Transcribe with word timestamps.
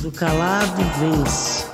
Do 0.00 0.10
calado 0.10 0.82
vence. 0.98 1.66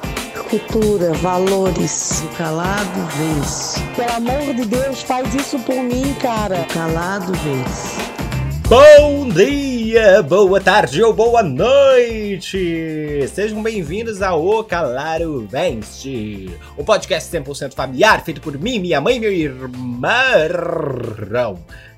Cultura, 0.50 1.12
valores. 1.14 2.22
Do 2.22 2.28
calado 2.36 3.06
vence. 3.16 3.80
Pelo 3.94 4.12
amor 4.14 4.52
de 4.52 4.64
Deus, 4.64 5.00
faz 5.02 5.32
isso 5.32 5.56
por 5.60 5.76
mim, 5.76 6.12
cara. 6.20 6.56
Do 6.56 6.74
calado 6.74 7.32
vence. 7.34 7.96
Bom 8.68 9.28
dia, 9.28 10.24
boa 10.24 10.60
tarde 10.60 11.00
ou 11.04 11.14
boa 11.14 11.40
noite! 11.40 13.28
Sejam 13.32 13.62
bem-vindos 13.62 14.20
ao 14.20 14.44
O 14.44 14.64
Calaro 14.64 15.46
Vence, 15.46 16.50
um 16.76 16.84
podcast 16.84 17.30
100% 17.30 17.74
familiar 17.74 18.24
feito 18.24 18.40
por 18.40 18.58
mim, 18.58 18.80
minha 18.80 19.00
mãe 19.00 19.18
e 19.18 19.20
meu 19.20 19.32
irmão, 19.32 19.70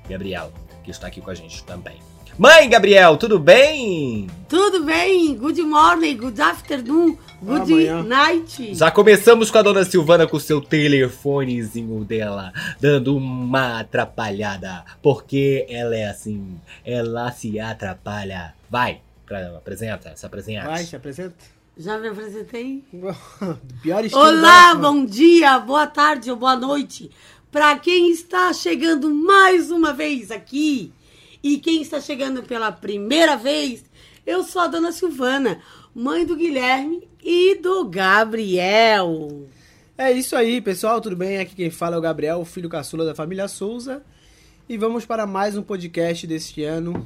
Gabriel, 0.07 0.51
que 0.83 0.91
está 0.91 1.07
aqui 1.07 1.21
com 1.21 1.31
a 1.31 1.33
gente 1.33 1.63
também. 1.63 1.97
Mãe, 2.39 2.69
Gabriel, 2.69 3.17
tudo 3.17 3.37
bem? 3.37 4.27
Tudo 4.47 4.85
bem? 4.85 5.35
Good 5.35 5.61
morning, 5.61 6.15
good 6.15 6.39
afternoon, 6.39 7.17
good 7.43 7.73
Amanhã. 7.73 8.01
night. 8.03 8.73
Já 8.73 8.89
começamos 8.89 9.51
com 9.51 9.57
a 9.57 9.61
dona 9.61 9.83
Silvana 9.83 10.25
com 10.25 10.37
o 10.37 10.39
seu 10.39 10.61
telefonezinho 10.61 12.05
dela, 12.05 12.53
dando 12.79 13.17
uma 13.17 13.81
atrapalhada, 13.81 14.85
porque 15.03 15.65
ela 15.69 15.93
é 15.93 16.07
assim, 16.07 16.57
ela 16.85 17.29
se 17.31 17.59
atrapalha. 17.59 18.53
Vai, 18.69 19.01
pra- 19.25 19.57
apresenta, 19.57 20.15
se 20.15 20.25
apresenta. 20.25 20.65
Vai, 20.65 20.83
se 20.85 20.95
apresenta. 20.95 21.35
Já 21.77 21.97
me 21.97 22.07
apresentei? 22.07 22.85
Pior 23.83 24.05
estilo 24.05 24.23
Olá, 24.23 24.73
da- 24.73 24.79
bom 24.79 25.03
dia, 25.03 25.59
boa 25.59 25.87
tarde 25.87 26.31
ou 26.31 26.37
boa 26.37 26.55
noite. 26.55 27.11
Para 27.51 27.77
quem 27.79 28.11
está 28.11 28.53
chegando 28.53 29.13
mais 29.13 29.71
uma 29.71 29.91
vez 29.91 30.31
aqui 30.31 30.93
e 31.43 31.57
quem 31.57 31.81
está 31.81 31.99
chegando 32.01 32.43
pela 32.43 32.71
primeira 32.71 33.35
vez, 33.35 33.83
eu 34.25 34.43
sou 34.43 34.61
a 34.61 34.67
dona 34.67 34.91
Silvana, 34.91 35.61
mãe 35.93 36.25
do 36.25 36.35
Guilherme 36.35 37.07
e 37.23 37.55
do 37.55 37.85
Gabriel. 37.85 39.47
É 39.97 40.11
isso 40.11 40.35
aí, 40.35 40.61
pessoal, 40.61 41.01
tudo 41.01 41.15
bem? 41.15 41.39
Aqui 41.39 41.55
quem 41.55 41.69
fala 41.69 41.95
é 41.95 41.99
o 41.99 42.01
Gabriel, 42.01 42.43
filho 42.45 42.69
caçula 42.69 43.05
da 43.05 43.15
família 43.15 43.47
Souza. 43.47 44.01
E 44.67 44.77
vamos 44.77 45.05
para 45.05 45.25
mais 45.25 45.57
um 45.57 45.63
podcast 45.63 46.25
deste 46.27 46.63
ano. 46.63 47.05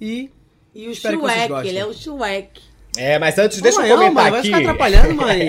E 0.00 0.30
E 0.74 0.88
o 0.88 0.90
Espero 0.90 1.20
que 1.20 1.26
vocês 1.26 1.46
Shrek, 1.46 1.68
ele 1.68 1.78
é 1.78 1.86
o 1.86 1.94
Shrek. 1.94 2.60
É, 2.96 3.18
mas 3.18 3.38
antes, 3.38 3.60
deixa 3.60 3.80
Mãe, 3.80 3.90
eu 3.90 3.96
ó, 3.96 3.98
comentar 3.98 4.22
mãe, 4.24 4.30
vai 4.30 4.40
aqui. 4.40 4.48
ficar 4.48 4.58
atrapalhando, 4.58 5.14
mãe. 5.14 5.48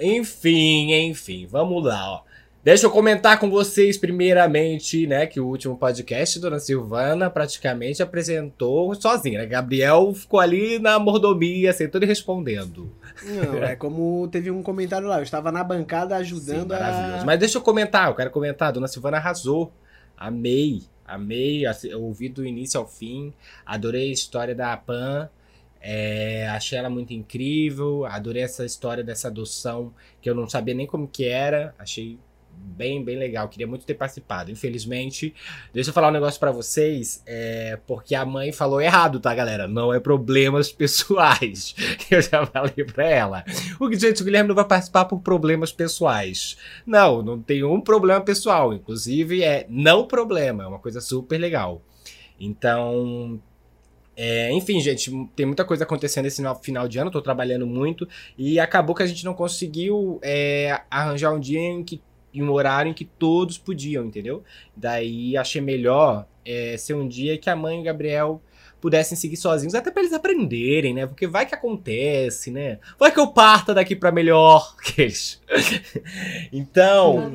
enfim, 0.18 0.92
enfim, 0.92 1.46
vamos 1.46 1.84
lá, 1.84 2.14
ó. 2.14 2.29
Deixa 2.62 2.84
eu 2.84 2.90
comentar 2.90 3.38
com 3.40 3.48
vocês 3.50 3.96
primeiramente, 3.96 5.06
né, 5.06 5.26
que 5.26 5.40
o 5.40 5.46
último 5.46 5.78
podcast, 5.78 6.38
Dona 6.38 6.58
Silvana 6.58 7.30
praticamente 7.30 8.02
apresentou 8.02 8.94
sozinha, 8.94 9.38
né? 9.38 9.46
Gabriel 9.46 10.12
ficou 10.12 10.38
ali 10.38 10.78
na 10.78 10.98
mordomia, 10.98 11.72
sentando 11.72 12.04
e 12.04 12.08
respondendo. 12.08 12.92
Não, 13.22 13.64
é 13.64 13.74
como 13.74 14.28
teve 14.28 14.50
um 14.50 14.62
comentário 14.62 15.08
lá, 15.08 15.16
eu 15.18 15.22
estava 15.22 15.50
na 15.50 15.64
bancada 15.64 16.14
Sim, 16.16 16.20
ajudando 16.20 16.68
maravilhoso. 16.72 17.22
a... 17.22 17.24
Mas 17.24 17.38
deixa 17.38 17.56
eu 17.56 17.62
comentar, 17.62 18.08
eu 18.08 18.14
quero 18.14 18.30
comentar. 18.30 18.72
Dona 18.72 18.88
Silvana 18.88 19.16
arrasou. 19.16 19.72
Amei, 20.14 20.82
amei. 21.06 21.64
assi- 21.64 21.88
Eu 21.88 22.02
ouvi 22.02 22.28
do 22.28 22.44
início 22.44 22.78
ao 22.78 22.86
fim. 22.86 23.32
Adorei 23.64 24.10
a 24.10 24.12
história 24.12 24.54
da 24.54 24.76
Pan. 24.76 25.30
é, 25.80 26.46
achei 26.50 26.78
ela 26.78 26.90
muito 26.90 27.14
incrível. 27.14 28.04
Adorei 28.04 28.42
essa 28.42 28.66
história 28.66 29.02
dessa 29.02 29.28
adoção 29.28 29.94
que 30.20 30.28
eu 30.28 30.34
não 30.34 30.46
sabia 30.46 30.74
nem 30.74 30.86
como 30.86 31.08
que 31.08 31.24
era. 31.24 31.74
Achei 31.78 32.18
bem, 32.80 33.04
bem 33.04 33.16
legal. 33.16 33.48
Queria 33.48 33.66
muito 33.66 33.84
ter 33.84 33.94
participado. 33.94 34.50
Infelizmente, 34.50 35.34
deixa 35.72 35.90
eu 35.90 35.94
falar 35.94 36.08
um 36.08 36.12
negócio 36.12 36.40
pra 36.40 36.50
vocês. 36.50 37.22
É, 37.26 37.78
porque 37.86 38.14
a 38.14 38.24
mãe 38.24 38.52
falou 38.52 38.80
errado, 38.80 39.20
tá, 39.20 39.34
galera? 39.34 39.68
Não 39.68 39.92
é 39.92 40.00
problemas 40.00 40.70
pessoais. 40.72 41.74
Eu 42.10 42.22
já 42.22 42.46
falei 42.46 42.84
pra 42.84 43.06
ela. 43.06 43.44
O 43.78 43.88
que, 43.88 43.98
gente, 43.98 44.22
o 44.22 44.24
Guilherme 44.24 44.48
não 44.48 44.54
vai 44.54 44.64
participar 44.64 45.04
por 45.04 45.20
problemas 45.20 45.72
pessoais. 45.72 46.56
Não, 46.86 47.22
não 47.22 47.40
tem 47.40 47.64
um 47.64 47.80
problema 47.80 48.20
pessoal. 48.20 48.72
Inclusive, 48.72 49.42
é 49.42 49.66
não 49.68 50.06
problema. 50.06 50.64
É 50.64 50.66
uma 50.66 50.78
coisa 50.78 51.00
super 51.00 51.38
legal. 51.38 51.82
Então. 52.40 53.40
é, 54.16 54.50
enfim, 54.52 54.80
gente, 54.80 55.10
tem 55.36 55.44
muita 55.44 55.64
coisa 55.64 55.84
acontecendo 55.84 56.26
esse 56.26 56.42
final 56.62 56.88
de 56.88 56.98
ano. 56.98 57.10
Tô 57.10 57.20
trabalhando 57.20 57.66
muito. 57.66 58.08
E 58.38 58.58
acabou 58.58 58.94
que 58.94 59.02
a 59.02 59.06
gente 59.06 59.24
não 59.24 59.34
conseguiu 59.34 60.18
é, 60.22 60.80
arranjar 60.90 61.34
um 61.34 61.40
dia 61.40 61.60
em 61.60 61.84
que. 61.84 62.00
Em 62.32 62.42
um 62.42 62.50
horário 62.52 62.90
em 62.90 62.94
que 62.94 63.04
todos 63.04 63.58
podiam, 63.58 64.04
entendeu? 64.04 64.42
Daí 64.76 65.36
achei 65.36 65.60
melhor 65.60 66.26
é, 66.44 66.76
ser 66.76 66.94
um 66.94 67.08
dia 67.08 67.36
que 67.38 67.50
a 67.50 67.56
mãe 67.56 67.78
e 67.78 67.80
o 67.80 67.84
Gabriel 67.84 68.40
pudessem 68.80 69.14
seguir 69.16 69.36
sozinhos, 69.36 69.74
até 69.74 69.90
pra 69.90 70.00
eles 70.00 70.14
aprenderem, 70.14 70.94
né? 70.94 71.06
Porque 71.06 71.26
vai 71.26 71.44
que 71.44 71.54
acontece, 71.54 72.50
né? 72.50 72.78
Vai 72.98 73.12
que 73.12 73.20
eu 73.20 73.26
parta 73.28 73.74
daqui 73.74 73.94
pra 73.94 74.10
melhor. 74.10 74.74
que 74.82 75.02
eles- 75.02 75.38
então, 76.52 77.30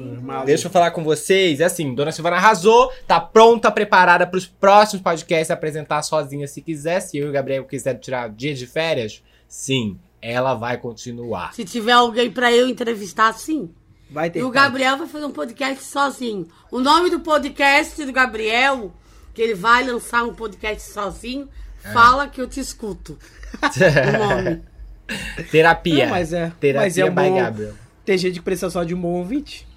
deixa 0.46 0.68
eu 0.68 0.72
falar 0.72 0.92
com 0.92 1.04
vocês. 1.04 1.60
É 1.60 1.66
assim, 1.66 1.94
Dona 1.94 2.12
Silvana 2.12 2.38
arrasou, 2.38 2.92
tá 3.08 3.20
pronta, 3.20 3.72
preparada 3.72 4.26
pros 4.26 4.46
próximos 4.46 5.04
podcasts 5.04 5.52
apresentar 5.52 6.02
sozinha 6.02 6.48
se 6.48 6.62
quiser. 6.62 7.00
Se 7.00 7.18
eu 7.18 7.28
e 7.28 7.30
o 7.30 7.34
Gabriel 7.34 7.64
quiser 7.66 7.96
tirar 8.00 8.30
dia 8.30 8.54
de 8.54 8.66
férias, 8.66 9.24
sim, 9.48 10.00
ela 10.22 10.54
vai 10.56 10.78
continuar. 10.78 11.54
Se 11.54 11.64
tiver 11.64 11.92
alguém 11.92 12.32
pra 12.32 12.52
eu 12.52 12.68
entrevistar, 12.68 13.34
sim. 13.34 13.70
Vai 14.10 14.30
ter 14.30 14.40
E 14.40 14.44
o 14.44 14.52
parte. 14.52 14.64
Gabriel 14.66 14.98
vai 14.98 15.08
fazer 15.08 15.26
um 15.26 15.32
podcast 15.32 15.84
sozinho. 15.84 16.48
O 16.72 16.80
nome 16.80 17.10
do 17.10 17.20
podcast 17.20 18.04
do 18.06 18.12
Gabriel, 18.14 18.94
que 19.34 19.42
ele 19.42 19.56
vai 19.56 19.84
lançar 19.84 20.24
um 20.24 20.34
podcast 20.34 20.92
sozinho, 20.92 21.50
É. 21.84 21.92
fala 21.92 22.28
que 22.28 22.40
eu 22.40 22.48
te 22.48 22.60
escuto. 22.60 23.18
O 23.62 24.18
nome. 24.18 24.64
Terapia. 25.52 26.06
Não, 26.06 26.12
mas 26.12 26.34
é- 26.34 26.52
Terapia 26.60 26.82
mas 26.86 26.98
é 26.98 27.06
um 27.06 27.10
by 27.10 27.30
bom- 27.30 27.36
Gabriel. 27.38 27.74
Tem 28.04 28.18
gente 28.18 28.36
que 28.36 28.42
precisa 28.46 28.70
só 28.70 28.84
de 28.84 28.94
um 28.94 29.02
bom 29.02 29.14
ouvinte. 29.14 29.68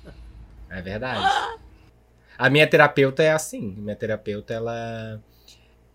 É 0.71 0.83
verdade. 0.83 1.25
A 2.37 2.50
minha 2.50 2.66
terapeuta 2.66 3.22
é 3.22 3.33
assim. 3.33 3.75
Minha 3.78 3.97
terapeuta, 3.97 4.53
ela. 4.55 5.21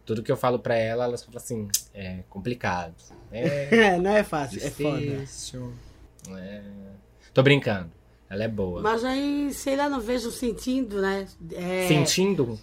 Tudo 0.05 0.21
que 0.23 0.31
eu 0.31 0.35
falo 0.35 0.59
pra 0.59 0.75
ela, 0.75 1.05
ela 1.05 1.17
fala 1.17 1.37
assim: 1.37 1.67
é 1.93 2.23
complicado. 2.29 2.93
É 3.31 3.69
É, 3.93 3.97
não 3.99 4.11
é 4.15 4.23
fácil, 4.23 4.59
é 4.65 4.69
foda. 4.69 4.97
difícil. 4.99 5.73
É... 6.31 6.61
Tô 7.33 7.41
brincando. 7.43 7.91
Ela 8.33 8.45
é 8.45 8.47
boa. 8.47 8.81
Mas 8.81 9.03
aí, 9.05 9.49
sei 9.53 9.75
lá, 9.75 9.87
não 9.87 9.99
vejo 9.99 10.31
sentido, 10.31 10.99
né? 11.01 11.27
É, 11.53 11.85
Sentindo? 11.87 12.59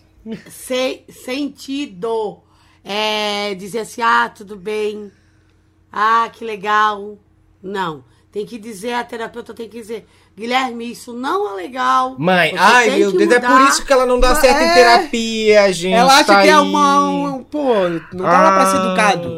se- 0.48 1.04
sentido. 1.08 2.41
É, 2.84 3.54
dizer 3.54 3.81
assim, 3.81 4.03
ah, 4.03 4.28
tudo 4.34 4.56
bem. 4.56 5.12
Ah, 5.92 6.28
que 6.32 6.44
legal. 6.44 7.19
Não. 7.62 8.04
Tem 8.32 8.47
que 8.47 8.58
dizer, 8.58 8.94
a 8.94 9.04
terapeuta 9.04 9.53
tem 9.53 9.69
que 9.69 9.81
dizer, 9.81 10.06
Guilherme, 10.36 10.91
isso 10.92 11.12
não 11.12 11.50
é 11.50 11.62
legal. 11.62 12.14
Mãe, 12.19 12.54
ai 12.56 12.91
meu 12.98 13.10
Deus, 13.12 13.31
é 13.32 13.41
por 13.41 13.48
mudar." 13.50 13.69
isso 13.69 13.84
que 13.84 13.92
ela 13.92 14.06
não 14.06 14.19
dá 14.20 14.34
certo 14.37 14.60
em 14.60 14.66
É. 14.69 14.75
terapia, 14.75 15.72
gente. 15.72 15.94
Ela 15.94 16.14
acha 16.14 16.25
tá 16.25 16.42
que 16.42 16.48
é 16.48 16.52
aí. 16.54 16.58
uma... 16.60 17.10
Um, 17.10 17.42
pô, 17.42 17.75
não 18.12 18.25
tá 18.25 18.42
lá 18.42 18.52
pra 18.52 18.66
ser 18.66 18.76
educado. 18.76 19.28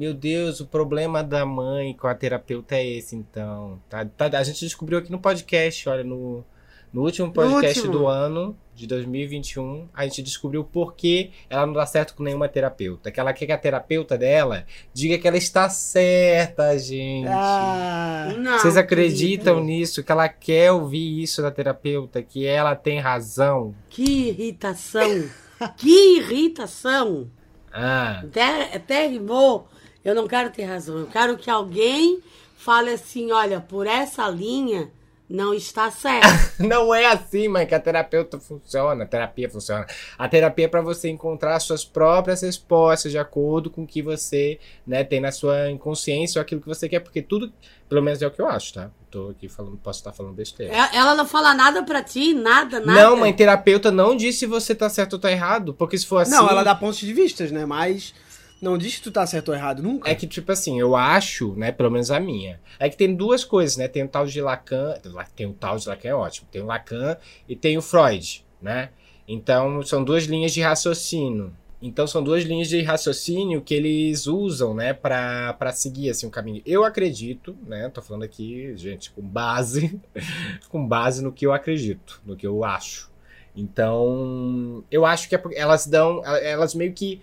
Meu 0.00 0.14
Deus, 0.14 0.60
o 0.60 0.66
problema 0.66 1.22
da 1.22 1.44
mãe 1.44 1.92
com 1.92 2.06
a 2.06 2.14
terapeuta 2.14 2.74
é 2.74 2.86
esse, 2.86 3.14
então. 3.14 3.78
Tá, 3.86 4.02
tá- 4.06 4.38
a 4.38 4.42
gente 4.42 4.60
descobriu 4.60 4.98
aqui 4.98 5.12
no 5.12 5.18
podcast, 5.18 5.86
olha, 5.90 6.02
no, 6.02 6.42
no 6.90 7.02
último 7.02 7.30
podcast 7.30 7.80
último. 7.80 7.98
do 7.98 8.06
ano, 8.06 8.56
de 8.74 8.86
2021, 8.86 9.88
a 9.92 10.04
gente 10.04 10.22
descobriu 10.22 10.64
por 10.64 10.94
que 10.94 11.32
ela 11.50 11.66
não 11.66 11.74
dá 11.74 11.84
certo 11.84 12.14
com 12.14 12.22
nenhuma 12.22 12.48
terapeuta. 12.48 13.10
Que 13.10 13.20
ela 13.20 13.34
quer 13.34 13.44
que 13.44 13.52
a 13.52 13.58
terapeuta 13.58 14.16
dela 14.16 14.64
diga 14.94 15.18
que 15.18 15.28
ela 15.28 15.36
está 15.36 15.68
certa, 15.68 16.78
gente. 16.78 17.28
Ah, 17.28 18.32
Não, 18.38 18.58
Vocês 18.58 18.78
acreditam 18.78 19.56
querido. 19.56 19.66
nisso? 19.70 20.02
Que 20.02 20.10
ela 20.12 20.30
quer 20.30 20.72
ouvir 20.72 21.22
isso 21.22 21.42
da 21.42 21.50
terapeuta? 21.50 22.22
Que 22.22 22.46
ela 22.46 22.74
tem 22.74 23.00
razão? 23.00 23.74
Que 23.90 24.28
irritação. 24.30 25.28
que 25.76 26.16
irritação. 26.16 27.30
Ah, 27.70 28.20
Até, 28.24 28.74
até 28.74 29.06
rimou. 29.06 29.68
Eu 30.04 30.14
não 30.14 30.26
quero 30.26 30.50
ter 30.50 30.64
razão. 30.64 30.98
Eu 30.98 31.06
quero 31.06 31.36
que 31.36 31.50
alguém 31.50 32.20
fale 32.56 32.90
assim: 32.90 33.30
olha, 33.32 33.60
por 33.60 33.86
essa 33.86 34.28
linha 34.28 34.90
não 35.28 35.54
está 35.54 35.90
certo. 35.92 36.26
não 36.58 36.92
é 36.92 37.06
assim, 37.06 37.46
mãe, 37.46 37.64
que 37.64 37.74
a 37.74 37.78
terapeuta 37.78 38.40
funciona. 38.40 39.04
A 39.04 39.06
terapia 39.06 39.48
funciona. 39.48 39.86
A 40.18 40.28
terapia 40.28 40.64
é 40.64 40.68
pra 40.68 40.80
você 40.80 41.08
encontrar 41.08 41.54
as 41.54 41.62
suas 41.62 41.84
próprias 41.84 42.42
respostas 42.42 43.12
de 43.12 43.18
acordo 43.18 43.70
com 43.70 43.84
o 43.84 43.86
que 43.86 44.02
você 44.02 44.58
né, 44.84 45.04
tem 45.04 45.20
na 45.20 45.30
sua 45.30 45.70
inconsciência 45.70 46.40
ou 46.40 46.42
aquilo 46.42 46.60
que 46.60 46.66
você 46.66 46.88
quer. 46.88 46.98
Porque 46.98 47.22
tudo, 47.22 47.52
pelo 47.88 48.02
menos 48.02 48.20
é 48.20 48.26
o 48.26 48.30
que 48.32 48.42
eu 48.42 48.48
acho, 48.48 48.74
tá? 48.74 48.90
Tô 49.08 49.28
aqui 49.28 49.48
falando, 49.48 49.76
posso 49.76 50.00
estar 50.00 50.12
falando 50.12 50.34
besteira. 50.34 50.74
É- 50.74 50.96
Ela 50.96 51.14
não 51.14 51.26
fala 51.26 51.54
nada 51.54 51.84
pra 51.84 52.02
ti, 52.02 52.34
nada, 52.34 52.80
nada. 52.80 53.00
Não, 53.00 53.16
mãe, 53.16 53.32
terapeuta 53.32 53.92
não 53.92 54.16
disse 54.16 54.40
se 54.40 54.46
você 54.46 54.74
tá 54.74 54.88
certo 54.88 55.12
ou 55.12 55.18
tá 55.20 55.30
errado. 55.30 55.72
Porque 55.74 55.96
se 55.96 56.06
for 56.06 56.18
assim. 56.18 56.32
Não, 56.32 56.48
ela 56.48 56.64
dá 56.64 56.74
pontos 56.74 56.98
de 56.98 57.12
vistas, 57.12 57.52
né? 57.52 57.64
Mas 57.64 58.12
não 58.60 58.76
diz 58.76 58.96
que 58.96 59.02
tu 59.02 59.10
tá 59.10 59.26
certo 59.26 59.48
ou 59.48 59.54
errado 59.54 59.82
nunca. 59.82 60.10
É 60.10 60.14
que, 60.14 60.26
tipo 60.26 60.50
assim, 60.52 60.78
eu 60.78 60.96
acho, 60.96 61.54
né, 61.54 61.72
pelo 61.72 61.90
menos 61.90 62.10
a 62.10 62.20
minha, 62.20 62.60
é 62.78 62.88
que 62.88 62.96
tem 62.96 63.14
duas 63.14 63.44
coisas, 63.44 63.76
né? 63.76 63.88
Tem 63.88 64.04
o 64.04 64.08
tal 64.08 64.26
de 64.26 64.40
Lacan, 64.40 64.94
tem 65.34 65.46
o 65.46 65.52
tal 65.52 65.76
de 65.76 65.88
Lacan, 65.88 66.08
é 66.08 66.14
ótimo. 66.14 66.48
Tem 66.50 66.62
o 66.62 66.66
Lacan 66.66 67.16
e 67.48 67.56
tem 67.56 67.76
o 67.78 67.82
Freud, 67.82 68.44
né? 68.60 68.90
Então, 69.26 69.82
são 69.82 70.02
duas 70.02 70.24
linhas 70.24 70.52
de 70.52 70.60
raciocínio. 70.60 71.52
Então 71.82 72.06
são 72.06 72.22
duas 72.22 72.44
linhas 72.44 72.68
de 72.68 72.82
raciocínio 72.82 73.62
que 73.62 73.72
eles 73.72 74.26
usam, 74.26 74.74
né, 74.74 74.92
pra 74.92 75.72
seguir 75.72 76.10
assim 76.10 76.26
um 76.26 76.30
caminho. 76.30 76.60
Eu 76.66 76.84
acredito, 76.84 77.56
né, 77.66 77.88
tô 77.88 78.02
falando 78.02 78.22
aqui, 78.22 78.76
gente, 78.76 79.10
com 79.10 79.22
base, 79.22 79.98
com 80.68 80.86
base 80.86 81.24
no 81.24 81.32
que 81.32 81.46
eu 81.46 81.52
acredito, 81.52 82.20
no 82.24 82.36
que 82.36 82.46
eu 82.46 82.64
acho. 82.64 83.10
Então, 83.56 84.84
eu 84.90 85.06
acho 85.06 85.28
que 85.28 85.34
é 85.34 85.42
elas 85.54 85.86
dão, 85.86 86.22
elas 86.24 86.74
meio 86.74 86.92
que 86.92 87.20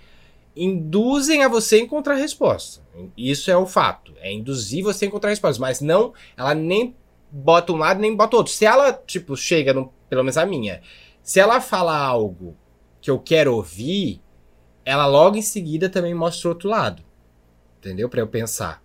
induzem 0.57 1.44
a 1.44 1.48
você 1.48 1.80
encontrar 1.80 2.15
resposta. 2.15 2.81
Isso 3.15 3.51
é 3.51 3.57
o 3.57 3.65
fato, 3.65 4.13
é 4.19 4.31
induzir 4.31 4.83
você 4.83 5.06
a 5.06 5.07
encontrar 5.07 5.30
a 5.30 5.31
resposta, 5.31 5.62
mas 5.62 5.81
não, 5.81 6.13
ela 6.36 6.56
nem 6.56 6.95
bota 7.31 7.71
um 7.71 7.77
lado 7.77 8.00
nem 8.00 8.15
bota 8.15 8.38
outro. 8.38 8.51
Se 8.51 8.65
ela, 8.65 8.92
tipo, 8.94 9.36
chega, 9.36 9.74
no, 9.74 9.94
pelo 10.09 10.24
menos 10.24 10.38
a 10.38 10.45
minha, 10.45 10.81
se 11.21 11.39
ela 11.39 11.62
fala 11.62 11.98
algo 11.98 12.56
que 13.00 13.12
eu 13.12 13.19
quero 13.19 13.54
ouvir, 13.54 14.21
ela 14.83 15.06
logo 15.06 15.38
em 15.38 15.42
seguida 15.42 15.89
também 15.89 16.13
mostra 16.13 16.48
o 16.48 16.51
outro 16.51 16.69
lado. 16.69 17.04
Entendeu? 17.80 18.09
Para 18.09 18.21
eu 18.21 18.27
pensar. 18.27 18.81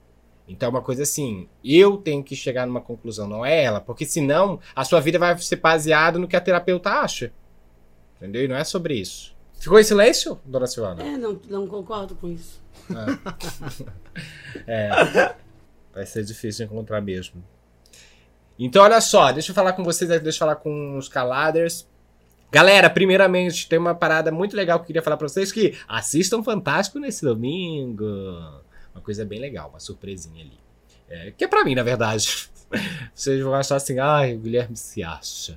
Então 0.47 0.67
é 0.67 0.71
uma 0.71 0.83
coisa 0.83 1.05
assim, 1.05 1.49
eu 1.65 1.97
tenho 1.97 2.23
que 2.23 2.37
chegar 2.37 2.67
numa 2.67 2.81
conclusão, 2.81 3.29
não 3.29 3.47
é 3.47 3.63
ela, 3.63 3.81
porque 3.81 4.05
senão 4.05 4.61
a 4.75 4.85
sua 4.85 5.01
vida 5.01 5.19
vai 5.19 5.39
ser 5.39 5.57
baseada 5.57 6.19
no 6.19 6.29
que 6.29 6.37
a 6.37 6.41
terapeuta 6.41 6.91
acha. 6.91 7.33
Entendeu? 8.17 8.45
E 8.45 8.49
não 8.49 8.57
é 8.57 8.65
sobre 8.65 8.95
isso. 8.95 9.32
Ficou 9.63 9.79
em 9.79 9.85
silêncio, 9.85 10.41
dona 10.45 10.67
Silvana? 10.67 11.05
É, 11.05 11.17
não, 11.17 11.41
não 11.49 11.69
concordo 11.69 12.17
com 12.17 12.27
isso. 12.29 12.61
É. 14.67 14.67
é. 14.67 15.35
Vai 15.95 16.05
ser 16.05 16.25
difícil 16.25 16.67
encontrar 16.67 17.01
mesmo. 17.01 17.45
Então, 18.59 18.83
olha 18.83 19.01
só, 19.01 19.31
deixa 19.31 19.53
eu 19.53 19.55
falar 19.55 19.75
com 19.75 19.85
vocês, 19.85 20.11
deixa 20.11 20.31
eu 20.31 20.39
falar 20.41 20.57
com 20.57 20.97
os 20.99 21.09
caladers. 21.09 21.87
Galera, 22.51 22.91
primeiramente, 22.91 23.69
tem 23.69 23.79
uma 23.79 23.95
parada 23.95 24.33
muito 24.33 24.57
legal 24.57 24.81
que 24.81 24.83
eu 24.83 24.87
queria 24.89 25.03
falar 25.03 25.17
pra 25.17 25.29
vocês, 25.29 25.53
que 25.53 25.79
assistam 25.87 26.43
Fantástico 26.43 26.99
nesse 26.99 27.25
domingo. 27.25 28.05
Uma 28.93 29.01
coisa 29.01 29.25
bem 29.25 29.39
legal, 29.39 29.69
uma 29.69 29.79
surpresinha 29.79 30.43
ali. 30.43 30.59
É, 31.09 31.31
que 31.31 31.45
é 31.45 31.47
pra 31.47 31.65
mim, 31.65 31.77
na 31.77 31.85
verdade. 31.85 32.51
Vocês 33.15 33.41
vão 33.41 33.55
achar 33.55 33.77
assim, 33.77 34.01
ai, 34.01 34.35
o 34.35 34.41
Guilherme 34.41 34.77
se 34.77 35.05
acha. 35.05 35.57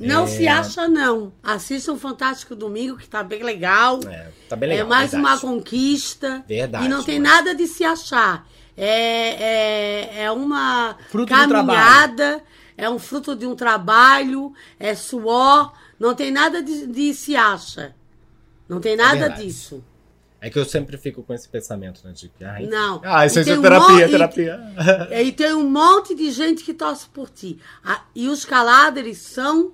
Não 0.00 0.24
É. 0.24 0.26
se 0.26 0.46
acha, 0.46 0.86
não. 0.86 1.32
Assista 1.42 1.92
um 1.92 1.98
Fantástico 1.98 2.54
Domingo, 2.54 2.96
que 2.96 3.08
tá 3.08 3.22
bem 3.22 3.42
legal. 3.42 3.98
É, 4.08 4.28
tá 4.48 4.54
bem 4.56 4.68
legal. 4.70 4.86
é 4.86 4.88
mais 4.88 5.10
verdade. 5.10 5.34
uma 5.34 5.40
conquista. 5.40 6.44
Verdade, 6.48 6.84
E 6.84 6.88
não 6.88 7.02
tem 7.02 7.18
mas- 7.18 7.30
nada 7.32 7.54
de 7.54 7.66
se 7.66 7.84
achar. 7.84 8.46
É, 8.76 10.20
é, 10.20 10.22
é 10.24 10.30
uma 10.30 10.96
Fruto 11.08 11.32
caminhada, 11.34 12.42
é 12.76 12.88
um 12.88 12.98
fruto 12.98 13.34
de 13.34 13.44
um 13.46 13.56
trabalho, 13.56 14.52
é 14.78 14.94
suor. 14.94 15.72
Não 15.98 16.14
tem 16.14 16.30
nada 16.30 16.62
de, 16.62 16.86
de 16.86 17.12
se 17.12 17.34
acha. 17.34 17.94
Não 18.68 18.80
tem 18.80 18.96
nada 18.96 19.16
verdade. 19.18 19.44
disso. 19.46 19.82
É 20.40 20.48
que 20.48 20.56
eu 20.56 20.64
sempre 20.64 20.96
fico 20.96 21.24
com 21.24 21.34
esse 21.34 21.48
pensamento, 21.48 22.00
né? 22.04 22.12
De 22.12 22.28
que, 22.28 22.44
ai, 22.44 22.66
Não. 22.66 23.00
Ah, 23.04 23.26
isso 23.26 23.40
E 23.40 23.42
é 23.42 23.44
tem 23.44 23.58
um 23.58 23.62
terapia, 23.62 23.88
monte- 23.96 24.10
terapia. 24.10 24.60
E 25.24 25.32
tem 25.32 25.52
um 25.54 25.68
monte 25.68 26.14
de 26.14 26.30
gente 26.30 26.62
que 26.62 26.72
torce 26.72 27.08
por 27.08 27.28
ti. 27.28 27.58
Ah, 27.84 28.02
E 28.14 28.28
os 28.28 28.44
caladres 28.44 29.18
são 29.18 29.72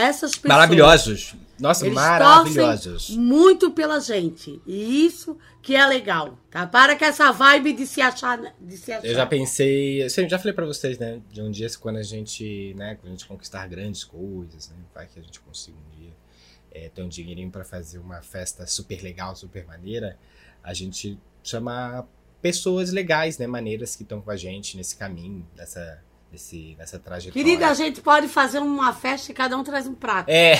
essas 0.00 0.32
pessoas. 0.32 0.54
Maravilhosos. 0.54 1.34
Nossa, 1.58 1.84
Eles 1.84 1.94
maravilhosos. 1.94 3.10
muito 3.10 3.70
pela 3.72 3.98
gente. 3.98 4.62
E 4.64 5.04
isso 5.04 5.36
que 5.60 5.74
é 5.74 5.84
legal, 5.86 6.38
tá? 6.50 6.66
Para 6.66 6.96
com 6.96 7.04
essa 7.04 7.32
vibe 7.32 7.72
de 7.72 7.86
se 7.86 8.00
achar. 8.00 8.38
De 8.60 8.76
se 8.76 8.92
achar. 8.92 9.06
Eu 9.06 9.14
já 9.14 9.26
pensei, 9.26 10.02
assim, 10.02 10.22
eu 10.22 10.28
já 10.28 10.38
falei 10.38 10.52
pra 10.52 10.64
vocês, 10.64 10.98
né, 10.98 11.20
de 11.30 11.42
um 11.42 11.50
dia 11.50 11.68
quando 11.80 11.96
a 11.96 12.02
gente, 12.02 12.74
né, 12.74 12.94
quando 12.94 13.08
a 13.08 13.10
gente 13.10 13.26
conquistar 13.26 13.66
grandes 13.66 14.04
coisas, 14.04 14.68
né, 14.70 14.76
vai 14.94 15.06
que 15.06 15.18
a 15.18 15.22
gente 15.22 15.40
consiga 15.40 15.76
um 15.76 15.98
dia 15.98 16.12
é, 16.70 16.88
ter 16.88 17.02
um 17.02 17.08
dinheirinho 17.08 17.50
pra 17.50 17.64
fazer 17.64 17.98
uma 17.98 18.22
festa 18.22 18.66
super 18.66 19.02
legal, 19.02 19.34
super 19.34 19.66
maneira, 19.66 20.16
a 20.62 20.72
gente 20.72 21.18
chama 21.42 22.06
pessoas 22.40 22.92
legais, 22.92 23.36
né, 23.36 23.46
maneiras 23.46 23.96
que 23.96 24.04
estão 24.04 24.20
com 24.20 24.30
a 24.30 24.36
gente 24.36 24.76
nesse 24.76 24.96
caminho, 24.96 25.46
nessa, 25.56 26.02
nesse, 26.30 26.74
nessa 26.78 26.98
trajetória. 26.98 27.44
Querida, 27.44 27.68
a 27.68 27.74
gente 27.74 28.00
pode 28.00 28.28
fazer 28.28 28.58
uma 28.58 28.92
festa 28.92 29.30
e 29.30 29.34
cada 29.34 29.56
um 29.56 29.64
traz 29.64 29.86
um 29.86 29.94
prato. 29.94 30.28
É. 30.28 30.54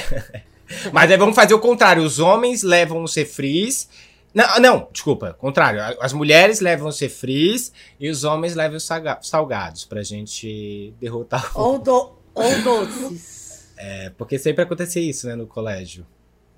Mas 0.93 1.11
aí 1.11 1.17
vamos 1.17 1.35
fazer 1.35 1.55
o 1.55 1.59
contrário. 1.59 2.03
Os 2.03 2.19
homens 2.19 2.63
levam 2.63 3.03
os 3.03 3.15
refris. 3.15 3.89
Não, 4.35 4.61
não, 4.61 4.89
desculpa, 4.93 5.33
contrário. 5.35 5.81
As 6.01 6.13
mulheres 6.13 6.61
levam 6.61 6.89
os 6.89 6.99
refris 7.01 7.73
e 7.99 8.09
os 8.11 8.25
homens 8.25 8.55
levam 8.55 8.77
os 8.77 8.89
salgados 9.23 9.85
pra 9.85 10.03
gente 10.03 10.95
derrotar 11.01 11.57
o. 11.57 11.61
Ou, 11.61 11.79
do, 11.79 12.13
ou 12.35 12.63
doces. 12.63 13.49
É, 13.81 14.11
porque 14.11 14.41
sempre 14.41 14.65
acontecia 14.65 15.01
isso, 15.01 15.29
né, 15.29 15.37
no 15.37 15.47
colégio. 15.47 16.05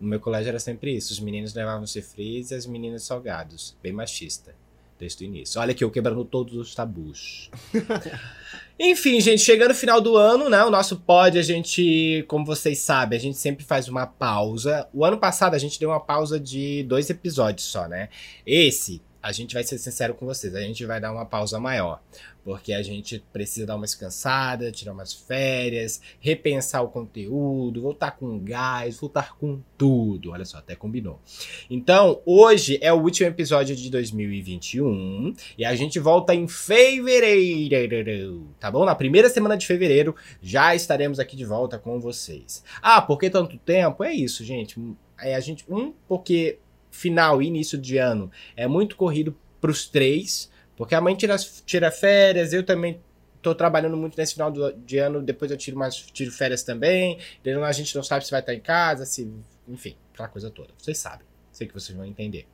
No 0.00 0.08
meu 0.08 0.18
colégio 0.18 0.48
era 0.48 0.58
sempre 0.58 0.96
isso. 0.96 1.12
Os 1.12 1.20
meninos 1.20 1.52
levavam 1.52 1.82
os 1.82 1.92
refris 1.92 2.50
e 2.50 2.54
as 2.54 2.64
meninas 2.64 3.02
salgados. 3.02 3.76
Bem 3.82 3.92
machista. 3.92 4.54
Desde 5.00 5.24
o 5.24 5.26
início. 5.26 5.58
Olha 5.58 5.70
aqui, 5.70 5.82
eu 5.82 5.90
quebrando 5.90 6.22
todos 6.26 6.54
os 6.54 6.74
tabus. 6.74 7.50
Enfim, 8.78 9.18
gente, 9.18 9.42
chegando 9.42 9.70
no 9.70 9.74
final 9.74 9.98
do 9.98 10.14
ano, 10.16 10.50
né? 10.50 10.62
O 10.62 10.70
nosso 10.70 10.96
pod, 10.96 11.38
a 11.38 11.42
gente, 11.42 12.22
como 12.28 12.44
vocês 12.44 12.78
sabem, 12.80 13.18
a 13.18 13.20
gente 13.20 13.38
sempre 13.38 13.64
faz 13.64 13.88
uma 13.88 14.06
pausa. 14.06 14.86
O 14.92 15.02
ano 15.02 15.16
passado 15.16 15.54
a 15.54 15.58
gente 15.58 15.80
deu 15.80 15.88
uma 15.88 16.00
pausa 16.00 16.38
de 16.38 16.82
dois 16.82 17.08
episódios 17.08 17.66
só, 17.66 17.88
né? 17.88 18.10
Esse, 18.46 19.00
a 19.22 19.32
gente 19.32 19.54
vai 19.54 19.62
ser 19.62 19.78
sincero 19.78 20.14
com 20.14 20.24
vocês, 20.26 20.54
a 20.54 20.60
gente 20.60 20.84
vai 20.86 21.00
dar 21.00 21.12
uma 21.12 21.26
pausa 21.26 21.60
maior. 21.60 22.02
Porque 22.42 22.72
a 22.72 22.82
gente 22.82 23.22
precisa 23.32 23.66
dar 23.66 23.76
uma 23.76 23.84
descansada, 23.84 24.72
tirar 24.72 24.92
umas 24.92 25.12
férias, 25.12 26.00
repensar 26.20 26.82
o 26.82 26.88
conteúdo, 26.88 27.82
voltar 27.82 28.12
com 28.12 28.38
gás, 28.38 28.98
voltar 28.98 29.36
com 29.36 29.60
tudo. 29.76 30.30
Olha 30.30 30.46
só, 30.46 30.56
até 30.56 30.74
combinou. 30.74 31.20
Então, 31.68 32.22
hoje 32.24 32.78
é 32.80 32.90
o 32.90 32.96
último 32.96 33.28
episódio 33.28 33.76
de 33.76 33.90
2021 33.90 35.34
e 35.58 35.66
a 35.66 35.74
gente 35.74 35.98
volta 35.98 36.34
em 36.34 36.48
fevereiro, 36.48 38.46
tá 38.58 38.70
bom? 38.70 38.86
Na 38.86 38.94
primeira 38.94 39.28
semana 39.28 39.56
de 39.56 39.66
fevereiro 39.66 40.16
já 40.40 40.74
estaremos 40.74 41.20
aqui 41.20 41.36
de 41.36 41.44
volta 41.44 41.78
com 41.78 42.00
vocês. 42.00 42.64
Ah, 42.80 43.02
por 43.02 43.18
que 43.18 43.28
tanto 43.28 43.58
tempo? 43.58 44.02
É 44.02 44.14
isso, 44.14 44.42
gente. 44.44 44.80
É 45.20 45.34
a 45.34 45.40
gente 45.40 45.66
um 45.68 45.92
porque 46.08 46.58
final 46.90 47.40
e 47.40 47.46
início 47.46 47.78
de 47.78 47.96
ano 47.98 48.30
é 48.56 48.66
muito 48.66 48.96
corrido 48.96 49.36
pros 49.60 49.86
três, 49.86 50.50
porque 50.76 50.94
a 50.94 51.00
mãe 51.00 51.14
tira, 51.14 51.36
tira 51.66 51.90
férias, 51.90 52.52
eu 52.52 52.62
também 52.64 53.00
tô 53.42 53.54
trabalhando 53.54 53.96
muito 53.96 54.16
nesse 54.18 54.34
final 54.34 54.50
do, 54.50 54.72
de 54.72 54.98
ano, 54.98 55.22
depois 55.22 55.50
eu 55.50 55.56
tiro 55.56 55.76
mais 55.78 55.96
tiro 55.96 56.30
férias 56.30 56.62
também. 56.62 57.18
A 57.66 57.72
gente 57.72 57.94
não 57.96 58.02
sabe 58.02 58.24
se 58.24 58.30
vai 58.30 58.40
estar 58.40 58.54
em 58.54 58.60
casa, 58.60 59.06
se, 59.06 59.30
enfim, 59.68 59.96
aquela 60.12 60.28
coisa 60.28 60.50
toda. 60.50 60.70
Vocês 60.76 60.98
sabem. 60.98 61.26
Sei 61.52 61.66
que 61.66 61.72
vocês 61.74 61.96
vão 61.96 62.06
entender. 62.06 62.46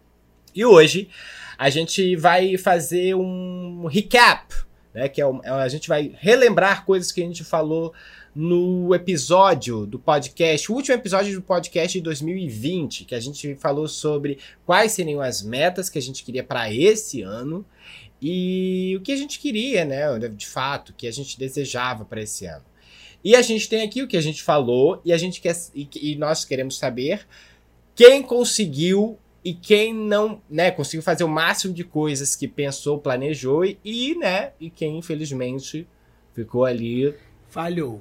E 0.55 0.65
hoje 0.65 1.09
a 1.59 1.69
gente 1.71 2.17
vai 2.17 2.57
fazer 2.57 3.15
um 3.15 3.87
recap, 3.87 4.55
né? 4.95 5.09
Que 5.09 5.21
é, 5.21 5.27
um- 5.27 5.41
é- 5.45 5.51
a 5.51 5.69
gente 5.69 5.89
vai 5.89 6.15
relembrar 6.19 6.85
coisas 6.85 7.13
que 7.13 7.21
a 7.21 7.25
gente 7.27 7.45
falou 7.45 7.93
no 8.37 8.95
episódio 8.95 9.87
do 9.87 9.99
podcast, 9.99 10.71
o 10.71 10.75
último 10.75 10.95
episódio 10.95 11.35
do 11.35 11.43
podcast 11.43 11.97
de 11.97 12.05
2020, 12.05 13.05
que 13.05 13.15
a 13.15 13.21
gente 13.21 13.55
falou 13.57 13.89
sobre 13.89 14.39
quais 14.65 14.93
seriam 14.93 15.21
as 15.21 15.43
metas 15.43 15.89
que 15.89 15.99
a 15.99 16.03
gente 16.03 16.23
queria 16.23 16.45
para 16.45 16.73
esse 16.73 17.23
ano 17.23 17.65
e 18.21 18.95
o 18.97 19.01
que 19.01 19.11
a 19.11 19.17
gente 19.17 19.39
queria, 19.39 19.85
né? 19.85 20.07
De 20.29 20.47
fato, 20.47 20.91
o 20.91 20.93
que 20.93 21.07
a 21.07 21.11
gente 21.11 21.39
desejava 21.39 22.05
para 22.05 22.23
esse 22.23 22.47
ano. 22.47 22.65
E 23.25 23.35
a 23.35 23.43
gente 23.43 23.69
tem 23.69 23.83
aqui 23.83 24.03
o 24.03 24.09
que 24.09 24.17
a 24.17 24.23
gente 24.23 24.43
falou 24.43 25.01
e 25.05 25.13
a 25.13 25.17
gente 25.17 25.41
quer 25.41 25.57
e, 25.75 25.89
e 26.01 26.17
nós 26.17 26.45
queremos 26.45 26.77
saber 26.77 27.27
quem 27.95 28.23
conseguiu 28.23 29.19
e 29.43 29.55
quem 29.55 29.95
não, 29.95 30.43
né, 30.51 30.71
conseguiu 30.71 31.03
fazer 31.03 31.25
o 31.25 31.29
máximo 31.29 31.73
de 31.73 31.85
coisas 31.85 32.37
que 32.37 32.47
pensou, 32.47 32.99
planejou 32.99 33.65
e, 33.65 34.15
né, 34.17 34.53
e 34.61 34.69
quem 34.69 34.99
infelizmente 34.99 35.87
ficou 36.35 36.65
ali 36.65 37.15
Falhou. 37.49 38.01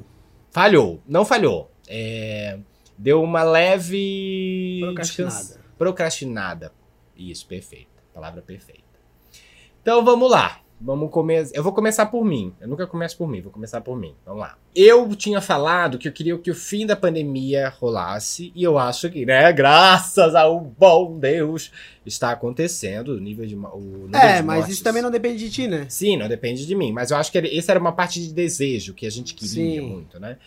Falhou, 0.55 1.01
não 1.05 1.25
falhou. 1.25 1.69
É, 1.85 2.57
deu 2.97 3.21
uma 3.21 3.43
leve 3.43 4.79
Procrastinada. 4.81 5.35
descans- 5.35 5.59
procrastinada. 5.77 6.71
Isso, 7.13 7.45
perfeito. 7.45 7.89
Palavra 8.13 8.41
perfeita. 8.41 8.81
Então 9.81 10.05
vamos 10.05 10.31
lá. 10.31 10.61
Vamos 10.79 11.09
começar. 11.09 11.55
Eu 11.55 11.63
vou 11.63 11.71
começar 11.71 12.05
por 12.07 12.25
mim. 12.25 12.53
Eu 12.59 12.67
nunca 12.67 12.85
começo 12.85 13.17
por 13.17 13.27
mim, 13.29 13.39
vou 13.41 13.51
começar 13.51 13.79
por 13.79 13.97
mim. 13.97 14.13
Vamos 14.25 14.41
lá. 14.41 14.57
Eu 14.75 15.15
tinha 15.15 15.39
falado 15.39 15.97
que 15.97 16.05
eu 16.07 16.11
queria 16.11 16.37
que 16.37 16.51
o 16.51 16.55
fim 16.55 16.85
da 16.85 16.97
pandemia 16.97 17.69
rolasse 17.69 18.51
e 18.53 18.61
eu 18.61 18.77
acho 18.77 19.09
que, 19.09 19.25
né, 19.25 19.51
graças 19.53 20.35
ao 20.35 20.59
bom 20.59 21.17
Deus, 21.17 21.71
está 22.05 22.31
acontecendo 22.31 23.13
o 23.15 23.19
nível 23.21 23.45
de 23.45 23.55
o 23.55 24.09
É, 24.13 24.37
de 24.37 24.43
mas 24.43 24.57
mortes. 24.59 24.75
isso 24.75 24.83
também 24.83 25.01
não 25.01 25.09
depende 25.09 25.37
de 25.45 25.49
ti, 25.49 25.65
né? 25.67 25.85
Sim, 25.89 26.17
não 26.17 26.27
depende 26.27 26.65
de 26.65 26.75
mim. 26.75 26.91
Mas 26.91 27.09
eu 27.09 27.17
acho 27.17 27.31
que 27.31 27.37
esse 27.37 27.71
era 27.71 27.79
uma 27.79 27.93
parte 27.93 28.19
de 28.21 28.33
desejo 28.33 28.93
que 28.93 29.07
a 29.07 29.11
gente 29.11 29.33
queria 29.33 29.79
Sim. 29.81 29.87
muito, 29.87 30.19
né? 30.19 30.37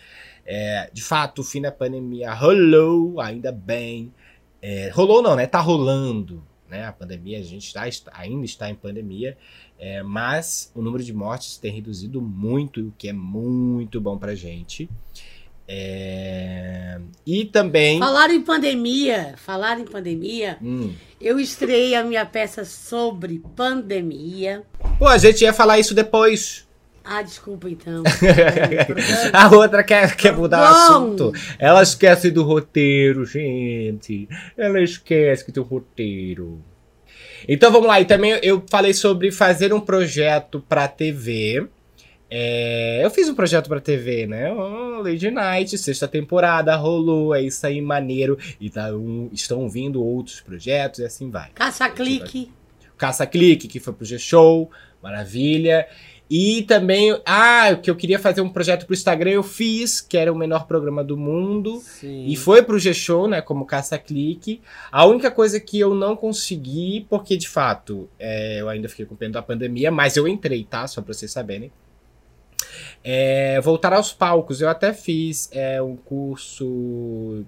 É, 0.45 0.89
de 0.93 1.01
fato, 1.01 1.39
o 1.39 1.43
fim 1.43 1.61
da 1.61 1.71
pandemia 1.71 2.31
rolou, 2.33 3.19
ainda 3.19 3.51
bem. 3.51 4.13
É, 4.61 4.89
rolou 4.93 5.21
não, 5.23 5.35
né? 5.35 5.47
Tá 5.47 5.59
rolando. 5.59 6.43
Né? 6.69 6.85
A 6.85 6.91
pandemia, 6.93 7.39
a 7.39 7.41
gente 7.41 7.73
tá, 7.73 7.87
está- 7.87 8.11
ainda 8.13 8.45
está 8.45 8.69
em 8.69 8.75
pandemia, 8.75 9.35
é, 9.79 10.03
mas 10.03 10.71
o 10.75 10.81
número 10.81 11.03
de 11.03 11.13
mortes 11.13 11.57
tem 11.57 11.71
reduzido 11.71 12.21
muito, 12.21 12.81
o 12.87 12.93
que 12.97 13.07
é 13.09 13.13
muito 13.13 13.99
bom 14.01 14.17
pra 14.17 14.35
gente. 14.35 14.89
É, 15.71 16.99
E 17.25 17.45
também. 17.45 17.99
Falar 17.99 18.31
em 18.31 18.41
pandemia, 18.41 19.35
falar 19.37 19.79
em 19.79 19.85
pandemia, 19.85 20.57
Hum. 20.61 20.91
eu 21.21 21.39
estreiei 21.39 21.93
a 21.95 22.03
minha 22.03 22.25
peça 22.25 22.65
sobre 22.65 23.39
pandemia. 23.55 24.63
Pô, 24.97 25.07
a 25.07 25.17
gente 25.19 25.41
ia 25.43 25.53
falar 25.53 25.77
isso 25.79 25.93
depois. 25.93 26.67
Ah, 27.03 27.21
desculpa 27.21 27.69
então. 27.69 28.03
A 29.33 29.55
outra 29.55 29.83
quer, 29.83 30.15
quer 30.15 30.35
mudar 30.35 30.59
o 30.59 30.73
Bom. 30.73 30.75
assunto. 31.07 31.33
Ela 31.57 31.81
esquece 31.81 32.29
do 32.29 32.43
roteiro, 32.43 33.25
gente. 33.25 34.27
Ela 34.57 34.81
esquece 34.81 35.45
que 35.45 35.51
tem 35.51 35.63
um 35.63 35.65
roteiro. 35.65 36.61
Então 37.47 37.71
vamos 37.71 37.87
lá. 37.87 37.99
E 38.01 38.05
também 38.05 38.39
eu 38.43 38.63
falei 38.69 38.93
sobre 38.93 39.31
fazer 39.31 39.73
um 39.73 39.79
projeto 39.79 40.63
pra 40.67 40.87
TV. 40.87 41.67
É, 42.31 43.01
eu 43.03 43.09
fiz 43.09 43.27
um 43.27 43.33
projeto 43.33 43.67
pra 43.67 43.79
TV, 43.79 44.27
né? 44.27 44.51
Oh, 44.53 45.01
Lady 45.01 45.31
Night, 45.31 45.75
sexta 45.79 46.07
temporada, 46.07 46.75
rolou, 46.75 47.33
é 47.33 47.41
isso 47.41 47.65
aí, 47.65 47.81
maneiro. 47.81 48.37
E 48.61 48.69
tá 48.69 48.93
um- 48.93 49.29
estão 49.33 49.67
vindo 49.67 50.03
outros 50.03 50.39
projetos 50.39 50.99
e 50.99 51.05
assim 51.05 51.29
vai. 51.31 51.49
Caça-clique. 51.55 52.51
Caça-Clique, 52.97 53.67
que 53.67 53.79
foi 53.79 53.93
pro 53.93 54.05
G-Show, 54.05 54.69
maravilha. 55.01 55.87
E 56.29 56.61
também, 56.63 57.19
ah, 57.25 57.71
o 57.73 57.81
que 57.81 57.89
eu 57.89 57.95
queria 57.95 58.19
fazer 58.19 58.41
um 58.41 58.49
projeto 58.49 58.85
pro 58.85 58.93
Instagram, 58.93 59.31
eu 59.31 59.43
fiz, 59.43 59.99
que 59.99 60.15
era 60.15 60.31
o 60.31 60.35
menor 60.35 60.67
programa 60.67 61.03
do 61.03 61.17
mundo. 61.17 61.79
Sim. 61.79 62.27
E 62.27 62.35
foi 62.35 62.61
pro 62.61 62.77
G-Show, 62.77 63.27
né, 63.27 63.41
como 63.41 63.65
caça-clique. 63.65 64.61
A 64.91 65.05
única 65.05 65.31
coisa 65.31 65.59
que 65.59 65.79
eu 65.79 65.95
não 65.95 66.15
consegui, 66.15 67.07
porque 67.09 67.35
de 67.35 67.49
fato, 67.49 68.07
é, 68.19 68.61
eu 68.61 68.69
ainda 68.69 68.87
fiquei 68.87 69.05
com 69.05 69.15
pena 69.15 69.33
da 69.33 69.41
pandemia, 69.41 69.89
mas 69.89 70.17
eu 70.17 70.27
entrei, 70.27 70.63
tá? 70.63 70.85
Só 70.85 71.01
pra 71.01 71.13
vocês 71.13 71.31
saberem. 71.31 71.71
É, 73.03 73.59
voltar 73.61 73.93
aos 73.93 74.13
palcos. 74.13 74.61
Eu 74.61 74.69
até 74.69 74.93
fiz 74.93 75.49
é, 75.51 75.81
um 75.81 75.95
curso 75.95 77.43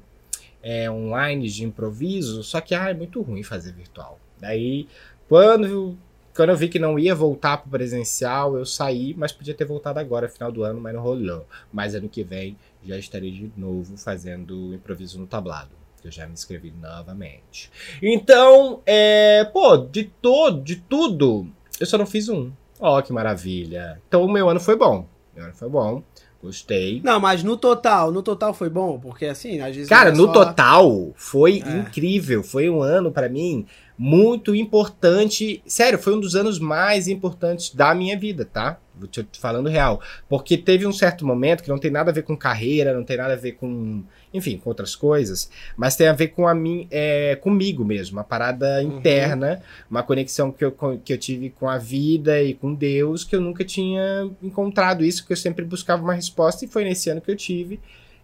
é, 0.63 0.89
online 0.89 1.49
de 1.49 1.63
improviso, 1.63 2.43
só 2.43 2.59
que 2.61 2.73
ah, 2.73 2.89
é 2.89 2.93
muito 2.93 3.21
ruim 3.21 3.43
fazer 3.43 3.73
virtual. 3.73 4.19
Daí, 4.39 4.87
quando, 5.29 5.97
quando 6.35 6.49
eu 6.49 6.57
vi 6.57 6.67
que 6.69 6.79
não 6.79 6.97
ia 6.97 7.13
voltar 7.15 7.57
pro 7.57 7.69
presencial, 7.71 8.55
eu 8.57 8.65
saí, 8.65 9.13
mas 9.17 9.31
podia 9.31 9.53
ter 9.53 9.65
voltado 9.65 9.99
agora, 9.99 10.29
final 10.29 10.51
do 10.51 10.63
ano, 10.63 10.79
mas 10.79 10.93
não 10.93 11.01
rolou. 11.01 11.45
Mas 11.71 11.93
ano 11.95 12.07
que 12.09 12.23
vem 12.23 12.57
já 12.83 12.97
estarei 12.97 13.31
de 13.31 13.51
novo 13.57 13.95
fazendo 13.97 14.73
improviso 14.73 15.19
no 15.19 15.27
tablado. 15.27 15.69
que 16.01 16.07
Eu 16.07 16.11
já 16.11 16.25
me 16.25 16.33
inscrevi 16.33 16.73
novamente. 16.81 17.69
Então, 18.01 18.81
é, 18.85 19.45
pô, 19.53 19.77
de 19.77 20.05
todo, 20.21 20.61
de 20.63 20.75
tudo, 20.77 21.47
eu 21.79 21.85
só 21.85 21.97
não 21.97 22.05
fiz 22.05 22.27
um. 22.29 22.51
Ó, 22.79 23.01
que 23.01 23.13
maravilha. 23.13 24.01
Então 24.07 24.23
o 24.23 24.31
meu 24.31 24.49
ano 24.49 24.59
foi 24.59 24.75
bom. 24.75 25.05
Meu 25.35 25.45
ano 25.45 25.53
foi 25.53 25.69
bom. 25.69 26.01
Gostei. 26.41 26.99
Não, 27.03 27.19
mas 27.19 27.43
no 27.43 27.55
total, 27.55 28.11
no 28.11 28.23
total 28.23 28.51
foi 28.51 28.67
bom, 28.67 28.99
porque 28.99 29.27
assim, 29.27 29.59
às 29.61 29.75
vezes. 29.75 29.87
Cara, 29.87 30.09
é 30.09 30.11
no 30.11 30.25
só- 30.25 30.31
total, 30.33 31.11
foi 31.15 31.61
É. 31.63 31.77
incrível. 31.77 32.41
Foi 32.41 32.67
um 32.67 32.81
ano, 32.81 33.11
pra 33.11 33.29
mim, 33.29 33.67
muito 34.03 34.55
importante. 34.55 35.61
Sério, 35.63 35.99
foi 35.99 36.15
um 36.15 36.19
dos 36.19 36.35
anos 36.35 36.57
mais 36.57 37.07
importantes 37.07 37.71
da 37.75 37.93
minha 37.93 38.17
vida, 38.17 38.43
tá? 38.43 38.79
Vou 38.95 39.07
te 39.07 39.23
falando 39.39 39.69
real. 39.69 40.01
Porque 40.27 40.57
teve 40.57 40.87
um 40.87 40.91
certo 40.91 41.23
momento 41.23 41.61
que 41.61 41.69
não 41.69 41.77
tem 41.77 41.91
nada 41.91 42.09
a 42.09 42.13
ver 42.13 42.23
com 42.23 42.35
carreira, 42.35 42.95
não 42.95 43.03
tem 43.03 43.15
nada 43.15 43.33
a 43.33 43.37
ver 43.37 43.51
com. 43.51 44.01
Enfim, 44.33 44.57
com 44.57 44.71
outras 44.71 44.95
coisas. 44.95 45.51
Mas 45.77 45.95
tem 45.95 46.07
a 46.07 46.13
ver 46.13 46.29
com 46.29 46.47
a 46.47 46.55
mim, 46.55 46.87
é, 46.89 47.35
comigo 47.35 47.85
mesmo. 47.85 48.17
Uma 48.17 48.23
parada 48.23 48.81
interna, 48.81 49.61
uma 49.87 50.01
conexão 50.01 50.51
que 50.51 50.65
eu, 50.65 50.71
que 51.05 51.13
eu 51.13 51.17
tive 51.19 51.51
com 51.51 51.69
a 51.69 51.77
vida 51.77 52.41
e 52.41 52.55
com 52.55 52.73
Deus, 52.73 53.23
que 53.23 53.35
eu 53.35 53.41
nunca 53.41 53.63
tinha 53.63 54.27
encontrado 54.41 55.05
isso, 55.05 55.27
que 55.27 55.31
eu 55.31 55.37
sempre 55.37 55.63
buscava 55.63 56.01
uma 56.01 56.15
resposta, 56.15 56.65
e 56.65 56.67
foi 56.67 56.83
nesse 56.85 57.11
ano 57.11 57.21
que 57.21 57.29
eu 57.29 57.35
tive. 57.35 57.79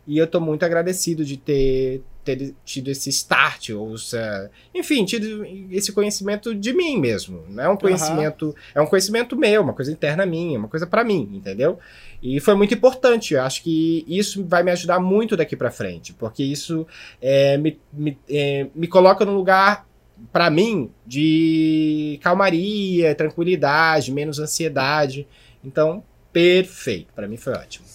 E 0.07 0.17
eu 0.17 0.25
tô 0.25 0.39
muito 0.39 0.65
agradecido 0.65 1.23
de 1.23 1.37
ter, 1.37 2.01
ter 2.35 2.53
tido 2.65 2.89
esse 2.89 3.09
start, 3.09 3.69
ou 3.69 3.95
essa, 3.95 4.51
enfim, 4.75 5.05
tido 5.05 5.45
esse 5.71 5.93
conhecimento 5.93 6.53
de 6.53 6.73
mim 6.73 6.97
mesmo. 6.99 7.45
Não 7.49 7.63
é 7.63 7.69
um 7.69 7.77
conhecimento, 7.77 8.53
é 8.75 8.81
um 8.81 8.85
conhecimento 8.85 9.37
meu, 9.37 9.61
uma 9.61 9.73
coisa 9.73 9.91
interna 9.91 10.25
minha, 10.25 10.59
uma 10.59 10.67
coisa 10.67 10.85
pra 10.85 11.03
mim, 11.03 11.29
entendeu? 11.33 11.79
E 12.21 12.39
foi 12.39 12.55
muito 12.55 12.73
importante. 12.73 13.33
Eu 13.33 13.43
acho 13.43 13.63
que 13.63 14.03
isso 14.07 14.43
vai 14.45 14.63
me 14.63 14.71
ajudar 14.71 14.99
muito 14.99 15.37
daqui 15.37 15.55
pra 15.55 15.71
frente, 15.71 16.13
porque 16.13 16.43
isso 16.43 16.85
é, 17.21 17.57
me, 17.57 17.79
me, 17.93 18.17
é, 18.29 18.67
me 18.75 18.87
coloca 18.87 19.23
num 19.23 19.35
lugar 19.35 19.87
pra 20.33 20.49
mim 20.49 20.89
de 21.05 22.19
calmaria, 22.21 23.15
tranquilidade, 23.15 24.11
menos 24.11 24.39
ansiedade. 24.39 25.25
Então, 25.63 26.03
perfeito. 26.33 27.13
Pra 27.13 27.27
mim 27.27 27.37
foi 27.37 27.53
ótimo. 27.53 27.85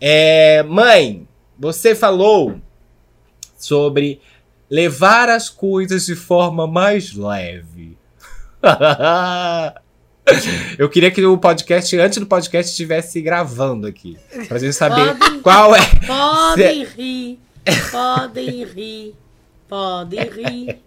É, 0.00 0.62
mãe, 0.62 1.26
você 1.58 1.94
falou 1.94 2.60
sobre 3.64 4.20
levar 4.70 5.28
as 5.28 5.48
coisas 5.48 6.06
de 6.06 6.14
forma 6.14 6.66
mais 6.66 7.14
leve. 7.14 7.96
Eu 10.78 10.88
queria 10.88 11.10
que 11.10 11.24
o 11.24 11.36
podcast, 11.36 11.96
antes 11.98 12.18
do 12.18 12.26
podcast, 12.26 12.70
estivesse 12.70 13.20
gravando 13.20 13.86
aqui. 13.86 14.16
Pra 14.48 14.58
gente 14.58 14.72
saber 14.72 15.16
Podem- 15.16 15.40
qual 15.40 15.74
é. 15.74 15.80
Podem 16.06 16.84
rir, 16.96 17.40
podem 17.90 18.64
rir, 18.64 19.14
podem 19.68 20.20
rir. 20.30 20.78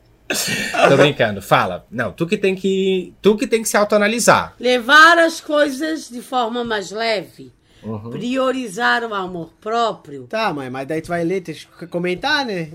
Tô 0.89 0.98
brincando, 0.98 1.41
fala. 1.41 1.86
Não, 1.91 2.12
tu 2.12 2.25
que 2.25 2.38
tem 2.38 2.55
que. 2.55 3.13
Tu 3.22 3.36
que 3.38 3.46
tem 3.46 3.62
que 3.62 3.70
se 3.70 3.77
autoanalisar. 3.77 4.55
Levar 4.60 5.20
as 5.20 5.39
coisas 5.41 6.10
de 6.10 6.22
forma 6.22 6.63
mais 6.63 6.91
leve. 6.91 7.51
Uhum. 7.85 8.09
Priorizar 8.09 9.03
o 9.03 9.13
amor 9.13 9.51
próprio. 9.61 10.27
Tá, 10.27 10.53
mãe, 10.53 10.69
mas 10.69 10.87
daí 10.87 11.01
tu 11.01 11.09
vai 11.09 11.23
ler, 11.23 11.41
tem 11.41 11.55
que 11.55 11.87
comentar, 11.87 12.45
né? 12.45 12.71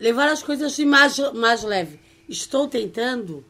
Levar 0.00 0.28
as 0.28 0.42
coisas 0.42 0.74
de 0.74 0.84
mais, 0.84 1.18
mais 1.34 1.62
leve. 1.62 2.00
Estou 2.28 2.66
tentando, 2.66 3.44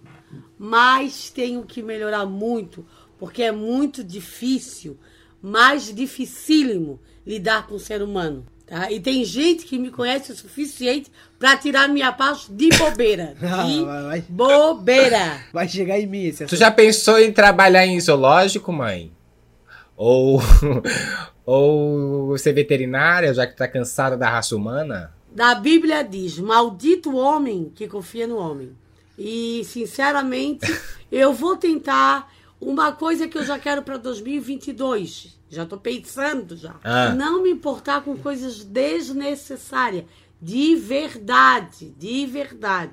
mas 0.59 1.31
tenho 1.31 1.63
que 1.63 1.83
melhorar 1.83 2.27
muito, 2.27 2.85
porque 3.19 3.43
é 3.43 3.53
muito 3.53 4.03
difícil, 4.03 4.99
mais 5.41 5.95
dificílimo 5.95 7.01
lidar 7.27 7.67
com 7.67 7.77
o 7.77 7.81
ser 7.81 8.03
humano. 8.03 8.45
Tá? 8.67 8.91
E 8.91 8.99
tem 8.99 9.25
gente 9.25 9.67
que 9.67 9.79
me 9.79 9.91
conhece 9.91 10.33
o 10.33 10.37
suficiente 10.37 11.11
para 11.39 11.57
tirar 11.57 11.87
minha 11.87 12.11
parte 12.13 12.51
de 12.51 12.71
bobeira. 12.71 13.35
Ah, 13.43 13.63
De 13.65 13.85
vai, 13.85 14.03
vai. 14.03 14.25
bobeira. 14.29 15.41
Vai 15.53 15.69
chegar 15.69 16.01
em 16.01 16.07
mim 16.07 16.33
Tu 16.49 16.57
já 16.57 16.71
pensou 16.71 17.19
em 17.19 17.31
trabalhar 17.31 17.87
em 17.87 18.01
zoológico, 18.01 18.73
mãe? 18.73 19.13
Ou. 19.97 20.41
Ou 21.47 22.39
ser 22.39 22.55
veterinária, 22.55 23.35
já 23.35 23.47
que 23.47 23.55
tá 23.55 23.69
cansada 23.69 24.17
da 24.17 24.31
raça 24.31 24.57
humana? 24.57 25.13
Da 25.31 25.55
Bíblia 25.55 26.03
diz: 26.03 26.39
Maldito 26.39 27.11
o 27.11 27.17
homem 27.17 27.71
que 27.75 27.87
confia 27.87 28.27
no 28.27 28.39
homem. 28.39 28.75
E, 29.19 29.63
sinceramente, 29.65 30.67
eu 31.13 31.33
vou 31.33 31.57
tentar 31.57 32.33
uma 32.61 32.93
coisa 32.93 33.29
que 33.29 33.37
eu 33.37 33.45
já 33.45 33.59
quero 33.59 33.83
para 33.83 33.99
2022. 33.99 35.39
Já 35.51 35.67
tô 35.67 35.77
pensando 35.77 36.57
já. 36.57 36.77
Ah. 36.83 37.11
Não 37.11 37.43
me 37.43 37.51
importar 37.51 38.03
com 38.03 38.17
coisas 38.17 38.65
desnecessárias. 38.65 40.05
De 40.41 40.75
verdade, 40.77 41.95
de 41.99 42.27
verdade. 42.27 42.93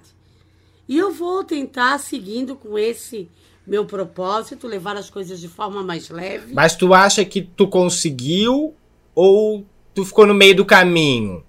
E 0.88 0.98
eu 0.98 1.12
vou 1.12 1.44
tentar, 1.44 1.98
seguindo 2.00 2.56
com 2.56 2.78
esse 2.78 3.30
meu 3.66 3.86
propósito, 3.86 4.68
levar 4.68 4.96
as 4.96 5.10
coisas 5.10 5.40
de 5.40 5.48
forma 5.48 5.84
mais 5.84 6.10
leve. 6.10 6.54
Mas 6.54 6.76
tu 6.76 6.94
acha 6.94 7.24
que 7.24 7.42
tu 7.42 7.68
conseguiu 7.68 8.74
ou 9.14 9.66
tu 9.94 10.06
ficou 10.06 10.26
no 10.26 10.34
meio 10.34 10.56
do 10.56 10.66
caminho 10.66 11.44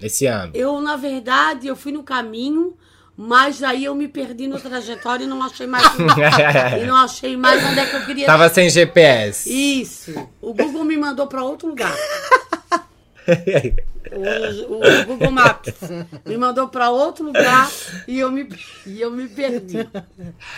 esse 0.00 0.26
ano? 0.26 0.52
Eu, 0.54 0.80
na 0.80 0.96
verdade, 0.96 1.66
eu 1.66 1.74
fui 1.74 1.92
no 1.92 2.02
caminho, 2.02 2.76
mas 3.16 3.62
aí 3.62 3.84
eu 3.84 3.94
me 3.94 4.08
perdi 4.08 4.46
na 4.46 4.58
trajetória 4.58 5.24
e 5.24 5.26
não 5.26 5.42
achei 5.42 5.66
mais. 5.66 5.86
e 6.80 6.86
não 6.86 6.96
achei 6.96 7.36
mais 7.36 7.64
onde 7.64 7.80
é 7.80 7.86
que 7.86 7.96
eu 7.96 8.04
queria. 8.04 8.26
Tava 8.26 8.48
sem 8.48 8.68
GPS. 8.68 9.50
Isso. 9.50 10.14
O 10.40 10.52
Google 10.52 10.84
me 10.84 10.96
mandou 10.96 11.26
para 11.26 11.42
outro 11.42 11.68
lugar. 11.68 11.94
O, 14.12 14.74
o 14.74 15.06
Google 15.06 15.30
Maps 15.32 15.74
me 16.24 16.36
mandou 16.36 16.68
para 16.68 16.90
outro 16.90 17.24
lugar 17.24 17.68
e 18.06 18.20
eu 18.20 18.30
me, 18.30 18.48
e 18.86 19.00
eu 19.00 19.10
me 19.10 19.28
perdi. 19.28 19.88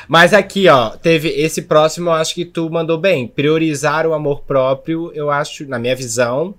Mas 0.07 0.35
aqui, 0.35 0.69
ó, 0.69 0.91
teve 0.91 1.29
esse 1.29 1.63
próximo, 1.63 2.11
eu 2.11 2.15
acho 2.15 2.35
que 2.35 2.45
tu 2.45 2.69
mandou 2.69 2.99
bem. 2.99 3.27
Priorizar 3.27 4.07
o 4.07 4.13
amor 4.13 4.43
próprio, 4.43 5.11
eu 5.15 5.31
acho, 5.31 5.67
na 5.67 5.79
minha 5.79 5.97
visão, 5.97 6.55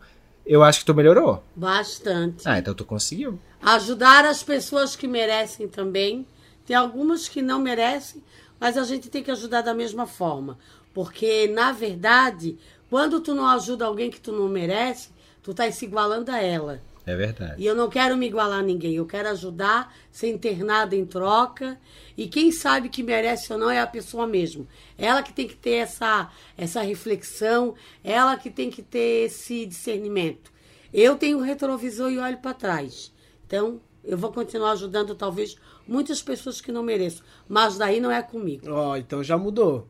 eu 0.46 0.64
acho 0.64 0.80
que 0.80 0.86
tu 0.86 0.96
melhorou. 0.96 1.44
Bastante. 1.56 2.42
Ah, 2.48 2.58
então 2.58 2.74
tu 2.74 2.84
conseguiu. 2.84 3.40
Ajudar 3.62 4.26
as 4.26 4.42
pessoas 4.42 4.96
que 4.96 5.08
merecem 5.08 5.68
também. 5.68 6.26
Tem 6.66 6.76
algumas 6.76 7.28
que 7.28 7.42
não 7.42 7.60
merecem, 7.60 8.24
mas 8.60 8.78
a 8.78 8.84
gente 8.84 9.10
tem 9.10 9.22
que 9.22 9.32
ajudar 9.32 9.62
da 9.62 9.74
mesma 9.74 10.08
forma. 10.08 10.58
Porque, 10.94 11.48
na 11.48 11.72
verdade, 11.72 12.58
quando 12.90 13.20
tu 13.20 13.36
não 13.36 13.48
ajuda 13.48 13.86
alguém 13.86 14.10
que 14.10 14.20
tu 14.20 14.32
não 14.32 14.48
merece, 14.48 15.10
tu 15.52 15.56
tá 15.56 15.72
se 15.72 15.86
igualando 15.86 16.32
a 16.32 16.42
ela. 16.42 16.82
É 17.06 17.16
verdade. 17.16 17.56
E 17.58 17.66
eu 17.66 17.74
não 17.74 17.90
quero 17.90 18.16
me 18.16 18.28
igualar 18.28 18.60
a 18.60 18.64
ninguém, 18.64 18.94
eu 18.96 19.06
quero 19.06 19.30
ajudar 19.30 19.96
sem 20.12 20.38
ter 20.38 20.64
nada 20.64 20.96
em 20.96 21.06
troca. 21.06 21.80
E 22.16 22.28
quem 22.28 22.52
sabe 22.52 22.88
que 22.90 23.02
merece 23.02 23.52
ou 23.52 23.58
não 23.58 23.72
é 23.72 23.80
a 23.82 23.88
pessoa 23.88 24.28
mesmo. 24.28 24.68
Ela 24.98 25.24
que 25.24 25.34
tem 25.34 25.48
que 25.48 25.56
ter 25.56 25.76
essa, 25.76 26.30
essa 26.56 26.82
reflexão, 26.82 27.74
ela 28.04 28.38
que 28.38 28.50
tem 28.52 28.70
que 28.70 28.84
ter 28.84 29.26
esse 29.26 29.66
discernimento. 29.66 30.52
Eu 30.94 31.16
tenho 31.16 31.40
retrovisor 31.40 32.12
e 32.12 32.20
olho 32.20 32.38
para 32.38 32.54
trás. 32.54 33.12
Então, 33.48 33.80
eu 34.04 34.18
vou 34.18 34.32
continuar 34.32 34.72
ajudando 34.74 35.16
talvez 35.16 35.56
muitas 35.88 36.22
pessoas 36.22 36.62
que 36.62 36.72
não 36.72 36.84
mereço. 36.84 37.24
Mas 37.48 37.76
daí 37.78 38.00
não 38.00 38.12
é 38.12 38.22
comigo, 38.22 38.70
Ó, 38.70 38.96
então 38.98 39.24
já 39.24 39.36
mudou. 39.38 39.88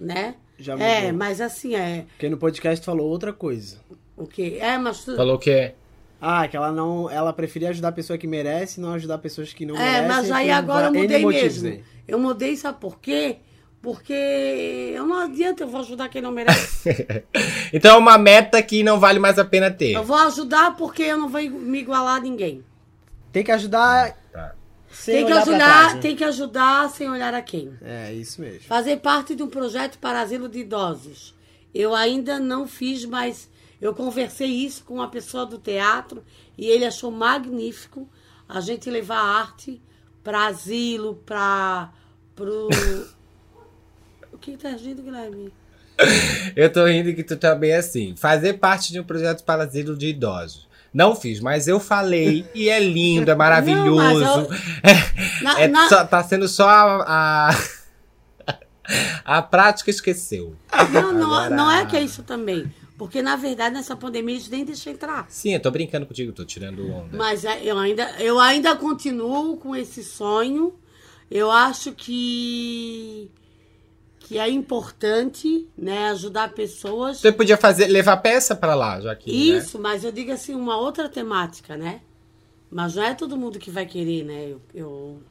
né? 0.00 0.36
Já 0.58 0.78
É, 0.78 1.02
mudou. 1.02 1.18
mas 1.18 1.40
assim, 1.42 1.74
é. 1.74 2.06
Porque 2.10 2.28
no 2.30 2.38
podcast 2.38 2.82
falou 2.86 3.10
outra 3.10 3.32
coisa. 3.34 3.78
O 4.16 4.26
quê? 4.26 4.58
É, 4.60 4.76
mas 4.78 5.04
tu. 5.04 5.16
Falou 5.16 5.38
que 5.38 5.50
é. 5.50 5.74
Ah, 6.20 6.46
que 6.48 6.56
ela 6.56 6.70
não. 6.72 7.10
Ela 7.10 7.32
preferia 7.32 7.70
ajudar 7.70 7.88
a 7.88 7.92
pessoa 7.92 8.16
que 8.18 8.26
merece 8.26 8.78
e 8.80 8.82
não 8.82 8.92
ajudar 8.94 9.18
pessoas 9.18 9.52
que 9.52 9.66
não 9.66 9.74
É, 9.76 9.78
merecem. 10.00 10.08
mas 10.08 10.30
aí 10.30 10.50
agora 10.50 10.86
eu 10.86 10.94
mudei 10.94 11.20
motivos 11.20 11.62
mesmo. 11.62 11.78
aí. 11.78 11.84
Eu 12.06 12.18
mudei, 12.18 12.56
sabe 12.56 12.78
por 12.80 12.98
quê? 13.00 13.36
Porque 13.82 14.92
eu 14.94 15.06
não 15.06 15.20
adianta, 15.20 15.62
eu 15.64 15.68
vou 15.68 15.80
ajudar 15.80 16.08
quem 16.08 16.22
não 16.22 16.32
merece. 16.32 17.06
Então 17.72 17.96
é 17.96 17.98
uma 17.98 18.16
meta 18.16 18.62
que 18.62 18.82
não 18.84 18.98
vale 19.00 19.18
mais 19.18 19.38
a 19.38 19.44
pena 19.44 19.70
ter. 19.70 19.92
eu 19.92 20.04
vou 20.04 20.16
ajudar 20.16 20.76
porque 20.76 21.02
eu 21.02 21.18
não 21.18 21.28
vou 21.28 21.40
me 21.42 21.80
igualar 21.80 22.16
a 22.16 22.20
ninguém. 22.20 22.64
Tem 23.32 23.42
que 23.42 23.50
ajudar 23.50 24.16
Tá. 24.32 24.54
sem 24.90 25.16
Tem 25.16 25.26
que 25.26 25.32
olhar 25.32 25.42
pra 25.42 25.52
ajudar, 25.52 25.78
trás, 25.80 25.94
né? 25.94 26.00
tem 26.00 26.16
que 26.16 26.24
ajudar 26.24 26.90
sem 26.90 27.10
olhar 27.10 27.34
a 27.34 27.42
quem. 27.42 27.72
É, 27.82 28.12
isso 28.12 28.40
mesmo. 28.40 28.60
Fazer 28.60 28.98
parte 28.98 29.34
de 29.34 29.42
um 29.42 29.48
projeto 29.48 29.98
para 29.98 30.20
asilo 30.20 30.48
de 30.48 30.60
idosos. 30.60 31.34
Eu 31.74 31.94
ainda 31.94 32.38
não 32.38 32.66
fiz, 32.68 33.04
mas 33.04 33.50
eu 33.80 33.94
conversei 33.94 34.48
isso 34.48 34.84
com 34.84 34.94
uma 34.94 35.08
pessoa 35.08 35.44
do 35.46 35.58
teatro 35.58 36.24
e 36.56 36.66
ele 36.66 36.84
achou 36.84 37.10
magnífico 37.10 38.08
a 38.48 38.60
gente 38.60 38.90
levar 38.90 39.18
a 39.18 39.38
arte 39.40 39.80
para 40.22 40.46
asilo, 40.46 41.16
para 41.26 41.90
pro 42.34 42.68
O 44.32 44.38
que 44.38 44.56
tá 44.56 44.70
rindo, 44.70 45.02
Guilherme? 45.02 45.52
Eu 46.56 46.72
tô 46.72 46.84
rindo 46.86 47.14
que 47.14 47.22
tu 47.22 47.36
também 47.36 47.70
é 47.70 47.76
assim. 47.76 48.14
Fazer 48.16 48.54
parte 48.54 48.92
de 48.92 48.98
um 49.00 49.04
projeto 49.04 49.44
para 49.44 49.62
asilo 49.62 49.96
de 49.96 50.08
idosos. 50.08 50.68
Não 50.92 51.14
fiz, 51.16 51.40
mas 51.40 51.66
eu 51.68 51.78
falei 51.80 52.44
e 52.54 52.68
é 52.68 52.78
lindo, 52.80 53.30
é 53.30 53.34
maravilhoso. 53.36 54.20
Não, 54.20 54.48
Na- 55.42 55.60
É 55.60 55.68
na- 55.68 55.88
só- 55.88 56.04
tá 56.04 56.22
sendo 56.24 56.46
só 56.48 56.68
a, 56.68 57.50
a, 57.50 58.48
a 59.24 59.42
prática 59.42 59.90
esqueceu. 59.90 60.56
Não, 60.92 61.12
não, 61.12 61.34
Agora- 61.34 61.50
não 61.56 61.70
é 61.70 61.86
que 61.86 61.96
é 61.96 62.02
isso 62.02 62.22
também. 62.22 62.72
Porque, 62.96 63.20
na 63.20 63.34
verdade, 63.34 63.74
nessa 63.74 63.96
pandemia 63.96 64.36
eles 64.36 64.48
nem 64.48 64.64
deixam 64.64 64.92
entrar. 64.92 65.26
Sim, 65.28 65.54
eu 65.54 65.60
tô 65.60 65.70
brincando 65.70 66.06
contigo, 66.06 66.32
tô 66.32 66.44
tirando 66.44 66.88
onda. 66.90 67.16
Mas 67.16 67.44
é, 67.44 67.60
eu 67.64 67.76
ainda, 67.76 68.08
eu 68.20 68.38
ainda 68.38 68.76
continuo 68.76 69.56
com 69.56 69.74
esse 69.74 70.04
sonho. 70.04 70.74
Eu 71.28 71.50
acho 71.50 71.92
que, 71.92 73.28
que 74.20 74.38
é 74.38 74.48
importante 74.48 75.66
né, 75.76 76.08
ajudar 76.10 76.52
pessoas. 76.52 77.18
Você 77.18 77.32
podia 77.32 77.56
fazer, 77.56 77.88
levar 77.88 78.18
peça 78.18 78.54
pra 78.54 78.76
lá, 78.76 79.00
já 79.00 79.16
que. 79.16 79.30
né? 79.30 79.58
Isso, 79.58 79.78
mas 79.78 80.04
eu 80.04 80.12
digo 80.12 80.30
assim, 80.30 80.54
uma 80.54 80.76
outra 80.78 81.08
temática, 81.08 81.76
né? 81.76 82.00
Mas 82.70 82.94
não 82.94 83.02
é 83.02 83.14
todo 83.14 83.36
mundo 83.36 83.58
que 83.58 83.70
vai 83.70 83.86
querer, 83.86 84.24
né? 84.24 84.48
Eu, 84.50 84.60
eu, 84.72 85.22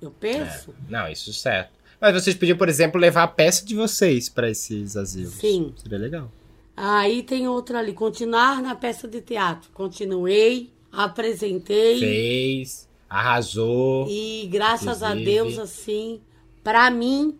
eu 0.00 0.10
penso. 0.10 0.74
Não, 0.88 1.08
isso 1.08 1.32
certo. 1.32 1.72
Mas 2.00 2.14
vocês 2.14 2.34
podiam, 2.34 2.58
por 2.58 2.68
exemplo, 2.68 3.00
levar 3.00 3.22
a 3.22 3.28
peça 3.28 3.64
de 3.64 3.76
vocês 3.76 4.28
pra 4.28 4.50
esses 4.50 4.96
asilos. 4.96 5.34
Sim. 5.34 5.72
Seria 5.80 5.98
legal. 5.98 6.32
Aí 6.76 7.22
tem 7.22 7.46
outra 7.48 7.78
ali, 7.80 7.92
continuar 7.92 8.62
na 8.62 8.74
peça 8.74 9.06
de 9.06 9.20
teatro. 9.20 9.70
Continuei, 9.74 10.72
apresentei. 10.90 11.98
Fez, 11.98 12.88
arrasou. 13.08 14.06
E 14.08 14.48
graças 14.50 15.02
a 15.02 15.10
Inclusive. 15.10 15.30
Deus, 15.30 15.58
assim, 15.58 16.20
para 16.64 16.90
mim 16.90 17.38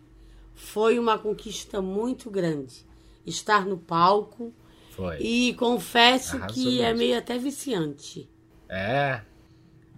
foi 0.53 0.99
uma 0.99 1.17
conquista 1.17 1.81
muito 1.81 2.29
grande. 2.29 2.85
Estar 3.25 3.65
no 3.65 3.77
palco. 3.77 4.53
Foi. 4.91 5.17
E 5.19 5.53
confesso 5.55 6.35
Arrasou 6.37 6.53
que 6.63 6.79
é 6.81 6.85
mesmo. 6.87 6.99
meio 6.99 7.17
até 7.17 7.37
viciante. 7.37 8.29
É, 8.69 9.21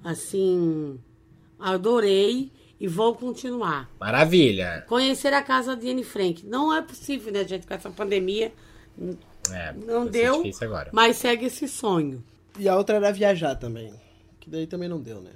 Assim, 0.03 0.99
adorei 1.59 2.51
e 2.79 2.87
vou 2.87 3.15
continuar. 3.15 3.89
maravilha. 3.99 4.85
Conhecer 4.87 5.33
a 5.33 5.41
casa 5.41 5.75
de 5.75 5.89
Anne 5.89 6.03
Frank. 6.03 6.45
Não 6.45 6.71
é 6.73 6.81
possível, 6.81 7.33
né, 7.33 7.43
gente, 7.47 7.65
com 7.65 7.73
essa 7.73 7.89
pandemia. 7.89 8.53
É, 9.51 9.73
Não 9.73 10.07
deu, 10.07 10.43
mas 10.91 11.17
segue 11.17 11.45
esse 11.45 11.67
sonho. 11.67 12.23
E 12.57 12.67
a 12.69 12.75
outra 12.75 12.95
era 12.95 13.11
viajar 13.11 13.55
também. 13.55 13.93
Que 14.39 14.49
daí 14.49 14.65
também 14.65 14.87
não 14.89 14.99
deu, 14.99 15.21
né? 15.21 15.31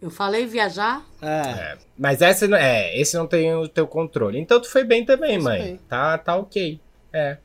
Eu 0.00 0.10
falei 0.10 0.46
viajar, 0.46 1.04
É. 1.20 1.26
É, 1.26 1.78
mas 1.96 2.20
essa 2.22 2.48
não, 2.48 2.56
é, 2.58 2.98
esse 2.98 3.16
não 3.16 3.26
tem 3.26 3.54
o 3.54 3.68
teu 3.68 3.86
controle. 3.86 4.38
Então 4.38 4.60
tu 4.60 4.68
foi 4.68 4.82
bem 4.84 5.04
também, 5.04 5.36
Isso 5.36 5.44
mãe. 5.44 5.62
bem. 5.62 5.80
Tá, 5.88 6.18
tá 6.18 6.36
ok. 6.36 6.80
É. 7.12 7.36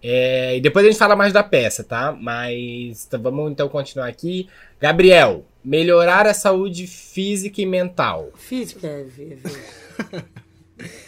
É, 0.00 0.56
E 0.56 0.60
depois 0.60 0.86
a 0.86 0.88
gente 0.90 0.98
fala 0.98 1.16
mais 1.16 1.32
da 1.32 1.42
peça, 1.42 1.82
tá? 1.82 2.12
Mas 2.12 3.04
tá, 3.06 3.18
vamos 3.18 3.50
então 3.50 3.68
continuar 3.68 4.06
aqui. 4.06 4.48
Gabriel, 4.80 5.44
melhorar 5.64 6.24
a 6.26 6.32
saúde 6.34 6.86
física 6.86 7.60
e 7.60 7.66
mental. 7.66 8.30
física, 8.36 8.86
é, 8.86 9.06
é, 9.18 9.38
é. 10.16 10.22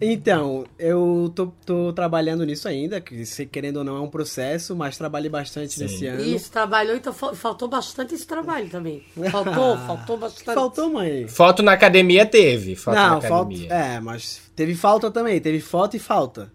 Então, 0.00 0.64
eu 0.78 1.32
tô, 1.34 1.46
tô 1.64 1.92
trabalhando 1.92 2.44
nisso 2.44 2.66
ainda, 2.68 3.00
que 3.00 3.24
se 3.24 3.46
querendo 3.46 3.78
ou 3.78 3.84
não 3.84 3.96
é 3.96 4.00
um 4.00 4.08
processo, 4.08 4.74
mas 4.74 4.98
trabalhei 4.98 5.30
bastante 5.30 5.74
Sim. 5.74 5.82
nesse 5.82 6.06
ano. 6.06 6.22
Isso, 6.22 6.50
trabalhou, 6.50 6.96
então 6.96 7.12
fa- 7.12 7.34
faltou 7.34 7.68
bastante 7.68 8.14
esse 8.14 8.26
trabalho 8.26 8.68
também. 8.68 9.02
Faltou, 9.30 9.76
faltou 9.78 10.16
bastante. 10.16 10.54
Faltou, 10.54 10.90
mãe. 10.90 11.26
Foto 11.28 11.62
na 11.62 11.72
academia 11.72 12.26
teve. 12.26 12.74
Foto 12.76 12.94
não, 12.96 13.14
na 13.16 13.20
falta. 13.20 13.52
academia. 13.54 13.72
É, 13.72 14.00
mas 14.00 14.42
teve 14.54 14.74
falta 14.74 15.10
também, 15.10 15.40
teve 15.40 15.60
foto 15.60 15.96
e 15.96 15.98
falta. 15.98 16.52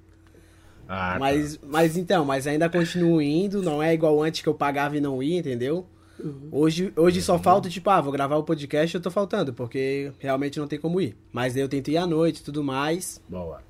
Ah, 0.88 1.14
tá. 1.14 1.20
Mas, 1.20 1.60
mas 1.64 1.98
então, 1.98 2.26
mas 2.26 2.48
ainda 2.48 2.68
continuo 2.70 3.22
indo, 3.22 3.62
não 3.62 3.82
é 3.82 3.94
igual 3.94 4.22
antes 4.22 4.42
que 4.42 4.50
eu 4.50 4.54
pagava 4.56 4.98
e 4.98 5.02
não 5.02 5.22
ia, 5.22 5.40
entendeu? 5.40 5.86
Uhum. 6.24 6.50
Hoje, 6.52 6.92
hoje 6.96 7.22
só 7.22 7.38
falta, 7.40 7.70
tipo, 7.70 7.90
ah, 7.90 8.02
vou 8.02 8.12
gravar 8.12 8.36
o 8.38 8.44
podcast 8.44 8.94
eu 8.96 9.02
tô 9.02 9.10
faltando, 9.12 9.54
porque 9.54 10.12
realmente 10.20 10.60
não 10.60 10.68
tem 10.68 10.80
como 10.80 11.00
ir. 11.02 11.16
Mas 11.32 11.54
daí 11.54 11.64
eu 11.64 11.70
tento 11.70 11.90
ir 11.90 11.98
à 11.98 12.06
noite 12.06 12.38
e 12.40 12.44
tudo 12.44 12.64
mais. 12.64 13.22
Boa. 13.28 13.62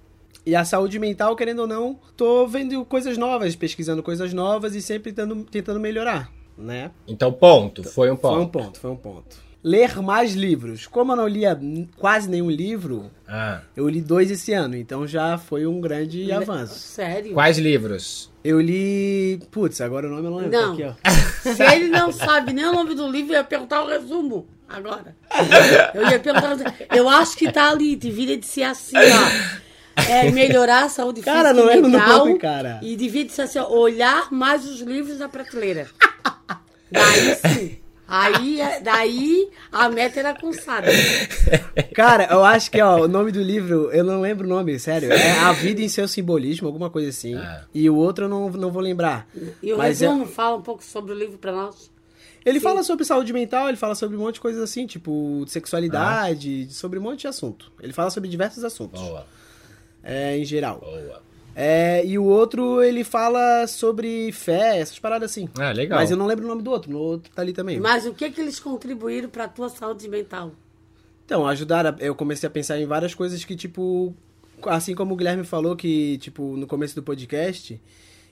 E 0.46 0.56
a 0.56 0.66
saúde 0.66 0.98
mental, 0.98 1.36
querendo 1.36 1.60
ou 1.60 1.68
não, 1.68 2.00
tô 2.18 2.48
vendo 2.48 2.84
coisas 2.86 3.18
novas, 3.18 3.56
pesquisando 3.56 4.02
coisas 4.02 4.34
novas 4.34 4.74
e 4.74 4.82
sempre 4.82 5.12
tentando, 5.12 5.44
tentando 5.44 5.80
melhorar, 5.80 6.32
né? 6.58 6.92
Então, 7.08 7.32
ponto. 7.32 7.84
Foi 7.84 8.10
um 8.10 8.16
Foi 8.18 8.32
um 8.32 8.48
ponto. 8.48 8.52
ponto, 8.66 8.80
foi 8.80 8.90
um 8.90 8.96
ponto. 8.96 9.50
Ler 9.62 10.02
mais 10.02 10.34
livros. 10.36 10.88
Como 10.88 11.12
eu 11.12 11.18
não 11.18 11.28
lia 11.28 11.60
quase 11.98 12.30
nenhum 12.30 12.50
livro, 12.50 13.12
Ah, 13.28 13.60
eu 13.76 13.90
li 13.90 14.00
dois 14.02 14.32
esse 14.32 14.54
ano, 14.54 14.76
então 14.78 15.06
já 15.06 15.38
foi 15.38 15.68
um 15.68 15.82
grande 15.82 16.32
avanço. 16.32 16.76
Sério? 16.80 17.34
quais 17.34 17.58
livros? 17.58 18.32
Eu 18.42 18.62
li. 18.62 19.38
Putz, 19.52 19.82
agora 19.82 20.08
o 20.08 20.10
nome 20.10 20.26
eu 20.28 20.32
não 20.32 20.38
lembro. 20.38 20.52
Não. 20.58 20.78
Tá 20.78 20.84
aqui, 20.84 20.84
ó. 20.84 20.94
Se 21.42 21.64
ele 21.64 21.88
não 21.88 22.12
sabe 22.12 22.54
nem 22.54 22.66
o 22.66 22.74
nome 22.74 22.96
do 22.96 23.08
livro, 23.10 23.34
eu 23.34 23.38
ia 23.38 23.44
perguntar 23.44 23.84
o 23.84 23.88
resumo 23.88 24.48
agora. 24.68 25.16
Eu 25.94 26.10
ia 26.10 26.20
perguntar. 26.20 26.58
Eu 26.94 27.10
acho 27.10 27.36
que 27.38 27.52
tá 27.52 27.70
ali, 27.70 27.96
devia 27.96 28.38
de 28.38 28.46
ser 28.46 28.64
assim, 28.64 28.96
ó. 28.98 29.60
É 30.10 30.32
melhorar 30.32 30.86
a 30.86 30.90
saúde 30.90 31.22
Cara, 31.22 31.50
física 31.50 31.66
não 31.66 31.70
é 31.70 31.76
no 31.76 31.90
nome, 31.90 32.40
cara. 32.40 32.80
E 32.82 32.96
devia 32.96 33.26
de 33.26 33.34
ser 33.34 33.42
assim, 33.44 33.60
ó, 33.60 33.70
olhar 33.70 34.32
mais 34.32 34.66
os 34.66 34.80
livros 34.80 35.18
da 35.18 35.28
prateleira. 35.28 35.88
Daí 36.92 37.36
sim. 37.36 37.80
Aí, 38.10 38.60
é- 38.60 38.80
daí 38.82 39.50
a 39.72 39.88
meta 39.90 40.20
era 40.20 40.30
alcançada. 40.32 40.88
Cara, 41.94 42.28
eu 42.32 42.44
acho 42.44 42.72
que, 42.72 42.82
ó, 42.82 43.02
o 43.04 43.08
nome 43.08 43.32
do 43.32 43.42
livro, 43.42 43.92
eu 43.92 44.04
não 44.04 44.20
lembro 44.22 44.46
o 44.46 44.50
nome, 44.50 44.80
sério. 44.80 45.12
É 45.14 45.40
A 45.42 45.52
Vida 45.52 45.82
em 45.82 45.88
Seu 45.90 46.08
Simbolismo, 46.08 46.68
alguma 46.68 46.90
coisa 46.90 47.10
assim. 47.10 47.36
Ah. 47.36 47.66
E 47.74 47.90
o 47.90 47.96
outro 47.96 48.26
eu 48.26 48.30
não, 48.30 48.50
não 48.50 48.72
vou 48.72 48.82
lembrar. 48.82 49.28
E 49.62 49.72
o 49.74 49.78
Mas 49.78 50.02
é- 50.02 50.08
resumo 50.08 50.26
fala 50.26 50.58
um 50.58 50.62
pouco 50.62 50.84
sobre 50.84 51.12
o 51.12 51.16
livro 51.16 51.38
pra 51.38 51.52
nós. 51.52 51.92
Ele 52.46 52.60
fala 52.60 52.82
sobre 52.84 53.04
saúde 53.06 53.32
mental, 53.34 53.68
ele 53.68 53.78
fala 53.78 53.94
sobre 53.94 54.16
um 54.18 54.22
monte 54.22 54.36
de 54.36 54.42
coisas 54.42 54.62
assim, 54.64 54.88
tipo, 54.88 55.44
de 55.46 55.52
sexualidade, 55.52 56.68
sobre 56.72 56.98
um 56.98 57.02
monte 57.02 57.22
de 57.22 57.28
assunto. 57.28 57.72
Ele 57.82 57.92
fala 57.94 58.10
sobre 58.10 58.30
diversos 58.30 58.64
assuntos, 58.64 59.00
Boa, 59.02 59.28
é, 60.02 60.38
em 60.38 60.46
geral. 60.46 60.80
boa. 60.80 61.22
É, 61.62 62.06
e 62.06 62.18
o 62.18 62.24
outro, 62.24 62.82
ele 62.82 63.04
fala 63.04 63.68
sobre 63.68 64.32
fé, 64.32 64.78
essas 64.78 64.98
paradas 64.98 65.30
assim. 65.30 65.50
Ah, 65.60 65.74
legal. 65.74 66.00
Mas 66.00 66.10
eu 66.10 66.16
não 66.16 66.26
lembro 66.26 66.46
o 66.46 66.48
nome 66.48 66.62
do 66.62 66.72
outro, 66.72 66.90
no 66.90 67.00
outro 67.00 67.30
tá 67.36 67.42
ali 67.42 67.52
também. 67.52 67.78
Mas 67.78 68.06
o 68.06 68.14
que 68.14 68.32
que 68.32 68.40
eles 68.40 68.62
contribuíram 68.62 69.28
pra 69.28 69.46
tua 69.46 69.68
saúde 69.68 70.08
mental? 70.08 70.54
Então, 71.26 71.46
ajudaram. 71.46 71.98
Eu 72.00 72.16
comecei 72.16 72.48
a 72.48 72.50
pensar 72.50 72.80
em 72.80 72.86
várias 72.86 73.14
coisas 73.14 73.44
que, 73.44 73.58
tipo. 73.58 74.16
Assim 74.68 74.96
como 74.96 75.14
o 75.14 75.18
Guilherme 75.18 75.44
falou 75.44 75.76
que, 75.76 76.18
tipo, 76.20 76.56
no 76.56 76.66
começo 76.66 76.96
do 76.96 77.04
podcast, 77.04 77.78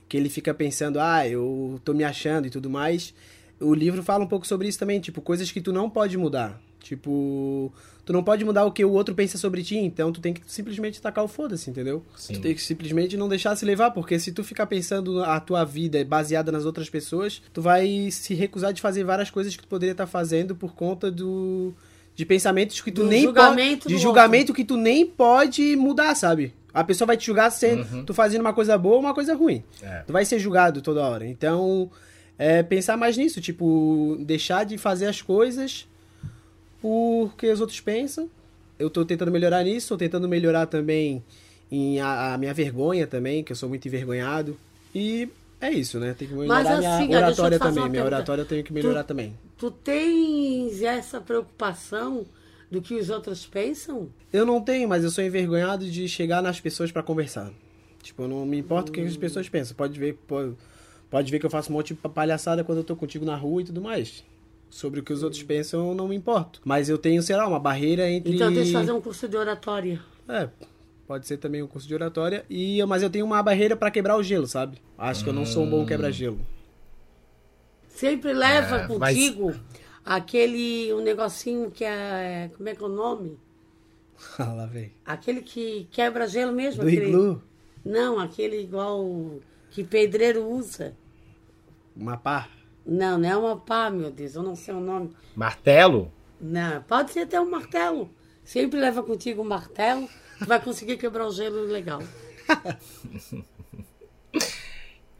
que 0.08 0.16
ele 0.16 0.30
fica 0.30 0.54
pensando, 0.54 0.98
ah, 0.98 1.28
eu 1.28 1.78
tô 1.84 1.92
me 1.92 2.04
achando 2.04 2.46
e 2.46 2.50
tudo 2.50 2.70
mais. 2.70 3.12
O 3.60 3.74
livro 3.74 4.02
fala 4.02 4.24
um 4.24 4.26
pouco 4.26 4.46
sobre 4.46 4.68
isso 4.68 4.78
também, 4.78 5.00
tipo, 5.00 5.20
coisas 5.20 5.52
que 5.52 5.60
tu 5.60 5.70
não 5.70 5.90
pode 5.90 6.16
mudar. 6.16 6.58
Tipo, 6.80 7.72
tu 8.04 8.12
não 8.12 8.22
pode 8.22 8.44
mudar 8.44 8.64
o 8.64 8.72
que 8.72 8.84
o 8.84 8.92
outro 8.92 9.14
pensa 9.14 9.36
sobre 9.36 9.62
ti, 9.62 9.76
então 9.76 10.12
tu 10.12 10.20
tem 10.20 10.32
que 10.32 10.40
simplesmente 10.46 11.00
tacar 11.00 11.24
o 11.24 11.28
foda-se, 11.28 11.68
entendeu? 11.68 12.02
Sim. 12.16 12.34
Tu 12.34 12.40
tem 12.40 12.54
que 12.54 12.62
simplesmente 12.62 13.16
não 13.16 13.28
deixar 13.28 13.54
se 13.56 13.64
levar, 13.64 13.90
porque 13.90 14.18
se 14.18 14.32
tu 14.32 14.42
ficar 14.44 14.66
pensando 14.66 15.22
a 15.22 15.38
tua 15.40 15.64
vida 15.64 16.02
baseada 16.04 16.50
nas 16.52 16.64
outras 16.64 16.88
pessoas, 16.88 17.42
tu 17.52 17.60
vai 17.60 18.10
se 18.10 18.32
recusar 18.34 18.72
de 18.72 18.80
fazer 18.80 19.04
várias 19.04 19.30
coisas 19.30 19.54
que 19.56 19.62
tu 19.62 19.68
poderia 19.68 19.92
estar 19.92 20.06
fazendo 20.06 20.54
por 20.54 20.74
conta 20.74 21.10
do 21.10 21.74
de 22.14 22.24
pensamentos 22.26 22.80
que 22.80 22.90
tu 22.90 23.02
Do 23.02 23.08
nem 23.08 23.22
julgamento 23.22 23.84
pode, 23.84 23.94
de 23.94 24.00
julgamento 24.02 24.52
que 24.54 24.64
tu 24.64 24.76
nem 24.76 25.06
pode 25.06 25.76
mudar, 25.76 26.16
sabe? 26.16 26.52
A 26.74 26.82
pessoa 26.82 27.06
vai 27.06 27.16
te 27.16 27.26
julgar 27.26 27.48
sendo 27.50 27.82
Uhum. 27.92 28.04
tu 28.04 28.12
fazendo 28.12 28.40
uma 28.40 28.52
coisa 28.52 28.76
boa 28.76 28.96
ou 28.96 29.00
uma 29.00 29.14
coisa 29.14 29.34
ruim. 29.36 29.62
É. 29.80 30.02
Tu 30.06 30.12
vai 30.12 30.24
ser 30.24 30.38
julgado 30.40 30.82
toda 30.82 31.00
hora. 31.02 31.24
Então, 31.24 31.88
é 32.36 32.60
pensar 32.62 32.96
mais 32.96 33.16
nisso, 33.16 33.40
tipo, 33.40 34.16
deixar 34.20 34.64
de 34.64 34.76
fazer 34.76 35.06
as 35.06 35.22
coisas 35.22 35.86
porque 36.80 37.50
os 37.50 37.60
outros 37.60 37.80
pensam. 37.80 38.28
Eu 38.78 38.88
tô 38.88 39.04
tentando 39.04 39.30
melhorar 39.32 39.64
nisso, 39.64 39.88
tô 39.88 39.96
tentando 39.96 40.28
melhorar 40.28 40.66
também 40.66 41.22
em 41.70 42.00
a, 42.00 42.34
a 42.34 42.38
minha 42.38 42.54
vergonha 42.54 43.06
também, 43.06 43.42
que 43.42 43.52
eu 43.52 43.56
sou 43.56 43.68
muito 43.68 43.86
envergonhado. 43.88 44.56
E 44.94 45.28
é 45.60 45.70
isso, 45.70 45.98
né? 45.98 46.14
Tem 46.16 46.28
que 46.28 46.34
melhorar 46.34 46.54
Mas 46.62 46.70
assim, 46.70 47.08
minha 47.08 47.18
oratória 47.18 47.58
também. 47.58 47.88
Minha 47.88 48.04
oratória 48.04 48.42
eu 48.42 48.46
tenho 48.46 48.62
que 48.62 48.72
melhorar 48.72 49.02
Tu- 49.02 49.06
também. 49.08 49.34
Tu 49.56 49.70
tens 49.70 50.82
essa 50.82 51.20
preocupação 51.20 52.24
do 52.70 52.80
que 52.80 52.94
os 52.94 53.10
outros 53.10 53.44
pensam? 53.46 54.08
Eu 54.32 54.46
não 54.46 54.60
tenho, 54.60 54.88
mas 54.88 55.02
eu 55.02 55.10
sou 55.10 55.24
envergonhado 55.24 55.84
de 55.90 56.08
chegar 56.08 56.40
nas 56.40 56.60
pessoas 56.60 56.92
pra 56.92 57.02
conversar. 57.02 57.50
Tipo, 58.02 58.22
eu 58.22 58.28
não 58.28 58.46
me 58.46 58.58
importo 58.58 58.90
o 58.90 58.94
que 58.94 59.00
as 59.00 59.16
pessoas 59.16 59.48
pensam. 59.48 59.76
Pode 59.76 59.98
ver, 59.98 60.14
pode, 60.28 60.54
pode 61.10 61.30
ver 61.32 61.40
que 61.40 61.46
eu 61.46 61.50
faço 61.50 61.72
um 61.72 61.74
monte 61.74 61.92
de 61.94 62.00
palhaçada 62.08 62.62
quando 62.62 62.78
eu 62.78 62.84
tô 62.84 62.94
contigo 62.94 63.24
na 63.24 63.34
rua 63.34 63.62
e 63.62 63.64
tudo 63.64 63.80
mais. 63.82 64.22
Sobre 64.70 65.00
o 65.00 65.02
que 65.02 65.12
os 65.12 65.22
outros 65.22 65.42
pensam, 65.42 65.88
eu 65.88 65.94
não 65.94 66.08
me 66.08 66.14
importo. 66.16 66.60
Mas 66.64 66.88
eu 66.88 66.98
tenho, 66.98 67.22
sei 67.22 67.34
lá, 67.36 67.46
uma 67.48 67.58
barreira 67.58 68.08
entre. 68.10 68.34
Então 68.34 68.52
deixa 68.52 68.70
eu 68.70 68.80
fazer 68.80 68.92
um 68.92 69.00
curso 69.00 69.26
de 69.28 69.36
oratória. 69.36 70.00
É, 70.28 70.48
pode 71.06 71.26
ser 71.26 71.38
também 71.38 71.62
um 71.62 71.66
curso 71.66 71.88
de 71.88 71.94
oratória. 71.94 72.44
E, 72.50 72.84
mas 72.84 73.02
eu 73.02 73.08
tenho 73.10 73.24
uma 73.24 73.42
barreira 73.42 73.74
pra 73.76 73.90
quebrar 73.90 74.16
o 74.16 74.22
gelo, 74.22 74.46
sabe? 74.46 74.78
Acho 74.98 75.24
que 75.24 75.30
eu 75.30 75.34
não 75.34 75.46
sou 75.46 75.64
um 75.64 75.70
bom 75.70 75.86
quebra-gelo. 75.86 76.38
Sempre 77.88 78.32
leva 78.32 78.76
É, 78.76 78.88
mas- 78.98 79.16
contigo 79.16 79.54
aquele 80.04 80.92
um 80.92 81.00
negocinho 81.02 81.70
que 81.70 81.84
é. 81.84 82.50
Como 82.56 82.68
é 82.68 82.74
que 82.74 82.82
é 82.82 82.86
o 82.86 82.90
nome? 82.90 83.38
Ah, 84.38 84.52
lá 84.52 84.66
vem. 84.66 84.92
Aquele 85.06 85.40
que 85.42 85.86
quebra 85.92 86.26
gelo 86.26 86.52
mesmo. 86.52 86.82
Do 86.82 86.88
aquele... 86.88 87.06
iglu, 87.06 87.42
Não, 87.84 88.18
aquele 88.18 88.60
igual 88.60 89.36
que 89.70 89.82
pedreiro 89.84 90.44
usa. 90.46 90.92
uma 91.96 92.16
pá. 92.16 92.48
Não, 92.88 93.18
não 93.18 93.28
é 93.28 93.36
uma 93.36 93.56
pá, 93.56 93.90
meu 93.90 94.10
Deus, 94.10 94.34
eu 94.34 94.42
não 94.42 94.56
sei 94.56 94.72
o 94.74 94.80
nome. 94.80 95.10
Martelo? 95.36 96.10
Não, 96.40 96.80
pode 96.82 97.10
ser 97.12 97.20
até 97.20 97.38
um 97.40 97.50
martelo. 97.50 98.08
Sempre 98.44 98.80
leva 98.80 99.02
contigo 99.02 99.42
um 99.42 99.44
martelo, 99.44 100.08
tu 100.38 100.46
vai 100.46 100.58
conseguir 100.58 100.96
quebrar 100.96 101.26
o 101.26 101.30
gelo 101.30 101.62
legal. 101.66 102.00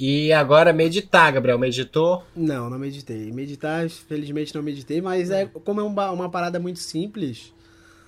E 0.00 0.32
agora 0.32 0.72
meditar, 0.72 1.32
Gabriel. 1.32 1.58
Meditou? 1.58 2.24
Não, 2.36 2.70
não 2.70 2.78
meditei. 2.78 3.32
Meditar, 3.32 3.88
felizmente 3.90 4.54
não 4.54 4.62
meditei, 4.62 5.00
mas 5.00 5.28
é 5.28 5.46
como 5.46 5.80
é 5.80 5.82
um 5.84 5.92
ba- 5.92 6.12
uma 6.12 6.30
parada 6.30 6.60
muito 6.60 6.78
simples. 6.78 7.52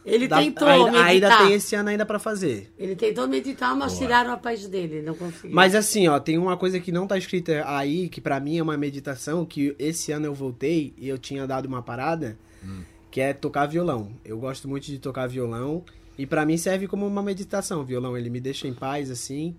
Ele 0.05 0.27
dá- 0.27 0.39
tentou 0.39 0.67
ainda, 0.67 0.85
meditar. 0.93 1.07
ainda 1.07 1.37
tem 1.39 1.53
esse 1.53 1.75
ano 1.77 1.89
ainda 1.91 2.07
pra 2.07 2.19
fazer. 2.19 2.73
Ele 2.79 2.97
tentou 2.97 3.29
meditar, 3.29 3.77
mas 3.77 3.99
tiraram 3.99 4.33
a 4.33 4.37
paz 4.37 4.67
dele, 4.67 4.97
ele 4.97 5.07
não 5.07 5.15
conseguiu. 5.15 5.55
Mas 5.55 5.75
assim, 5.75 6.09
ó, 6.09 6.19
tem 6.19 6.39
uma 6.39 6.57
coisa 6.57 6.81
que 6.81 6.91
não 6.91 7.07
tá 7.07 7.19
escrita 7.19 7.63
aí, 7.67 8.09
que 8.09 8.21
pra 8.21 8.41
mim 8.41 8.57
é 8.59 8.63
uma 8.63 8.77
meditação, 8.79 9.45
que 9.45 9.75
esse 9.79 10.11
ano 10.11 10.25
eu 10.27 10.35
voltei 10.35 10.95
e 10.97 11.09
eu 11.09 11.19
tinha 11.19 11.47
dado 11.47 11.67
uma 11.67 11.83
parada, 11.83 12.39
que 13.11 13.21
é 13.21 13.33
tocar 13.35 13.67
violão. 13.67 14.11
Eu 14.25 14.39
gosto 14.39 14.67
muito 14.69 14.87
de 14.87 14.99
tocar 14.99 15.27
violão 15.27 15.85
e 16.17 16.25
pra 16.27 16.47
mim 16.47 16.57
serve 16.57 16.87
como 16.87 17.07
uma 17.07 17.23
meditação. 17.23 17.81
O 17.81 17.85
violão, 17.85 18.17
ele 18.17 18.31
me 18.31 18.41
deixa 18.41 18.67
em 18.67 18.73
paz, 18.75 19.11
assim. 19.11 19.55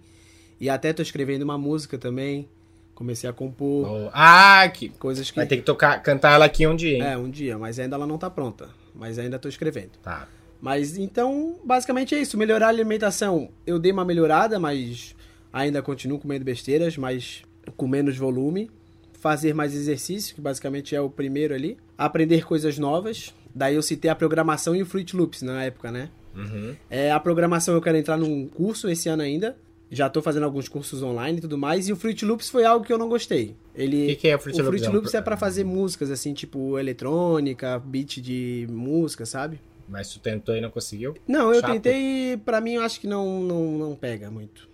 E 0.60 0.70
até 0.70 0.92
tô 0.94 1.02
escrevendo 1.02 1.44
uma 1.44 1.58
música 1.58 1.98
também. 1.98 2.48
Comecei 2.96 3.28
a 3.30 3.34
compor 3.34 3.88
Oh, 3.88 4.10
Ah, 4.14 4.70
que... 4.74 4.90
coisas 4.90 5.30
que... 5.32 5.36
vai 5.36 5.48
ter 5.48 5.58
que 5.58 5.64
tocar, 5.64 6.02
cantar 6.04 6.34
ela 6.34 6.46
aqui 6.46 6.68
um 6.68 6.76
dia, 6.76 6.96
hein? 6.98 7.02
É, 7.04 7.18
um 7.18 7.30
dia, 7.30 7.58
mas 7.58 7.80
ainda 7.80 7.96
ela 7.96 8.06
não 8.06 8.18
tá 8.18 8.30
pronta. 8.30 8.70
Mas 8.94 9.18
ainda 9.20 9.40
tô 9.40 9.48
escrevendo. 9.48 9.92
Tá. 10.02 10.28
Mas 10.62 10.98
então, 10.98 11.60
basicamente 11.64 12.14
é 12.14 12.20
isso. 12.22 12.38
Melhorar 12.38 12.68
a 12.68 12.70
alimentação. 12.70 13.50
Eu 13.66 13.80
dei 13.80 13.92
uma 13.92 14.06
melhorada, 14.06 14.60
mas 14.60 15.16
ainda 15.52 15.82
continuo 15.82 16.20
comendo 16.20 16.46
besteiras, 16.46 16.98
mas 16.98 17.42
com 17.76 17.88
menos 17.88 18.18
volume. 18.18 18.70
Fazer 19.14 19.54
mais 19.54 19.76
exercício, 19.76 20.34
que 20.36 20.42
basicamente 20.42 20.96
é 20.96 21.02
o 21.02 21.10
primeiro 21.10 21.54
ali. 21.54 21.78
Aprender 21.98 22.46
coisas 22.46 22.78
novas. 22.78 23.34
Daí 23.54 23.76
eu 23.76 23.82
citei 23.82 24.10
a 24.10 24.16
programação 24.16 24.76
e 24.76 24.82
o 24.82 24.86
Fruit 24.86 25.16
Loops 25.16 25.42
na 25.42 25.64
época, 25.64 25.92
né? 25.92 26.10
Uhum. 26.36 26.76
É, 26.90 27.12
a 27.12 27.20
programação 27.20 27.76
eu 27.76 27.82
quero 27.82 27.98
entrar 27.98 28.18
num 28.18 28.48
curso 28.48 28.90
esse 28.90 29.10
ano 29.10 29.22
ainda. 29.22 29.58
Já 29.94 30.10
tô 30.10 30.22
fazendo 30.22 30.44
alguns 30.44 30.70
cursos 30.70 31.04
online 31.04 31.38
e 31.38 31.42
tudo 31.42 31.58
mais. 31.58 31.90
E 31.90 31.92
o 31.92 31.98
Fruit 31.98 32.24
Loops 32.24 32.50
foi 32.50 32.64
algo 32.64 32.86
que 32.86 32.94
eu 32.94 32.98
não 32.98 33.10
gostei. 33.10 33.58
Ele, 33.76 34.06
O 34.06 34.08
que 34.08 34.16
que 34.16 34.28
é 34.30 34.36
o 34.38 34.40
Fruit 34.40 34.56
o 34.56 34.64
Loops? 34.64 34.70
Fruit 34.70 34.86
É 34.86 34.90
um 34.90 34.94
Loops 34.94 35.14
é 35.14 35.22
pra 35.22 35.36
fazer 35.36 35.66
músicas, 35.66 36.10
assim, 36.10 36.34
tipo 36.34 36.80
eletrônica, 36.80 37.78
beat 37.80 38.22
de 38.22 38.66
música, 38.70 39.26
sabe? 39.26 39.60
Mas 39.90 40.10
tu 40.10 40.20
tentou 40.20 40.56
e 40.56 40.62
não 40.62 40.70
conseguiu? 40.72 41.18
Não, 41.28 41.54
eu 41.54 41.60
Chato. 41.60 41.74
tentei, 41.74 42.38
pra 42.38 42.62
mim 42.62 42.76
eu 42.76 42.82
acho 42.82 43.02
que 43.02 43.08
não, 43.08 43.42
não, 43.42 43.78
não 43.78 43.96
pega 43.96 44.32
muito. 44.32 44.70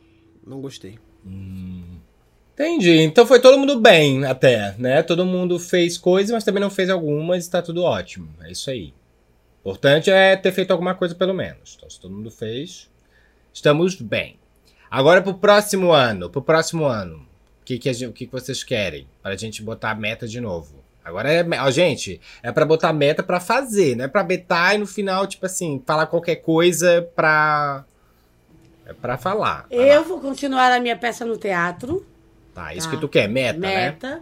Não 0.46 0.62
gostei. 0.62 1.00
Entendi. 2.54 3.00
Então 3.02 3.26
foi 3.26 3.40
todo 3.40 3.58
mundo 3.58 3.80
bem 3.80 4.24
até, 4.26 4.76
né? 4.78 5.02
Todo 5.02 5.26
mundo 5.26 5.58
fez 5.58 5.98
coisas, 5.98 6.32
mas 6.32 6.44
também 6.44 6.62
não 6.62 6.70
fez 6.70 6.90
algumas 6.92 7.46
e 7.48 7.50
tá 7.50 7.62
tudo 7.62 7.82
ótimo. 7.82 8.30
É 8.44 8.52
isso 8.52 8.70
aí. 8.70 8.94
O 9.64 9.70
importante 9.72 10.12
é 10.12 10.36
ter 10.36 10.52
feito 10.52 10.72
alguma 10.72 10.94
coisa 10.94 11.16
pelo 11.16 11.34
menos. 11.34 11.76
Então 11.76 11.90
se 11.90 12.00
todo 12.00 12.14
mundo 12.14 12.30
fez, 12.30 12.88
estamos 13.52 13.96
bem. 14.00 14.38
Agora 14.90 15.22
pro 15.22 15.34
próximo 15.34 15.92
ano. 15.92 16.30
Pro 16.30 16.42
próximo 16.42 16.86
ano. 16.86 17.18
O 17.62 17.66
que, 17.66 17.76
gente- 17.94 18.06
o 18.06 18.14
que, 18.14 18.26
que 18.26 18.32
vocês 18.32 18.64
querem? 18.64 19.08
Para 19.22 19.34
a 19.34 19.38
gente 19.38 19.62
botar 19.62 19.92
a 19.92 19.96
meta 19.96 20.28
de 20.28 20.40
novo. 20.40 20.76
Agora 21.04 21.32
é. 21.32 21.46
Ó, 21.62 21.72
gente, 21.72 22.20
é 22.44 22.52
pra 22.52 22.66
botar 22.66 22.92
meta 22.94 23.24
pra 23.24 23.40
fazer, 23.40 23.96
não 23.96 24.06
é 24.06 24.08
pra 24.10 24.24
betar 24.24 24.76
e 24.76 24.78
no 24.78 24.86
final, 24.88 25.26
tipo 25.26 25.46
assim, 25.46 25.82
falar 25.86 26.06
qualquer 26.08 26.38
coisa 26.38 27.08
pra. 27.16 27.86
É 28.86 28.94
pra 28.94 29.18
falar. 29.18 29.66
Eu 29.70 30.02
lá. 30.02 30.08
vou 30.08 30.20
continuar 30.20 30.72
a 30.72 30.80
minha 30.80 30.96
peça 30.98 31.26
no 31.26 31.38
teatro. 31.38 32.06
Tá, 32.54 32.74
isso 32.74 32.88
Tá. 32.90 32.96
que 32.96 33.02
tu 33.02 33.08
quer, 33.10 33.28
meta, 33.30 33.60
né? 33.60 33.76
meta. 33.86 34.22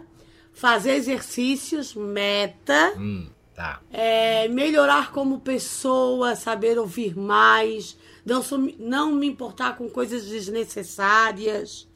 Fazer 0.52 0.92
exercícios, 0.92 1.94
meta. 1.94 2.94
Hum, 2.96 3.28
tá. 3.54 3.80
É, 3.92 4.48
melhorar 4.48 5.12
como 5.12 5.40
pessoa, 5.40 6.34
saber 6.36 6.78
ouvir 6.78 7.16
mais, 7.16 7.96
não, 8.26 8.42
não 8.80 9.12
me 9.12 9.28
importar 9.28 9.76
com 9.76 9.88
coisas 9.88 10.26
desnecessárias, 10.26 11.88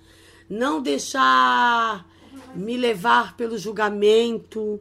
não 0.48 0.80
deixar 0.80 2.08
me 2.54 2.76
levar 2.76 3.36
pelo 3.36 3.58
julgamento. 3.58 4.80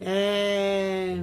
É, 0.00 1.20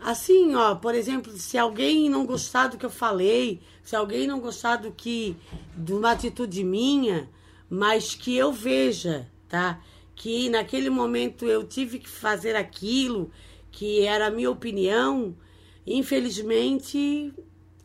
assim, 0.00 0.54
ó, 0.54 0.76
por 0.76 0.94
exemplo, 0.94 1.32
se 1.36 1.58
alguém 1.58 2.08
não 2.08 2.24
gostar 2.24 2.68
do 2.68 2.78
que 2.78 2.86
eu 2.86 2.90
falei, 2.90 3.60
se 3.82 3.96
alguém 3.96 4.28
não 4.28 4.38
gostar 4.38 4.76
do 4.76 4.92
que 4.92 5.36
de 5.76 5.92
uma 5.92 6.12
atitude 6.12 6.62
minha, 6.62 7.28
mas 7.68 8.14
que 8.14 8.36
eu 8.36 8.52
veja, 8.52 9.28
tá? 9.48 9.82
Que 10.14 10.48
naquele 10.48 10.88
momento 10.88 11.44
eu 11.46 11.64
tive 11.64 11.98
que 11.98 12.08
fazer 12.08 12.54
aquilo, 12.54 13.28
que 13.72 14.02
era 14.02 14.28
a 14.28 14.30
minha 14.30 14.50
opinião, 14.50 15.36
infelizmente 15.84 17.34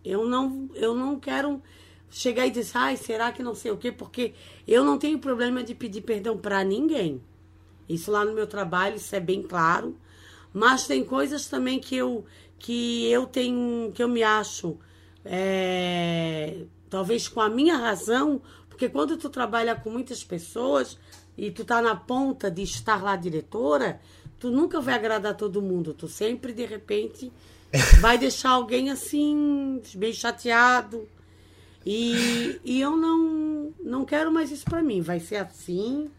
eu 0.04 0.26
não 0.28 0.70
eu 0.76 0.96
não 0.96 1.20
quero 1.20 1.62
chegar 2.10 2.46
e 2.46 2.52
dizer, 2.52 2.78
ai, 2.78 2.98
será 2.98 3.32
que 3.32 3.42
não 3.42 3.56
sei 3.56 3.72
o 3.72 3.78
quê? 3.78 3.92
Porque 3.92 4.34
eu 4.68 4.84
não 4.84 4.98
tenho 4.98 5.18
problema 5.18 5.64
de 5.64 5.74
pedir 5.74 6.02
perdão 6.02 6.38
para 6.38 6.64
ninguém. 6.64 7.22
Isso 7.88 8.12
lá 8.12 8.26
no 8.26 8.34
meu 8.34 8.46
trabalho, 8.46 8.98
isso 8.98 9.16
é 9.16 9.20
bem 9.20 9.42
claro. 9.42 9.96
Mas 10.54 10.86
tem 10.86 11.04
coisas 11.04 11.48
também 11.48 11.80
que 11.80 11.96
eu, 11.96 12.26
que 12.60 13.10
eu 13.10 13.26
tenho, 13.26 13.92
que 13.94 14.04
eu 14.04 14.10
me 14.10 14.22
acho, 14.22 14.78
é, 15.24 16.66
talvez 16.90 17.28
com 17.28 17.40
a 17.40 17.50
minha 17.50 17.78
razão, 17.78 18.42
porque 18.70 18.90
quando 18.90 19.16
tu 19.18 19.30
trabalha 19.30 19.76
com 19.76 19.90
muitas 19.90 20.24
pessoas 20.24 20.98
e 21.38 21.50
tu 21.52 21.64
tá 21.64 21.82
na 21.82 21.96
ponta 21.96 22.52
de 22.52 22.64
estar 22.64 23.02
lá 23.02 23.16
diretora, 23.16 24.02
tu 24.38 24.52
nunca 24.52 24.82
vai 24.82 24.96
agradar 24.96 25.38
todo 25.38 25.62
mundo. 25.62 25.94
Tu 25.94 26.08
sempre, 26.08 26.52
de 26.52 26.66
repente, 26.66 27.32
vai 27.99 28.17
deixar 28.17 28.51
alguém 28.51 28.89
assim, 28.89 29.81
bem 29.95 30.13
chateado. 30.13 31.07
E, 31.86 32.60
e 32.63 32.80
eu 32.80 32.96
não, 32.96 33.74
não 33.84 34.06
quero 34.06 34.32
mais 34.32 34.52
isso 34.52 34.65
pra 34.65 34.84
mim. 34.84 35.02
Vai 35.02 35.20
ser 35.20 35.38
assim. 35.38 36.10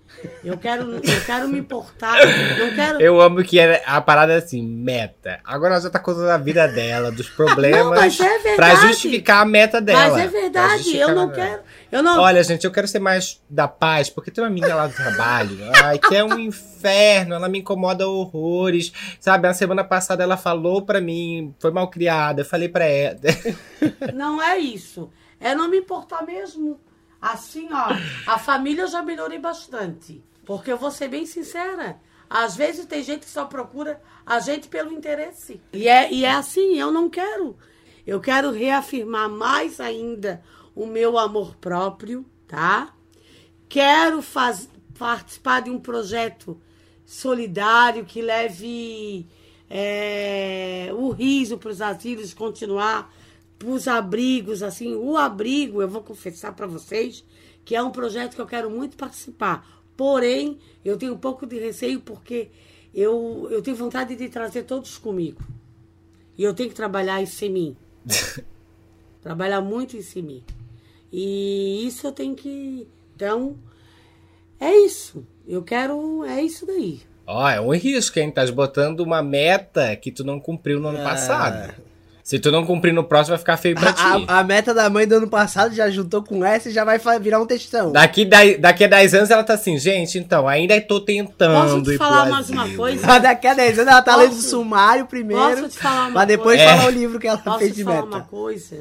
Eu 0.44 0.58
quero, 0.58 0.94
eu 0.94 1.24
quero 1.24 1.48
me 1.48 1.58
importar. 1.58 2.16
Não 2.58 2.74
quero. 2.74 3.00
Eu 3.00 3.20
amo 3.20 3.42
que 3.44 3.60
a 3.60 4.00
parada 4.00 4.32
é 4.32 4.36
assim, 4.36 4.62
meta. 4.62 5.40
Agora 5.44 5.74
ela 5.74 5.82
já 5.82 5.88
tá 5.88 5.98
contando 5.98 6.28
a 6.28 6.36
vida 6.36 6.66
dela, 6.66 7.12
dos 7.12 7.30
problemas. 7.30 8.18
Não, 8.18 8.26
é 8.26 8.38
verdade. 8.38 8.56
Pra 8.56 8.74
justificar 8.74 9.42
a 9.42 9.44
meta 9.44 9.80
dela. 9.80 10.10
Mas 10.10 10.24
é 10.24 10.26
verdade, 10.26 10.96
eu 10.96 11.14
não 11.14 11.30
quero. 11.30 11.62
Eu 11.92 12.02
não. 12.02 12.20
Olha, 12.20 12.42
gente, 12.42 12.64
eu 12.64 12.70
quero 12.70 12.88
ser 12.88 12.98
mais 12.98 13.40
da 13.48 13.68
paz, 13.68 14.10
porque 14.10 14.30
tem 14.30 14.42
uma 14.42 14.50
menina 14.50 14.74
lá 14.74 14.86
do 14.86 14.94
trabalho, 14.94 15.58
ai, 15.84 15.98
que 15.98 16.16
é 16.16 16.24
um 16.24 16.38
inferno, 16.38 17.34
ela 17.34 17.48
me 17.48 17.60
incomoda 17.60 18.08
horrores. 18.08 18.92
Sabe, 19.20 19.46
a 19.46 19.54
semana 19.54 19.84
passada 19.84 20.22
ela 20.22 20.36
falou 20.36 20.82
pra 20.82 21.00
mim, 21.00 21.54
foi 21.58 21.70
mal 21.70 21.88
criada, 21.88 22.40
eu 22.40 22.46
falei 22.46 22.68
pra 22.68 22.84
ela. 22.84 23.18
Não 24.14 24.42
é 24.42 24.58
isso. 24.58 25.10
É 25.42 25.54
não 25.56 25.68
me 25.68 25.78
importar 25.78 26.24
mesmo. 26.24 26.80
Assim, 27.20 27.68
ó, 27.72 27.88
a 28.30 28.38
família 28.38 28.82
eu 28.82 28.88
já 28.88 29.02
melhorei 29.02 29.38
bastante. 29.38 30.24
Porque 30.46 30.70
eu 30.70 30.76
vou 30.76 30.90
ser 30.90 31.08
bem 31.08 31.26
sincera. 31.26 32.00
Às 32.30 32.56
vezes 32.56 32.86
tem 32.86 33.02
gente 33.02 33.26
que 33.26 33.30
só 33.30 33.44
procura 33.44 34.00
a 34.24 34.38
gente 34.38 34.68
pelo 34.68 34.92
interesse. 34.92 35.60
E 35.72 35.88
é, 35.88 36.12
e 36.12 36.24
é 36.24 36.30
assim, 36.30 36.78
eu 36.78 36.92
não 36.92 37.10
quero. 37.10 37.56
Eu 38.06 38.20
quero 38.20 38.52
reafirmar 38.52 39.28
mais 39.28 39.80
ainda 39.80 40.42
o 40.74 40.86
meu 40.86 41.18
amor 41.18 41.56
próprio, 41.56 42.24
tá? 42.46 42.94
Quero 43.68 44.22
faz, 44.22 44.68
participar 44.98 45.62
de 45.62 45.70
um 45.70 45.78
projeto 45.78 46.60
solidário 47.04 48.04
que 48.04 48.22
leve 48.22 49.26
é, 49.68 50.90
o 50.92 51.10
riso 51.10 51.58
para 51.58 51.70
os 51.70 51.82
asilos 51.82 52.32
continuar, 52.32 53.12
os 53.66 53.86
abrigos, 53.88 54.62
assim, 54.62 54.94
o 54.94 55.16
abrigo, 55.16 55.80
eu 55.82 55.88
vou 55.88 56.02
confessar 56.02 56.52
para 56.54 56.66
vocês 56.66 57.24
que 57.64 57.76
é 57.76 57.82
um 57.82 57.90
projeto 57.90 58.34
que 58.34 58.40
eu 58.40 58.46
quero 58.46 58.70
muito 58.70 58.96
participar. 58.96 59.82
Porém, 59.96 60.58
eu 60.84 60.96
tenho 60.96 61.14
um 61.14 61.18
pouco 61.18 61.46
de 61.46 61.58
receio 61.58 62.00
porque 62.00 62.48
eu, 62.94 63.46
eu 63.50 63.62
tenho 63.62 63.76
vontade 63.76 64.16
de 64.16 64.28
trazer 64.28 64.64
todos 64.64 64.98
comigo. 64.98 65.40
E 66.36 66.42
eu 66.42 66.52
tenho 66.54 66.68
que 66.68 66.74
trabalhar 66.74 67.22
isso 67.22 67.44
em 67.44 67.50
mim. 67.50 67.76
trabalhar 69.22 69.60
muito 69.60 69.96
isso 69.96 70.18
em 70.18 70.22
mim. 70.22 70.44
E 71.12 71.86
isso 71.86 72.06
eu 72.06 72.12
tenho 72.12 72.34
que. 72.34 72.88
Então, 73.14 73.56
é 74.58 74.74
isso. 74.78 75.26
Eu 75.46 75.62
quero. 75.62 76.24
É 76.24 76.42
isso 76.42 76.66
daí. 76.66 77.00
Ó, 77.26 77.48
é 77.48 77.60
um 77.60 77.72
risco, 77.72 78.18
hein? 78.18 78.30
Tá 78.30 78.44
botando 78.50 79.00
uma 79.00 79.22
meta 79.22 79.94
que 79.94 80.10
tu 80.10 80.24
não 80.24 80.40
cumpriu 80.40 80.80
no 80.80 80.88
ano 80.88 80.98
É. 80.98 81.04
passado. 81.04 81.74
Se 82.22 82.38
tu 82.38 82.52
não 82.52 82.64
cumprir 82.64 82.92
no 82.94 83.02
próximo, 83.02 83.30
vai 83.32 83.38
ficar 83.38 83.56
feio 83.56 83.74
pra 83.74 83.92
ti. 83.94 84.00
A, 84.28 84.38
a 84.38 84.44
meta 84.44 84.72
da 84.72 84.88
mãe 84.88 85.06
do 85.08 85.16
ano 85.16 85.28
passado 85.28 85.74
já 85.74 85.90
juntou 85.90 86.22
com 86.22 86.44
essa 86.44 86.68
e 86.68 86.72
já 86.72 86.84
vai 86.84 86.98
virar 87.20 87.40
um 87.40 87.46
textão. 87.46 87.90
Daqui, 87.90 88.24
daqui 88.24 88.84
a 88.84 88.88
10 88.88 89.14
anos 89.14 89.30
ela 89.30 89.42
tá 89.42 89.54
assim, 89.54 89.76
gente, 89.76 90.18
então, 90.18 90.46
ainda 90.46 90.80
tô 90.80 91.00
tentando 91.00 91.68
Posso 91.80 91.82
te 91.82 91.96
falar 91.98 92.26
mais 92.30 92.48
uma 92.48 92.68
coisa? 92.70 93.04
Mas 93.06 93.22
daqui 93.22 93.46
a 93.48 93.54
10 93.54 93.78
anos 93.80 93.92
ela 93.92 94.02
tá 94.02 94.12
Posso- 94.14 94.24
lendo 94.24 94.32
o 94.38 94.42
sumário 94.42 95.06
primeiro. 95.06 95.42
Posso 95.62 95.68
te 95.70 95.78
falar 95.78 96.02
uma 96.04 96.12
Pra 96.12 96.24
depois 96.24 96.56
coisa? 96.60 96.76
falar 96.76 96.86
o 96.88 96.90
livro 96.90 97.18
que 97.18 97.26
ela 97.26 97.38
Posso 97.38 97.58
fez 97.58 97.70
te 97.72 97.76
de 97.76 97.84
falar 97.84 97.96
meta. 98.02 98.06
uma 98.16 98.20
coisa? 98.22 98.76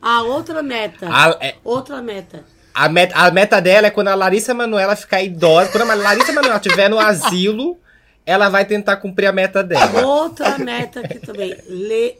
A 0.00 0.22
outra 0.22 0.62
meta. 0.62 1.08
A, 1.10 1.36
é, 1.40 1.54
Outra 1.62 2.00
meta. 2.00 2.42
a 2.74 2.88
meta, 2.88 3.14
a 3.16 3.30
meta 3.30 3.60
dela 3.60 3.86
é 3.88 3.90
quando 3.90 4.08
a 4.08 4.14
Larissa 4.14 4.54
Manoela 4.54 4.96
ficar 4.96 5.22
idosa. 5.22 5.68
Quando 5.70 5.90
a 5.90 5.94
Larissa 5.94 6.32
Manoela 6.32 6.56
estiver 6.56 6.88
no 6.88 6.98
asilo, 6.98 7.76
ela 8.24 8.48
vai 8.48 8.64
tentar 8.64 8.96
cumprir 8.96 9.26
a 9.26 9.32
meta 9.32 9.62
dela. 9.62 10.04
Outra 10.06 10.56
meta 10.58 11.00
aqui 11.00 11.18
também. 11.18 11.54
Ler, 11.68 12.18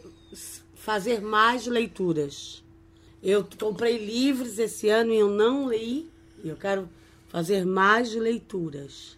fazer 0.75 1.21
mais 1.21 1.67
leituras. 1.67 2.63
Eu 3.23 3.47
comprei 3.59 4.05
livros 4.05 4.59
esse 4.59 4.89
ano 4.89 5.13
e 5.13 5.19
eu 5.19 5.31
não 5.31 5.71
li. 5.71 6.11
E 6.43 6.49
eu 6.49 6.57
quero 6.57 6.89
fazer 7.29 7.65
mais 7.65 8.13
leituras. 8.15 9.17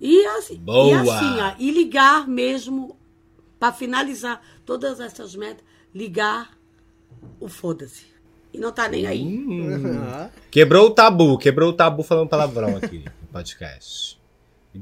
E 0.00 0.26
assim, 0.26 0.56
Boa! 0.56 0.90
e, 0.90 0.94
assim 0.94 1.40
ó, 1.40 1.54
e 1.58 1.70
ligar 1.70 2.28
mesmo, 2.28 2.96
para 3.58 3.72
finalizar 3.72 4.42
todas 4.66 5.00
essas 5.00 5.34
metas, 5.34 5.64
ligar 5.94 6.56
o 7.40 7.48
foda-se. 7.48 8.04
E 8.52 8.58
não 8.58 8.72
tá 8.72 8.88
nem 8.88 9.06
aí. 9.06 9.40
Ah. 10.08 10.30
Quebrou 10.50 10.88
o 10.88 10.90
tabu, 10.90 11.38
quebrou 11.38 11.70
o 11.70 11.72
tabu 11.72 12.02
falando 12.02 12.28
palavrão 12.28 12.76
aqui 12.76 13.04
no 13.22 13.28
podcast. 13.32 14.18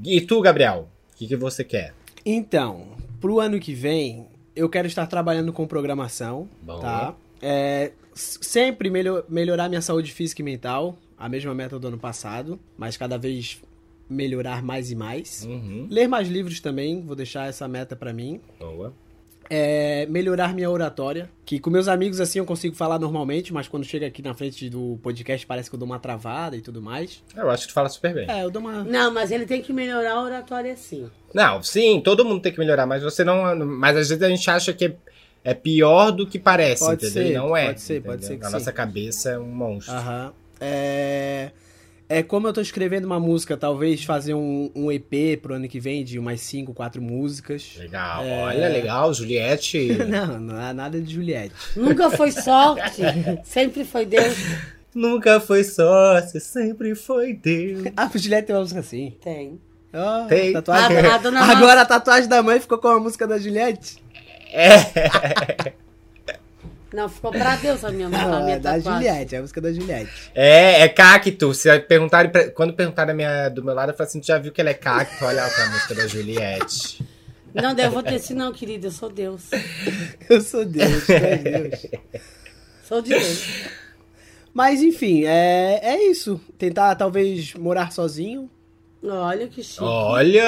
E 0.05 0.21
tu, 0.21 0.41
Gabriel? 0.41 0.89
O 1.13 1.17
que, 1.17 1.29
que 1.29 1.37
você 1.37 1.63
quer? 1.63 1.95
Então, 2.27 2.97
pro 3.21 3.41
ano 3.41 3.61
que 3.61 3.73
vem, 3.73 4.27
eu 4.55 4.69
quero 4.69 4.87
estar 4.87 5.07
trabalhando 5.07 5.53
com 5.53 5.67
programação, 5.67 6.49
Bom. 6.63 6.81
tá? 6.81 7.15
É, 7.43 7.93
sempre 8.15 8.89
melho- 8.91 9.25
melhorar 9.29 9.69
minha 9.69 9.83
saúde 9.83 10.13
física 10.13 10.41
e 10.41 10.45
mental, 10.45 10.97
a 11.19 11.29
mesma 11.29 11.55
meta 11.55 11.79
do 11.79 11.89
ano 11.89 11.99
passado, 11.99 12.59
mas 12.77 12.97
cada 12.97 13.19
vez 13.19 13.61
melhorar 14.09 14.63
mais 14.63 14.91
e 14.91 14.95
mais. 14.95 15.45
Uhum, 15.45 15.87
Ler 15.91 16.07
mais 16.09 16.29
livros 16.29 16.61
também, 16.61 17.03
vou 17.03 17.17
deixar 17.17 17.49
essa 17.49 17.67
meta 17.69 17.97
pra 17.97 18.13
mim. 18.13 18.41
boa. 18.59 18.93
É, 19.51 20.07
melhorar 20.07 20.55
minha 20.55 20.71
oratória, 20.71 21.29
que 21.45 21.59
com 21.61 21.69
meus 21.69 21.87
amigos 21.87 22.19
assim 22.19 22.39
eu 22.39 22.47
consigo 22.47 22.75
falar 22.75 22.99
normalmente, 22.99 23.53
mas 23.53 23.69
quando 23.69 23.85
chega 23.85 24.07
aqui 24.07 24.23
na 24.23 24.33
frente 24.33 24.71
do 24.71 24.99
podcast 25.03 25.47
parece 25.47 25.69
que 25.69 25.75
eu 25.77 25.79
dou 25.79 25.85
uma 25.87 25.99
travada 25.99 26.57
e 26.57 26.63
tudo 26.63 26.81
mais. 26.81 27.23
Eu 27.37 27.51
acho 27.51 27.65
que 27.65 27.69
tu 27.69 27.75
fala 27.75 27.91
super 27.91 28.15
bem. 28.15 28.31
É, 28.31 28.43
eu 28.43 28.51
dou 28.51 28.63
uma. 28.63 28.83
Não, 28.83 29.13
mas 29.13 29.31
ele 29.31 29.45
tem 29.45 29.61
que 29.61 29.71
melhorar 29.71 30.15
a 30.15 30.23
oratória 30.23 30.75
sim. 30.77 31.11
Não, 31.35 31.63
sim, 31.63 32.01
todo 32.01 32.25
mundo 32.25 32.41
tem 32.41 32.53
que 32.53 32.59
melhorar, 32.61 32.87
mas 32.87 33.03
você 33.03 33.25
não. 33.25 33.57
Mas 33.67 33.97
às 33.97 34.09
vezes 34.09 34.23
a 34.23 34.29
gente 34.29 34.49
acha 34.49 34.73
que 34.73 34.95
é, 35.43 35.53
pior 35.53 36.11
do 36.13 36.27
que 36.27 36.39
parece, 36.39 36.85
Pode 36.85 37.05
entendeu? 37.07 37.27
ser, 37.29 37.35
não 37.39 37.57
é. 37.57 37.67
pode 37.67 37.81
ser, 37.81 38.03
pode 38.03 38.25
ser 38.25 38.37
que 38.37 38.43
Na 38.43 38.47
sim. 38.47 38.53
nossa 38.55 38.73
cabeça 38.73 39.31
é 39.31 39.39
um 39.39 39.47
monstro. 39.49 39.93
Aham. 39.95 40.33
É, 40.61 41.51
é 42.09 42.23
como 42.23 42.47
eu 42.47 42.53
tô 42.53 42.61
escrevendo 42.61 43.05
uma 43.05 43.19
música, 43.19 43.57
talvez 43.57 44.05
fazer 44.05 44.33
um, 44.35 44.71
um 44.75 44.91
EP 44.93 45.39
pro 45.43 45.55
ano 45.55 45.69
que 45.69 45.81
vem 45.81 46.05
de 46.05 46.19
umas 46.19 46.41
5, 46.41 46.73
4 46.73 47.03
músicas. 47.03 47.75
Legal, 47.79 48.23
É. 48.25 48.43
olha, 48.45 48.69
legal, 48.69 49.13
Juliette. 49.13 49.89
Não, 50.09 50.39
não 50.41 50.61
é 50.61 50.73
nada 50.73 51.01
de 51.01 51.13
Juliette. 51.13 51.55
Nunca 51.77 52.11
foi 52.11 52.31
sorte, 52.33 53.03
sempre 53.45 53.85
foi 53.85 54.07
Deus. 54.07 54.35
Nunca 54.95 55.41
foi 55.41 55.65
sócio, 55.65 56.41
sempre 56.41 56.95
foi 56.95 57.35
Deus. 57.35 57.89
Ah, 57.97 58.09
Juliette 58.15 58.47
tem 58.47 58.55
uma 58.55 58.63
música 58.63 58.81
assim. 58.81 59.17
Tem. 59.23 59.59
Ó, 59.95 60.27
Tem. 60.27 60.53
tatuagem. 60.53 60.97
A- 60.99 61.15
a 61.15 61.19
dona 61.19 61.41
Mar- 61.41 61.57
Agora 61.57 61.81
a 61.83 61.87
tatuagem 61.87 62.29
da 62.29 62.43
mãe 62.43 62.59
ficou 62.61 62.79
com 62.79 62.89
a 62.89 62.99
música 63.01 63.27
da 63.27 63.39
Juliette. 63.39 64.03
Não, 66.93 67.09
ficou 67.09 67.33
pra 67.33 67.57
Deus 67.57 67.85
a 67.85 67.91
minha, 67.91 68.07
a 68.07 68.11
minha 68.43 68.55
é 68.55 68.59
da 68.61 68.75
tatuagem. 68.75 69.09
Juliette, 69.09 69.35
é 69.35 69.39
a 69.39 69.41
música 69.41 69.61
da 69.61 69.73
Juliette. 69.73 70.31
É, 70.33 70.81
é 70.83 70.89
cacto. 70.89 71.53
Se 71.53 71.77
perguntarem 71.81 72.31
pra- 72.31 72.49
quando 72.51 72.73
perguntaram 72.73 73.11
a 73.11 73.15
minha, 73.15 73.49
do 73.49 73.65
meu 73.65 73.75
lado, 73.75 73.91
eu 73.91 73.97
falei 73.97 74.09
assim: 74.09 74.21
tu 74.21 74.27
já 74.29 74.39
viu 74.39 74.53
que 74.53 74.61
ela 74.61 74.71
é 74.71 74.75
cacto? 74.75 75.25
Olha 75.25 75.43
pra 75.49 75.67
música 75.71 75.95
da 75.97 76.07
Juliette. 76.07 77.05
Não, 77.53 77.77
eu 77.77 77.91
vou 77.91 78.03
ter 78.03 78.17
assim, 78.17 78.35
não, 78.35 78.53
querida, 78.53 78.87
eu 78.89 78.91
sou 78.93 79.09
Deus. 79.11 79.43
Eu 80.29 80.41
sou 80.41 80.65
Deus, 80.65 81.05
tu 81.07 81.13
és 81.13 81.43
Deus. 81.43 81.87
Sou 82.89 83.01
de 83.01 83.11
Deus. 83.11 83.47
Mas 84.53 84.83
enfim, 84.83 85.25
é, 85.25 85.81
é 85.83 86.03
isso. 86.11 86.41
Tentar 86.59 86.95
talvez 86.97 87.55
morar 87.55 87.91
sozinho. 87.93 88.51
Olha 89.07 89.47
que 89.49 89.63
chique. 89.63 89.83
Olha! 89.85 90.43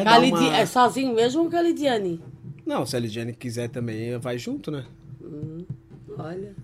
É, 0.00 0.04
Calidi- 0.04 0.36
uma- 0.36 0.56
É 0.56 0.64
sozinho 0.66 1.14
mesmo 1.14 1.42
ou 1.42 1.50
Calidiane? 1.50 2.20
Não, 2.64 2.84
se 2.86 2.94
a 2.96 3.00
Lidiane 3.00 3.32
quiser 3.32 3.68
também, 3.68 4.16
vai 4.18 4.38
junto, 4.38 4.70
né? 4.70 4.84
Olha. 6.16 6.54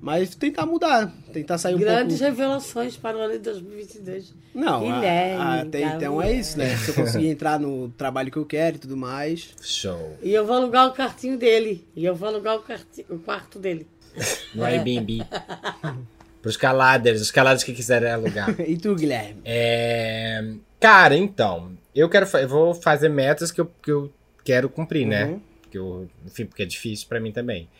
Mas 0.00 0.34
tentar 0.34 0.66
mudar, 0.66 1.10
tentar 1.32 1.56
sair 1.56 1.74
um 1.74 1.78
Grandes 1.78 2.18
pouco... 2.18 2.30
revelações 2.34 2.94
para 2.96 3.16
o 3.16 3.20
ano 3.20 3.32
de 3.32 3.38
2022. 3.38 4.34
Não, 4.54 4.86
a- 4.86 4.94
Guilherme, 4.94 5.42
a- 5.42 5.60
até 5.62 5.80
tá 5.88 5.96
então 5.96 6.20
é 6.20 6.32
isso, 6.34 6.58
né? 6.58 6.76
Se 6.76 6.90
eu 6.90 6.94
conseguir 6.94 7.28
entrar 7.28 7.58
no 7.58 7.88
trabalho 7.96 8.30
que 8.30 8.36
eu 8.36 8.44
quero 8.44 8.76
e 8.76 8.78
tudo 8.78 8.96
mais. 8.98 9.54
Show. 9.62 10.18
E 10.22 10.30
eu 10.34 10.44
vou 10.46 10.56
alugar 10.56 10.86
o 10.88 10.92
quartinho 10.94 11.38
dele. 11.38 11.82
E 11.96 12.04
eu 12.04 12.14
vou 12.14 12.28
alugar 12.28 12.56
o, 12.56 12.60
quarti- 12.62 13.06
o 13.08 13.18
quarto 13.18 13.58
dele. 13.58 13.86
No 14.54 14.62
Airbnb. 14.64 15.22
Pros 16.44 16.58
caladers, 16.58 17.22
os 17.22 17.30
caladers 17.30 17.64
que 17.64 17.72
quiserem 17.72 18.10
alugar. 18.12 18.54
E 18.68 18.76
tu, 18.76 18.94
Guilherme? 18.94 19.40
É, 19.46 20.44
Cara, 20.78 21.16
então, 21.16 21.72
eu 21.94 22.06
quero 22.10 22.26
eu 22.36 22.46
vou 22.46 22.74
fazer 22.74 23.08
metas 23.08 23.50
que 23.50 23.58
eu, 23.58 23.72
que 23.82 23.90
eu 23.90 24.12
quero 24.44 24.68
cumprir, 24.68 25.06
né? 25.06 25.24
Uhum. 25.24 25.40
Que 25.70 25.78
eu, 25.78 26.06
enfim, 26.26 26.44
porque 26.44 26.62
é 26.62 26.66
difícil 26.66 27.08
pra 27.08 27.18
mim 27.18 27.32
também. 27.32 27.70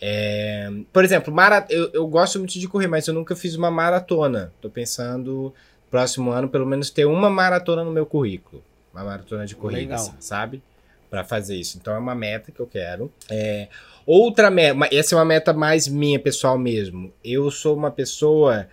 É, 0.00 0.70
Por 0.90 1.04
exemplo, 1.04 1.30
mara... 1.34 1.66
eu, 1.68 1.90
eu 1.92 2.06
gosto 2.06 2.38
muito 2.38 2.58
de 2.58 2.66
correr, 2.66 2.86
mas 2.86 3.06
eu 3.06 3.12
nunca 3.12 3.36
fiz 3.36 3.54
uma 3.56 3.70
maratona. 3.70 4.50
Tô 4.62 4.70
pensando, 4.70 5.52
próximo 5.90 6.30
ano, 6.30 6.48
pelo 6.48 6.64
menos 6.64 6.88
ter 6.88 7.04
uma 7.04 7.28
maratona 7.28 7.84
no 7.84 7.92
meu 7.92 8.06
currículo. 8.06 8.64
Uma 8.94 9.04
maratona 9.04 9.44
de 9.44 9.54
corrida, 9.54 9.96
Legal. 9.96 10.14
sabe? 10.18 10.62
Pra 11.10 11.24
fazer 11.24 11.56
isso. 11.56 11.76
Então 11.76 11.94
é 11.94 11.98
uma 11.98 12.14
meta 12.14 12.50
que 12.50 12.60
eu 12.60 12.66
quero. 12.66 13.12
É, 13.28 13.68
Outra 14.06 14.50
meta, 14.50 14.88
essa 14.92 15.14
é 15.14 15.18
uma 15.18 15.24
meta 15.24 15.52
mais 15.52 15.88
minha, 15.88 16.20
pessoal 16.20 16.56
mesmo. 16.56 17.12
Eu 17.24 17.50
sou 17.50 17.76
uma 17.76 17.90
pessoa 17.90 18.68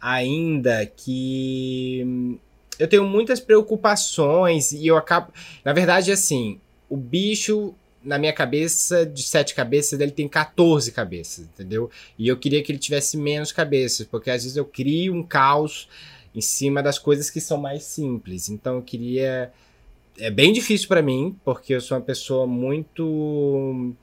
ainda 0.00 0.86
que 0.86 2.02
hum, 2.06 2.38
eu 2.78 2.88
tenho 2.88 3.04
muitas 3.04 3.38
preocupações 3.38 4.72
e 4.72 4.86
eu 4.86 4.96
acabo. 4.96 5.30
Na 5.62 5.74
verdade, 5.74 6.10
assim, 6.10 6.58
o 6.88 6.96
bicho 6.96 7.74
na 8.02 8.16
minha 8.18 8.32
cabeça, 8.32 9.04
de 9.04 9.22
sete 9.22 9.54
cabeças, 9.54 10.00
ele 10.00 10.12
tem 10.12 10.26
14 10.26 10.92
cabeças, 10.92 11.44
entendeu? 11.44 11.90
E 12.18 12.26
eu 12.28 12.38
queria 12.38 12.62
que 12.62 12.72
ele 12.72 12.78
tivesse 12.78 13.18
menos 13.18 13.52
cabeças, 13.52 14.06
porque 14.06 14.30
às 14.30 14.44
vezes 14.44 14.56
eu 14.56 14.64
crio 14.64 15.14
um 15.14 15.22
caos 15.22 15.88
em 16.34 16.40
cima 16.40 16.82
das 16.82 16.98
coisas 16.98 17.28
que 17.28 17.40
são 17.40 17.58
mais 17.58 17.82
simples. 17.82 18.48
Então 18.48 18.76
eu 18.76 18.82
queria. 18.82 19.52
É 20.18 20.30
bem 20.30 20.52
difícil 20.52 20.88
pra 20.88 21.02
mim, 21.02 21.36
porque 21.44 21.74
eu 21.74 21.80
sou 21.80 21.98
uma 21.98 22.02
pessoa 22.02 22.46
muito 22.46 23.94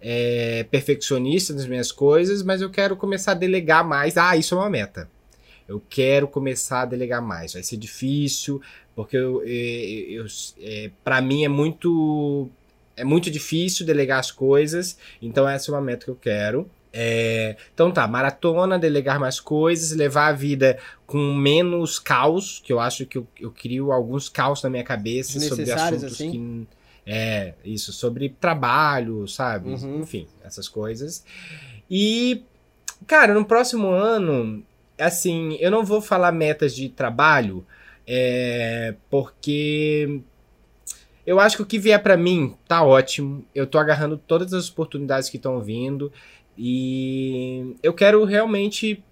é, 0.00 0.64
perfeccionista 0.70 1.52
nas 1.52 1.66
minhas 1.66 1.92
coisas, 1.92 2.42
mas 2.42 2.62
eu 2.62 2.70
quero 2.70 2.96
começar 2.96 3.32
a 3.32 3.34
delegar 3.34 3.86
mais. 3.86 4.16
Ah, 4.16 4.36
isso 4.36 4.54
é 4.54 4.58
uma 4.58 4.70
meta. 4.70 5.08
Eu 5.68 5.82
quero 5.88 6.26
começar 6.26 6.82
a 6.82 6.86
delegar 6.86 7.22
mais. 7.22 7.52
Vai 7.52 7.62
ser 7.62 7.76
difícil, 7.76 8.60
porque 8.94 9.16
eu, 9.16 9.42
eu, 9.44 10.24
eu, 10.24 10.26
é, 10.60 10.90
para 11.04 11.20
mim 11.20 11.44
é 11.44 11.48
muito 11.48 12.48
é 12.96 13.04
muito 13.04 13.30
difícil 13.30 13.86
delegar 13.86 14.18
as 14.18 14.30
coisas. 14.30 14.98
Então 15.22 15.48
essa 15.48 15.70
é 15.70 15.74
uma 15.74 15.80
meta 15.80 16.04
que 16.06 16.10
eu 16.10 16.16
quero. 16.16 16.68
É, 16.92 17.56
então 17.72 17.92
tá, 17.92 18.06
maratona, 18.08 18.78
delegar 18.78 19.20
mais 19.20 19.38
coisas, 19.38 19.96
levar 19.96 20.26
a 20.26 20.32
vida 20.32 20.76
com 21.06 21.34
menos 21.34 22.00
caos, 22.00 22.60
que 22.64 22.72
eu 22.72 22.80
acho 22.80 23.06
que 23.06 23.16
eu, 23.16 23.26
eu 23.38 23.50
crio 23.50 23.92
alguns 23.92 24.28
caos 24.28 24.60
na 24.62 24.68
minha 24.68 24.82
cabeça 24.82 25.38
sobre 25.38 25.70
assuntos 25.70 26.04
assim? 26.04 26.32
que 26.32 26.66
é, 27.12 27.54
isso, 27.64 27.92
sobre 27.92 28.28
trabalho, 28.28 29.26
sabe? 29.26 29.70
Uhum. 29.70 30.02
Enfim, 30.02 30.28
essas 30.44 30.68
coisas. 30.68 31.24
E, 31.90 32.44
cara, 33.04 33.34
no 33.34 33.44
próximo 33.44 33.88
ano, 33.88 34.62
assim, 34.96 35.56
eu 35.58 35.72
não 35.72 35.84
vou 35.84 36.00
falar 36.00 36.30
metas 36.30 36.72
de 36.72 36.88
trabalho, 36.88 37.66
é, 38.06 38.94
porque 39.10 40.20
eu 41.26 41.40
acho 41.40 41.56
que 41.56 41.62
o 41.64 41.66
que 41.66 41.80
vier 41.80 42.00
pra 42.00 42.16
mim 42.16 42.54
tá 42.68 42.80
ótimo. 42.84 43.44
Eu 43.52 43.66
tô 43.66 43.76
agarrando 43.78 44.16
todas 44.16 44.54
as 44.54 44.70
oportunidades 44.70 45.28
que 45.28 45.36
estão 45.36 45.60
vindo 45.60 46.12
e 46.56 47.74
eu 47.82 47.92
quero 47.92 48.24
realmente 48.24 49.02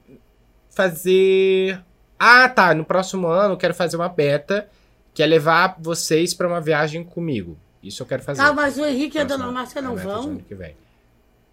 fazer. 0.71 1.83
Ah, 2.17 2.49
tá. 2.49 2.73
No 2.75 2.85
próximo 2.85 3.27
ano 3.27 3.55
eu 3.55 3.59
quero 3.59 3.75
fazer 3.75 3.97
uma 3.97 4.09
beta 4.09 4.69
que 5.13 5.21
é 5.21 5.27
levar 5.27 5.77
vocês 5.81 6.33
pra 6.33 6.47
uma 6.47 6.61
viagem 6.61 7.03
comigo. 7.03 7.59
Isso 7.89 8.03
eu 8.03 8.07
quero 8.07 8.23
fazer. 8.23 8.41
Tá, 8.41 8.53
mas 8.53 8.79
o 8.79 8.85
Henrique 8.85 9.19
e 9.19 9.21
a 9.21 9.25
Dona 9.25 9.51
Márcia 9.51 9.83
não 9.83 9.97
vão? 9.97 10.23
ano 10.23 10.41
que 10.41 10.55
vem. 10.55 10.77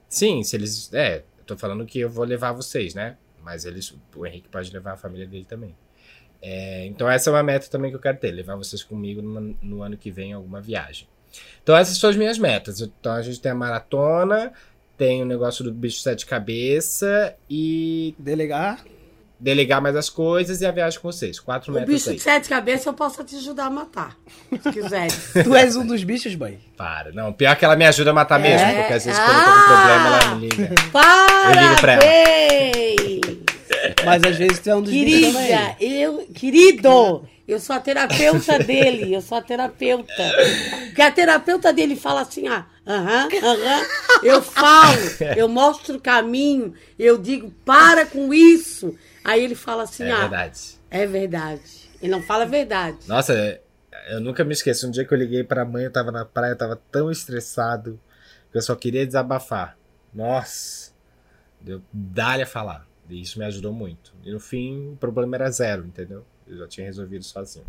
Sim, 0.08 0.44
se 0.44 0.56
eles. 0.56 0.94
É, 0.94 1.24
tô 1.46 1.58
falando 1.58 1.86
que 1.86 2.00
eu 2.00 2.10
vou 2.10 2.26
levar 2.26 2.52
vocês, 2.52 2.94
né? 2.94 3.18
Mas 3.44 3.66
eles, 3.66 3.94
o 4.16 4.26
Henrique 4.26 4.50
pode 4.50 4.72
levar 4.72 4.94
a 4.94 4.98
família 4.98 5.28
dele 5.28 5.46
também. 5.46 5.76
É, 6.42 6.86
então 6.86 7.10
essa 7.10 7.30
é 7.30 7.34
uma 7.34 7.44
meta 7.44 7.68
também 7.68 7.90
que 7.90 7.96
eu 7.96 8.02
quero 8.02 8.18
ter, 8.18 8.32
levar 8.32 8.56
vocês 8.56 8.84
comigo 8.84 9.22
no, 9.22 9.58
no 9.62 9.82
ano 9.82 9.98
que 9.98 10.12
vem 10.12 10.32
em 10.32 10.34
alguma 10.34 10.62
viagem. 10.62 11.08
Então 11.64 11.76
essas 11.76 11.98
são 11.98 12.10
as 12.10 12.16
minhas 12.16 12.38
metas. 12.38 12.82
Então 12.82 13.14
a 13.14 13.22
gente 13.22 13.42
tem 13.42 13.52
a 13.52 13.56
maratona, 13.56 14.54
tem 14.98 15.22
o 15.22 15.26
negócio 15.26 15.64
do 15.64 15.72
bicho 15.74 16.00
sete 16.02 16.26
cabeça 16.26 17.36
e 17.50 18.16
Delegar. 18.18 18.84
Delegar 19.46 19.80
mais 19.80 19.96
as 19.96 20.10
coisas 20.10 20.60
e 20.60 20.66
a 20.66 20.72
viagem 20.72 21.00
com 21.00 21.12
vocês. 21.12 21.40
Quatro 21.40 21.72
O 21.72 21.76
metas 21.76 21.88
bicho 21.88 22.10
aí. 22.10 22.16
de 22.16 22.22
sete 22.22 22.50
cabeças 22.50 22.88
eu 22.88 22.94
posso 22.94 23.24
te 23.24 23.36
ajudar 23.36 23.66
a 23.66 23.70
matar. 23.70 24.18
Se 24.52 24.72
quiser. 24.72 25.08
Tu 25.44 25.56
és 25.56 25.76
um 25.76 25.86
dos 25.86 26.04
bichos, 26.04 26.34
boy. 26.34 26.58
Para. 26.76 27.12
Não, 27.12 27.32
pior 27.32 27.56
que 27.56 27.64
ela 27.64 27.76
me 27.76 27.86
ajuda 27.86 28.10
a 28.10 28.14
matar 28.14 28.40
mesmo, 28.40 28.66
É? 28.68 28.74
porque 28.80 28.94
às 28.94 29.06
vezes 29.06 29.20
quando 29.20 29.38
eu 29.38 29.46
tô 29.46 29.52
com 29.52 29.58
Ah! 29.60 29.66
problema 29.68 30.08
ela 30.08 30.36
me 30.36 30.50
liga. 30.50 30.76
Eu 31.56 31.62
ligo 31.62 31.82
pra 31.82 31.94
ela. 31.94 33.36
Mas 34.04 34.24
às 34.24 34.36
vezes 34.38 34.60
tu 34.60 34.70
é 34.70 34.76
um 34.76 34.82
dos 34.82 34.92
bichos 34.92 35.34
também. 35.34 35.48
Querida, 35.48 35.76
eu, 35.80 36.28
querido, 36.34 37.24
eu 37.48 37.60
sou 37.60 37.76
a 37.76 37.80
terapeuta 37.80 38.58
dele, 38.60 39.14
eu 39.14 39.22
sou 39.22 39.38
a 39.38 39.42
terapeuta. 39.42 40.12
Porque 40.88 41.02
a 41.02 41.12
terapeuta 41.12 41.72
dele 41.72 41.96
fala 41.96 42.22
assim, 42.22 42.48
ah, 42.48 42.66
aham, 42.88 43.28
aham, 43.44 43.86
eu 44.24 44.42
falo, 44.42 44.98
eu 45.38 45.48
mostro 45.48 45.98
o 45.98 46.02
caminho, 46.02 46.74
eu 46.98 47.18
digo, 47.18 47.52
para 47.64 48.06
com 48.06 48.34
isso. 48.34 48.96
Aí 49.26 49.44
ele 49.44 49.56
fala 49.56 49.84
assim, 49.84 50.04
É 50.04 50.12
ah, 50.12 50.22
verdade. 50.22 50.60
é 50.92 51.06
verdade. 51.08 51.90
Ele 52.02 52.12
não 52.12 52.22
fala 52.22 52.44
a 52.44 52.48
verdade. 52.48 53.00
Nossa, 53.08 53.60
eu 54.10 54.22
nunca 54.22 54.44
me 54.44 54.54
esqueço. 54.54 54.88
Um 54.88 54.92
dia 54.92 55.04
que 55.04 55.12
eu 55.12 55.18
liguei 55.18 55.44
pra 55.44 55.66
mãe, 55.66 55.86
eu 55.86 55.92
tava 55.92 56.12
na 56.12 56.24
praia, 56.24 56.52
eu 56.52 56.58
tava 56.58 56.80
tão 56.92 57.10
estressado 57.10 58.00
que 58.52 58.58
eu 58.58 58.62
só 58.62 58.76
queria 58.76 59.04
desabafar. 59.06 59.76
Nossa, 60.14 60.92
deu 61.60 61.82
dá-lhe 61.92 62.44
a 62.44 62.48
falar. 62.48 62.88
E 63.10 63.20
isso 63.20 63.40
me 63.40 63.46
ajudou 63.46 63.74
muito. 63.74 64.14
E 64.24 64.32
no 64.32 64.40
fim, 64.40 64.92
o 64.94 64.96
problema 64.98 65.36
era 65.36 65.50
zero, 65.50 65.86
entendeu? 65.86 66.24
Eu 66.48 66.58
já 66.60 66.68
tinha 66.68 66.86
resolvido 66.86 67.24
sozinho. 67.24 67.66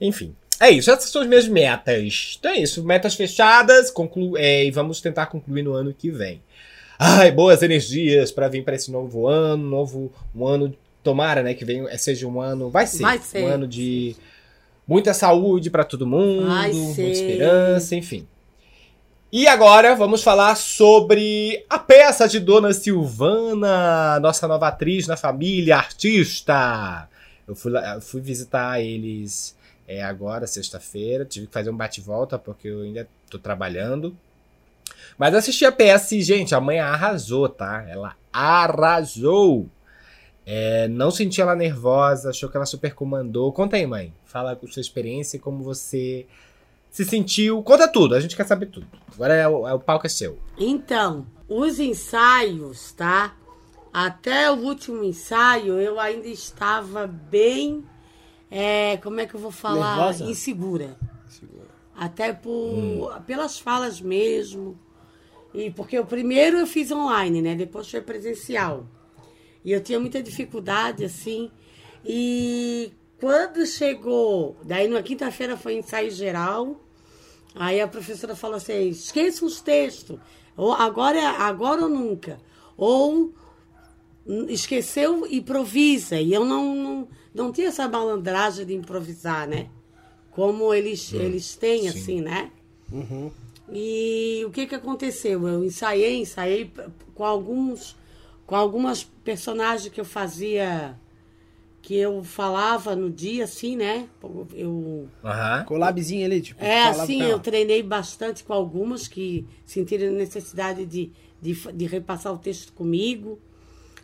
Enfim, 0.00 0.34
é 0.60 0.70
isso. 0.70 0.90
Essas 0.90 1.10
são 1.10 1.22
as 1.22 1.28
minhas 1.28 1.46
metas. 1.46 2.36
Então 2.38 2.50
é 2.50 2.58
isso. 2.58 2.82
Metas 2.84 3.14
fechadas. 3.14 3.90
Conclu 3.90 4.36
é, 4.38 4.64
e 4.64 4.70
vamos 4.70 5.00
tentar 5.00 5.26
concluir 5.26 5.62
no 5.62 5.74
ano 5.74 5.92
que 5.92 6.10
vem. 6.10 6.42
Ai, 6.98 7.30
boas 7.30 7.62
energias 7.62 8.30
pra 8.30 8.48
vir 8.48 8.64
pra 8.64 8.74
esse 8.74 8.90
novo 8.90 9.26
ano. 9.26 9.62
Novo 9.68 10.12
um 10.34 10.46
ano. 10.46 10.74
Tomara, 11.02 11.42
né? 11.42 11.52
Que 11.52 11.64
venha, 11.64 11.98
seja 11.98 12.26
um 12.26 12.40
ano. 12.40 12.70
Vai 12.70 12.86
ser. 12.86 13.02
Vai 13.02 13.18
ser. 13.18 13.44
Um 13.44 13.48
ano 13.48 13.68
de 13.68 14.16
muita 14.86 15.12
saúde 15.12 15.70
pra 15.70 15.84
todo 15.84 16.06
mundo. 16.06 16.46
Muita 16.46 17.02
esperança, 17.02 17.94
enfim. 17.94 18.26
E 19.36 19.48
agora 19.48 19.96
vamos 19.96 20.22
falar 20.22 20.54
sobre 20.54 21.64
a 21.68 21.76
peça 21.76 22.28
de 22.28 22.38
Dona 22.38 22.72
Silvana, 22.72 24.20
nossa 24.20 24.46
nova 24.46 24.68
atriz 24.68 25.08
na 25.08 25.16
família, 25.16 25.76
artista. 25.76 27.08
Eu 27.46 27.56
fui, 27.56 27.72
eu 27.76 28.00
fui 28.00 28.20
visitar 28.20 28.80
eles 28.80 29.56
é, 29.88 30.04
agora, 30.04 30.46
sexta-feira. 30.46 31.24
Tive 31.24 31.48
que 31.48 31.52
fazer 31.52 31.68
um 31.68 31.76
bate-volta 31.76 32.38
porque 32.38 32.68
eu 32.68 32.82
ainda 32.82 33.08
tô 33.28 33.36
trabalhando. 33.36 34.16
Mas 35.18 35.34
assisti 35.34 35.64
a 35.64 35.72
peça 35.72 36.14
e, 36.16 36.22
gente, 36.22 36.54
a 36.54 36.60
mãe 36.60 36.80
arrasou, 36.80 37.48
tá? 37.48 37.84
Ela 37.88 38.16
arrasou. 38.32 39.68
É, 40.46 40.88
não 40.88 41.10
senti 41.10 41.40
ela 41.40 41.54
nervosa, 41.54 42.30
achou 42.30 42.48
que 42.48 42.56
ela 42.56 42.66
super 42.66 42.94
comandou. 42.94 43.52
Conta 43.52 43.76
aí, 43.76 43.86
mãe. 43.86 44.12
Fala 44.24 44.54
com 44.54 44.66
sua 44.66 44.80
experiência 44.80 45.36
e 45.36 45.40
como 45.40 45.62
você 45.62 46.26
se 46.90 47.04
sentiu. 47.04 47.62
Conta 47.62 47.88
tudo, 47.88 48.14
a 48.14 48.20
gente 48.20 48.36
quer 48.36 48.46
saber 48.46 48.66
tudo. 48.66 48.86
Agora 49.14 49.34
é 49.34 49.48
o, 49.48 49.66
é 49.66 49.72
o 49.72 49.80
palco 49.80 50.06
é 50.06 50.10
seu. 50.10 50.38
Então, 50.58 51.26
os 51.48 51.78
ensaios, 51.78 52.92
tá? 52.92 53.34
Até 53.92 54.50
o 54.50 54.56
último 54.56 55.04
ensaio 55.04 55.78
eu 55.80 55.98
ainda 56.00 56.26
estava 56.28 57.06
bem. 57.06 57.84
é, 58.50 58.96
como 58.98 59.20
é 59.20 59.26
que 59.26 59.34
eu 59.34 59.40
vou 59.40 59.52
falar? 59.52 59.96
Nervosa? 59.96 60.24
Insegura. 60.24 60.96
Até 61.96 62.32
por, 62.32 63.20
pelas 63.26 63.58
falas 63.58 64.00
mesmo. 64.00 64.76
E 65.54 65.70
porque 65.70 65.98
o 65.98 66.04
primeiro 66.04 66.58
eu 66.58 66.66
fiz 66.66 66.90
online, 66.90 67.40
né? 67.40 67.54
Depois 67.54 67.88
foi 67.88 68.00
presencial. 68.00 68.86
E 69.64 69.70
eu 69.72 69.80
tinha 69.80 70.00
muita 70.00 70.22
dificuldade, 70.22 71.04
assim. 71.04 71.50
E 72.04 72.92
quando 73.20 73.64
chegou, 73.64 74.56
daí 74.64 74.88
na 74.88 75.02
quinta-feira 75.02 75.56
foi 75.56 75.76
ensaio 75.76 76.10
geral. 76.10 76.80
Aí 77.54 77.80
a 77.80 77.86
professora 77.86 78.34
falou 78.34 78.56
assim: 78.56 78.88
esqueça 78.88 79.44
os 79.44 79.60
textos. 79.60 80.18
Ou 80.56 80.72
agora, 80.72 81.18
é- 81.18 81.24
agora 81.24 81.82
ou 81.82 81.88
nunca. 81.88 82.38
Ou 82.76 83.32
hum, 84.26 84.46
esqueceu, 84.48 85.24
improvisa. 85.30 86.20
E 86.20 86.34
eu 86.34 86.44
não, 86.44 86.74
não, 86.74 87.08
não 87.32 87.52
tinha 87.52 87.68
essa 87.68 87.88
malandragem 87.88 88.66
de 88.66 88.74
improvisar, 88.74 89.46
né? 89.48 89.68
Como 90.32 90.74
eles, 90.74 91.12
eles 91.12 91.54
têm, 91.54 91.88
assim, 91.88 92.20
né? 92.20 92.50
E 93.72 94.44
o 94.46 94.50
que 94.50 94.66
que 94.66 94.74
aconteceu? 94.74 95.46
Eu 95.48 95.64
ensaiei, 95.64 96.20
ensaiei 96.20 96.70
com 97.14 97.24
alguns, 97.24 97.96
com 98.46 98.54
algumas 98.54 99.04
personagens 99.04 99.92
que 99.92 100.00
eu 100.00 100.04
fazia, 100.04 100.98
que 101.80 101.96
eu 101.96 102.22
falava 102.22 102.94
no 102.94 103.10
dia, 103.10 103.44
assim, 103.44 103.76
né? 103.76 104.08
Eu. 104.52 105.08
Collabzinho 105.64 106.26
ali, 106.26 106.40
tipo. 106.40 106.62
é, 106.62 106.82
assim, 106.84 107.22
eu 107.22 107.38
treinei 107.38 107.82
bastante 107.82 108.44
com 108.44 108.52
algumas 108.52 109.08
que 109.08 109.46
sentiram 109.64 110.12
necessidade 110.12 110.84
de, 110.84 111.10
de, 111.40 111.54
de 111.72 111.86
repassar 111.86 112.32
o 112.34 112.38
texto 112.38 112.72
comigo. 112.72 113.38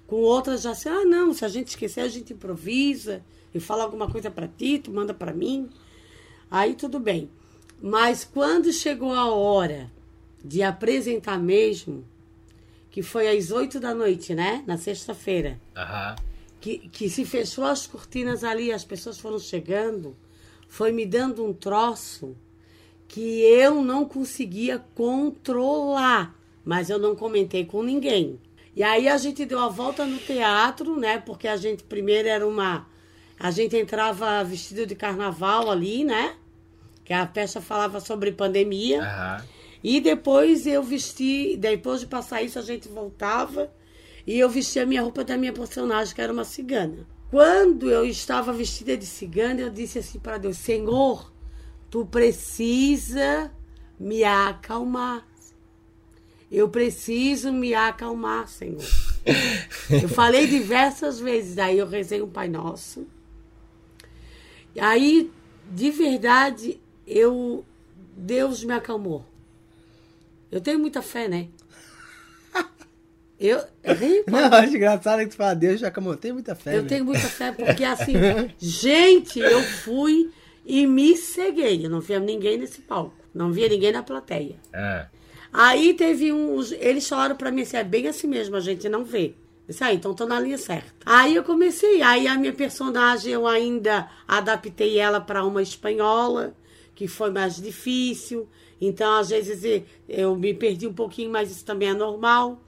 Com 0.06 0.16
outras 0.16 0.62
já 0.62 0.72
assim, 0.72 0.88
ah, 0.88 1.04
não, 1.04 1.32
se 1.32 1.44
a 1.44 1.48
gente 1.48 1.68
esquecer, 1.68 2.00
a 2.00 2.08
gente 2.08 2.32
improvisa. 2.32 3.22
Eu 3.52 3.60
falo 3.60 3.82
alguma 3.82 4.10
coisa 4.10 4.30
pra 4.30 4.48
ti, 4.48 4.78
tu 4.78 4.90
manda 4.90 5.12
pra 5.12 5.32
mim. 5.32 5.68
Aí 6.50 6.74
tudo 6.74 6.98
bem. 6.98 7.30
Mas 7.80 8.24
quando 8.24 8.72
chegou 8.72 9.12
a 9.12 9.32
hora 9.32 9.90
de 10.44 10.62
apresentar 10.62 11.38
mesmo, 11.38 12.04
que 12.90 13.02
foi 13.02 13.28
às 13.28 13.50
oito 13.50 13.80
da 13.80 13.94
noite, 13.94 14.34
né? 14.34 14.62
Na 14.66 14.76
sexta-feira 14.76 15.58
Aham. 15.76 16.16
que, 16.60 16.78
que 16.88 17.08
se 17.08 17.24
fechou 17.24 17.64
as 17.64 17.86
cortinas 17.86 18.44
ali, 18.44 18.72
as 18.72 18.84
pessoas 18.84 19.18
foram 19.18 19.38
chegando, 19.38 20.16
foi 20.68 20.92
me 20.92 21.06
dando 21.06 21.44
um 21.44 21.52
troço 21.52 22.36
que 23.08 23.40
eu 23.40 23.82
não 23.82 24.04
conseguia 24.04 24.78
controlar, 24.94 26.38
mas 26.64 26.90
eu 26.90 26.98
não 26.98 27.16
comentei 27.16 27.64
com 27.64 27.82
ninguém. 27.82 28.38
E 28.74 28.82
aí 28.82 29.08
a 29.08 29.16
gente 29.16 29.44
deu 29.44 29.58
a 29.58 29.68
volta 29.68 30.04
no 30.04 30.18
teatro, 30.18 30.96
né? 30.96 31.18
Porque 31.18 31.48
a 31.48 31.56
gente 31.56 31.82
primeiro 31.82 32.28
era 32.28 32.46
uma. 32.46 32.86
A 33.38 33.50
gente 33.50 33.76
entrava 33.76 34.44
vestido 34.44 34.86
de 34.86 34.94
carnaval 34.94 35.70
ali, 35.70 36.04
né? 36.04 36.36
Que 37.10 37.14
a 37.14 37.26
peça 37.26 37.60
falava 37.60 37.98
sobre 37.98 38.30
pandemia. 38.30 39.02
Aham. 39.02 39.44
E 39.82 40.00
depois 40.00 40.64
eu 40.64 40.80
vesti, 40.80 41.56
depois 41.56 41.98
de 41.98 42.06
passar 42.06 42.40
isso, 42.40 42.56
a 42.56 42.62
gente 42.62 42.88
voltava 42.88 43.68
e 44.24 44.38
eu 44.38 44.48
vesti 44.48 44.78
a 44.78 44.86
minha 44.86 45.02
roupa 45.02 45.24
da 45.24 45.36
minha 45.36 45.52
personagem, 45.52 46.14
que 46.14 46.20
era 46.20 46.32
uma 46.32 46.44
cigana. 46.44 47.04
Quando 47.28 47.90
eu 47.90 48.04
estava 48.04 48.52
vestida 48.52 48.96
de 48.96 49.06
cigana, 49.06 49.60
eu 49.60 49.70
disse 49.70 49.98
assim 49.98 50.20
para 50.20 50.38
Deus: 50.38 50.56
Senhor, 50.58 51.32
tu 51.90 52.06
precisa 52.06 53.50
me 53.98 54.22
acalmar. 54.22 55.26
Eu 56.48 56.68
preciso 56.68 57.52
me 57.52 57.74
acalmar, 57.74 58.46
Senhor. 58.46 58.84
eu 60.00 60.08
falei 60.08 60.46
diversas 60.46 61.18
vezes, 61.18 61.58
aí 61.58 61.76
eu 61.76 61.88
rezei 61.88 62.22
um 62.22 62.30
Pai 62.30 62.46
Nosso. 62.46 63.04
Aí, 64.78 65.28
de 65.72 65.90
verdade, 65.90 66.80
eu 67.10 67.64
Deus 68.16 68.62
me 68.64 68.72
acalmou. 68.72 69.24
Eu 70.50 70.60
tenho 70.60 70.78
muita 70.78 71.02
fé, 71.02 71.28
né? 71.28 71.48
Eu, 73.38 73.58
eu, 73.82 74.24
Não, 74.28 74.52
acho 74.52 74.76
engraçado 74.76 75.20
que 75.20 75.28
tu 75.28 75.36
fala, 75.36 75.54
Deus 75.54 75.80
já 75.80 75.88
acalmou. 75.88 76.16
Tem 76.16 76.32
muita 76.32 76.54
fé. 76.54 76.76
eu 76.76 76.82
né? 76.82 76.88
tenho 76.88 77.04
muita 77.04 77.26
fé, 77.26 77.52
porque 77.56 77.84
assim, 77.84 78.12
gente, 78.58 79.38
eu 79.38 79.62
fui 79.62 80.30
e 80.64 80.86
me 80.86 81.16
ceguei. 81.16 81.84
Eu 81.84 81.90
não 81.90 82.00
via 82.00 82.20
ninguém 82.20 82.58
nesse 82.58 82.82
palco. 82.82 83.14
Não 83.34 83.50
via 83.50 83.68
ninguém 83.68 83.92
na 83.92 84.02
plateia. 84.02 84.56
Ah. 84.72 85.06
Aí 85.52 85.94
teve 85.94 86.32
uns. 86.32 86.72
Eles 86.72 87.08
falaram 87.08 87.36
pra 87.36 87.50
mim 87.50 87.62
assim: 87.62 87.76
é 87.76 87.84
bem 87.84 88.08
assim 88.08 88.26
mesmo, 88.26 88.56
a 88.56 88.60
gente 88.60 88.88
não 88.88 89.04
vê. 89.04 89.34
Disse, 89.66 89.84
ah, 89.84 89.94
então 89.94 90.12
tô 90.12 90.26
na 90.26 90.40
linha 90.40 90.58
certa. 90.58 90.90
Aí 91.06 91.36
eu 91.36 91.44
comecei, 91.44 92.02
aí 92.02 92.26
a 92.26 92.34
minha 92.34 92.52
personagem 92.52 93.32
eu 93.32 93.46
ainda 93.46 94.10
adaptei 94.26 94.98
ela 94.98 95.20
para 95.20 95.44
uma 95.44 95.62
espanhola, 95.62 96.52
que 97.00 97.08
foi 97.08 97.30
mais 97.30 97.56
difícil. 97.56 98.46
Então, 98.78 99.14
às 99.16 99.30
vezes, 99.30 99.84
eu 100.06 100.36
me 100.36 100.52
perdi 100.52 100.86
um 100.86 100.92
pouquinho, 100.92 101.30
mas 101.30 101.50
isso 101.50 101.64
também 101.64 101.88
é 101.88 101.94
normal. 101.94 102.60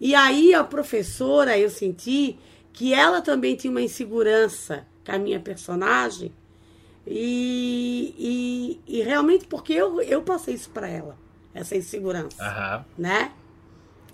E 0.00 0.14
aí 0.14 0.54
a 0.54 0.62
professora, 0.62 1.58
eu 1.58 1.68
senti 1.68 2.38
que 2.72 2.94
ela 2.94 3.20
também 3.20 3.56
tinha 3.56 3.72
uma 3.72 3.82
insegurança 3.82 4.86
com 5.04 5.10
a 5.10 5.18
minha 5.18 5.40
personagem. 5.40 6.32
E, 7.04 8.14
e, 8.86 8.98
e 8.98 9.02
realmente 9.02 9.48
porque 9.48 9.72
eu, 9.72 10.00
eu 10.00 10.22
passei 10.22 10.54
isso 10.54 10.70
para 10.70 10.88
ela, 10.88 11.18
essa 11.52 11.76
insegurança, 11.76 12.40
Aham. 12.40 12.84
né? 12.96 13.32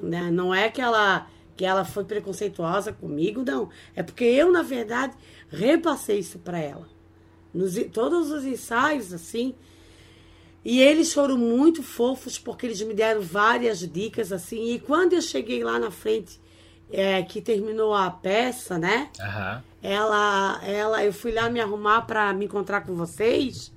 Né? 0.01 0.31
Não 0.31 0.55
é 0.55 0.71
que 0.71 0.81
ela, 0.81 1.27
que 1.55 1.67
ela 1.67 1.85
foi 1.85 2.05
preconceituosa 2.05 2.91
comigo, 2.91 3.45
não. 3.45 3.69
É 3.95 4.03
porque 4.03 4.25
eu, 4.25 4.51
na 4.51 4.63
verdade, 4.63 5.15
repassei 5.51 6.21
isso 6.21 6.39
para 6.39 6.59
ela. 6.59 6.89
Nos, 7.59 7.75
todos 7.93 8.31
os 8.31 8.45
ensaios, 8.45 9.13
assim. 9.13 9.53
E 10.65 10.81
eles 10.81 11.13
foram 11.13 11.37
muito 11.37 11.83
fofos 11.83 12.39
porque 12.39 12.67
eles 12.67 12.81
me 12.83 12.95
deram 12.95 13.21
várias 13.21 13.81
dicas, 13.81 14.31
assim. 14.31 14.75
E 14.75 14.79
quando 14.79 15.15
eu 15.15 15.21
cheguei 15.21 15.65
lá 15.65 15.77
na 15.77 15.91
frente, 15.91 16.41
é, 16.89 17.21
que 17.25 17.41
terminou 17.41 17.93
a 17.93 18.13
peça, 18.13 18.79
né? 18.79 19.11
Aham. 19.21 19.65
Ela, 19.83 20.61
ela, 20.65 21.05
eu 21.05 21.13
fui 21.13 21.33
lá 21.33 21.51
me 21.51 21.61
arrumar 21.61 22.03
para 22.03 22.33
me 22.33 22.45
encontrar 22.45 22.83
com 22.83 22.95
vocês. 22.95 23.73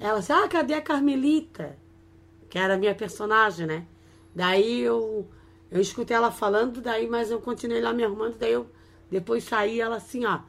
Ela 0.00 0.20
disse: 0.20 0.32
Ah, 0.32 0.48
cadê 0.48 0.72
a 0.72 0.80
Carmelita? 0.80 1.76
Que 2.48 2.58
era 2.58 2.74
a 2.74 2.78
minha 2.78 2.94
personagem, 2.94 3.66
né? 3.66 3.84
Daí 4.34 4.80
eu, 4.80 5.28
eu 5.70 5.80
escutei 5.80 6.16
ela 6.16 6.30
falando, 6.30 6.80
daí, 6.80 7.06
mas 7.06 7.30
eu 7.30 7.40
continuei 7.40 7.82
lá 7.82 7.92
me 7.92 8.02
arrumando, 8.02 8.38
daí 8.38 8.52
eu 8.52 8.66
depois 9.10 9.44
saí, 9.44 9.78
ela 9.80 9.96
assim, 9.96 10.24
ó, 10.24 10.40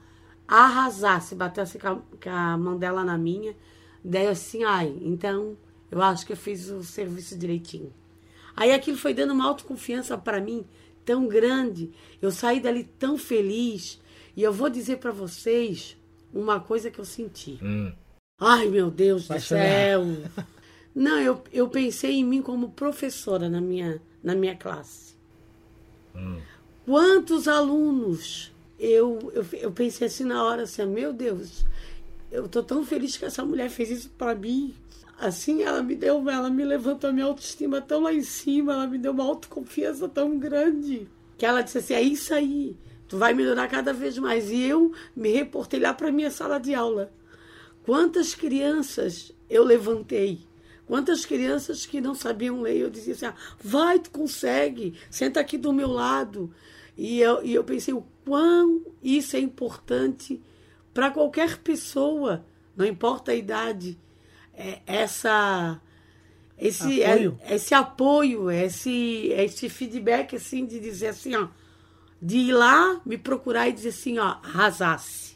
arrasasse, 0.47 1.35
batesse 1.35 1.79
com 1.79 1.87
a, 1.87 1.95
com 1.95 2.29
a 2.29 2.57
mão 2.57 2.77
dela 2.77 3.03
na 3.03 3.17
minha. 3.17 3.55
Daí 4.03 4.25
eu 4.25 4.31
assim, 4.31 4.63
ai, 4.63 4.95
então 5.01 5.57
eu 5.91 6.01
acho 6.01 6.25
que 6.25 6.33
eu 6.33 6.37
fiz 6.37 6.69
o 6.69 6.83
serviço 6.83 7.37
direitinho. 7.37 7.91
Aí 8.55 8.71
aquilo 8.71 8.97
foi 8.97 9.13
dando 9.13 9.33
uma 9.33 9.47
autoconfiança 9.47 10.17
para 10.17 10.39
mim 10.39 10.65
tão 11.03 11.27
grande. 11.27 11.91
Eu 12.21 12.31
saí 12.31 12.59
dali 12.59 12.83
tão 12.83 13.17
feliz. 13.17 14.01
E 14.35 14.43
eu 14.43 14.51
vou 14.51 14.69
dizer 14.69 14.97
para 14.97 15.11
vocês 15.11 15.97
uma 16.33 16.59
coisa 16.59 16.91
que 16.91 16.99
eu 16.99 17.05
senti. 17.05 17.59
Hum. 17.61 17.91
Ai, 18.39 18.67
meu 18.67 18.91
Deus 18.91 19.23
do 19.23 19.29
Vai 19.29 19.39
céu. 19.39 20.03
Não, 20.93 21.19
eu, 21.19 21.41
eu 21.51 21.67
pensei 21.67 22.13
em 22.13 22.23
mim 22.23 22.41
como 22.41 22.69
professora 22.69 23.49
na 23.49 23.59
minha, 23.59 24.01
na 24.23 24.33
minha 24.33 24.55
classe. 24.55 25.15
Quantos 26.85 27.47
alunos? 27.47 28.53
Eu, 28.80 29.32
eu, 29.34 29.45
eu 29.53 29.71
pensei 29.71 30.07
assim 30.07 30.26
na 30.26 30.43
hora, 30.43 30.63
assim, 30.63 30.86
meu 30.86 31.13
Deus, 31.13 31.65
eu 32.32 32.47
tô 32.47 32.61
tão 32.61 32.86
feliz 32.86 33.15
que 33.15 33.26
essa 33.26 33.45
mulher 33.45 33.69
fez 33.69 33.89
isso 33.89 34.09
para 34.17 34.36
mim. 34.36 34.73
Assim, 35.17 35.63
ela 35.63 35.82
me 35.82 35.95
deu, 35.95 36.30
ela 36.30 36.49
me 36.49 36.65
levantou 36.65 37.09
a 37.09 37.13
minha 37.13 37.26
autoestima 37.26 37.82
tão 37.82 38.01
lá 38.01 38.13
em 38.13 38.23
cima, 38.23 38.73
ela 38.73 38.88
me 38.88 38.97
deu 38.97 39.13
uma 39.13 39.23
autoconfiança 39.23 40.09
tão 40.09 40.38
grande. 40.38 41.07
Que 41.38 41.45
ela 41.45 41.61
disse 41.61 41.78
assim: 41.78 41.93
é 41.93 42.01
isso 42.01 42.34
aí, 42.34 42.76
tu 43.07 43.17
vai 43.17 43.34
melhorar 43.34 43.69
cada 43.69 43.93
vez 43.93 44.17
mais. 44.17 44.51
E 44.51 44.63
eu 44.63 44.91
me 45.15 45.32
reportei 45.32 45.80
lá 45.80 45.93
para 45.93 46.11
minha 46.11 46.30
sala 46.30 46.59
de 46.59 46.73
aula. 46.73 47.11
Quantas 47.86 48.36
crianças 48.36 49.32
eu 49.49 49.63
levantei? 49.63 50.39
Quantas 50.86 51.26
crianças 51.26 51.86
que 51.86 52.01
não 52.01 52.13
sabiam 52.13 52.61
ler, 52.61 52.78
eu 52.78 52.89
dizia 52.89 53.13
assim: 53.13 53.26
ah, 53.26 53.36
vai, 53.63 53.99
tu 53.99 54.11
consegue, 54.11 54.95
senta 55.09 55.39
aqui 55.39 55.57
do 55.57 55.71
meu 55.71 55.89
lado. 55.89 56.53
E 56.97 57.19
eu, 57.19 57.43
e 57.43 57.53
eu 57.53 57.63
pensei 57.63 57.93
o 57.93 58.05
quão 58.26 58.82
isso 59.03 59.36
é 59.36 59.39
importante 59.39 60.41
para 60.93 61.11
qualquer 61.11 61.59
pessoa, 61.59 62.45
não 62.76 62.86
importa 62.86 63.32
a 63.32 63.36
idade. 63.36 63.97
É, 64.53 64.80
essa 64.88 65.80
esse 66.57 67.03
Apoio. 67.03 67.39
é- 67.41 67.55
esse 67.55 67.73
apoio, 67.73 68.51
esse 68.51 69.28
esse 69.36 69.69
feedback 69.69 70.36
assim 70.36 70.65
de 70.65 70.80
dizer 70.80 71.07
assim, 71.07 71.36
ó, 71.36 71.49
de 72.21 72.38
ir 72.38 72.53
lá 72.53 73.01
me 73.05 73.17
procurar 73.17 73.67
e 73.67 73.73
dizer 73.73 73.89
assim, 73.89 74.17
ó, 74.17 74.38
arrasasse. 74.41 75.36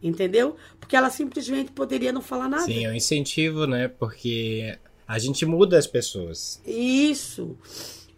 Entendeu? 0.00 0.56
Porque 0.78 0.94
ela 0.94 1.10
simplesmente 1.10 1.72
poderia 1.72 2.12
não 2.12 2.22
falar 2.22 2.48
nada. 2.48 2.64
Sim, 2.64 2.84
é 2.84 2.90
um 2.90 2.94
incentivo, 2.94 3.66
né? 3.66 3.88
Porque 3.88 4.78
a 5.06 5.18
gente 5.18 5.44
muda 5.44 5.76
as 5.76 5.86
pessoas. 5.86 6.60
Isso. 6.64 7.56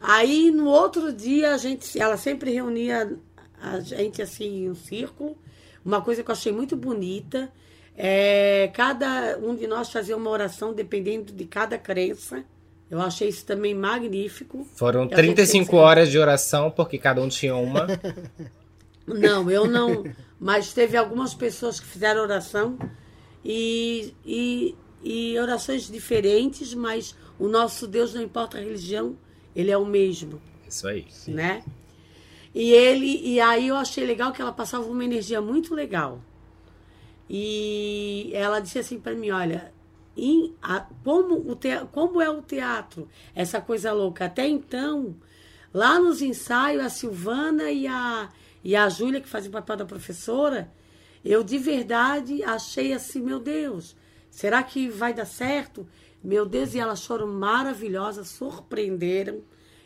Aí 0.00 0.50
no 0.50 0.66
outro 0.66 1.12
dia 1.12 1.54
a 1.54 1.56
gente, 1.56 1.98
ela 1.98 2.16
sempre 2.16 2.50
reunia 2.50 3.18
a 3.60 3.80
gente 3.80 4.20
assim 4.22 4.64
em 4.64 4.70
um 4.70 4.74
círculo. 4.74 5.36
Uma 5.84 6.00
coisa 6.02 6.22
que 6.22 6.30
eu 6.30 6.34
achei 6.34 6.52
muito 6.52 6.76
bonita 6.76 7.50
é 7.96 8.70
cada 8.74 9.38
um 9.42 9.54
de 9.54 9.66
nós 9.66 9.90
fazia 9.90 10.16
uma 10.16 10.30
oração 10.30 10.72
dependendo 10.72 11.32
de 11.32 11.44
cada 11.44 11.76
crença. 11.78 12.44
Eu 12.90 13.00
achei 13.00 13.28
isso 13.28 13.44
também 13.44 13.74
magnífico. 13.74 14.66
Foram 14.74 15.02
gente 15.02 15.14
35 15.14 15.64
sempre- 15.64 15.76
horas 15.76 16.10
de 16.10 16.18
oração, 16.18 16.70
porque 16.70 16.96
cada 16.98 17.20
um 17.20 17.28
tinha 17.28 17.54
uma. 17.54 17.86
Não, 19.06 19.50
eu 19.50 19.66
não. 19.66 20.04
Mas 20.38 20.74
teve 20.74 20.94
algumas 20.96 21.32
pessoas 21.32 21.80
que 21.80 21.86
fizeram 21.86 22.20
oração 22.20 22.78
e, 23.42 24.12
e, 24.24 24.74
e 25.02 25.38
orações 25.38 25.90
diferentes, 25.90 26.74
mas 26.74 27.14
o 27.38 27.48
nosso 27.48 27.86
Deus, 27.86 28.12
não 28.12 28.20
importa 28.22 28.58
a 28.58 28.60
religião, 28.60 29.16
ele 29.56 29.70
é 29.70 29.78
o 29.78 29.86
mesmo. 29.86 30.40
Isso 30.68 30.86
aí. 30.86 31.06
né? 31.26 31.62
E 32.54 32.72
ele 32.72 33.20
e 33.24 33.40
aí 33.40 33.68
eu 33.68 33.76
achei 33.76 34.04
legal 34.04 34.32
que 34.32 34.40
ela 34.42 34.52
passava 34.52 34.84
uma 34.86 35.04
energia 35.04 35.40
muito 35.40 35.74
legal. 35.74 36.20
E 37.28 38.30
ela 38.32 38.60
disse 38.60 38.78
assim 38.78 38.98
para 38.98 39.14
mim, 39.14 39.30
olha, 39.30 39.72
em- 40.16 40.54
a- 40.62 40.86
como, 41.04 41.34
o 41.50 41.54
te, 41.54 41.68
como 41.92 42.20
é 42.20 42.28
o 42.30 42.42
teatro, 42.42 43.08
essa 43.34 43.60
coisa 43.60 43.92
louca. 43.92 44.24
Até 44.24 44.46
então, 44.48 45.14
lá 45.72 45.98
nos 46.00 46.22
ensaios, 46.22 46.82
a 46.84 46.88
Silvana 46.88 47.70
e 47.70 47.86
a, 47.86 48.30
e 48.64 48.74
a 48.74 48.88
Júlia, 48.88 49.20
que 49.20 49.28
fazem 49.28 49.50
o 49.50 49.52
papel 49.52 49.76
da 49.76 49.84
professora, 49.84 50.72
eu 51.24 51.42
de 51.44 51.58
verdade 51.58 52.42
achei 52.42 52.92
assim, 52.92 53.20
meu 53.20 53.38
Deus, 53.38 53.94
será 54.30 54.62
que 54.62 54.88
vai 54.88 55.12
dar 55.12 55.26
certo? 55.26 55.86
Meu 56.24 56.46
Deus, 56.46 56.74
e 56.74 56.78
elas 56.80 57.04
foram 57.04 57.26
maravilhosas, 57.28 58.28
surpreenderam. 58.28 59.42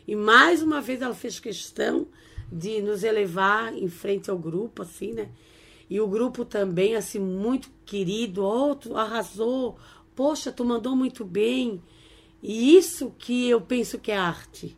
E 0.07 0.15
mais 0.15 0.61
uma 0.61 0.81
vez 0.81 1.01
ela 1.01 1.13
fez 1.13 1.39
questão 1.39 2.07
de 2.53 2.81
nos 2.81 3.03
elevar 3.03 3.75
em 3.75 3.87
frente 3.87 4.29
ao 4.29 4.37
grupo, 4.37 4.83
assim, 4.83 5.13
né? 5.13 5.29
E 5.89 5.99
o 5.99 6.07
grupo 6.07 6.45
também, 6.45 6.95
assim, 6.95 7.19
muito 7.19 7.69
querido. 7.85 8.43
Oh, 8.43 8.75
tu 8.75 8.95
arrasou. 8.95 9.77
Poxa, 10.15 10.51
tu 10.51 10.63
mandou 10.63 10.95
muito 10.95 11.25
bem. 11.25 11.81
E 12.41 12.77
isso 12.77 13.13
que 13.17 13.49
eu 13.49 13.59
penso 13.61 13.99
que 13.99 14.11
é 14.11 14.17
arte. 14.17 14.77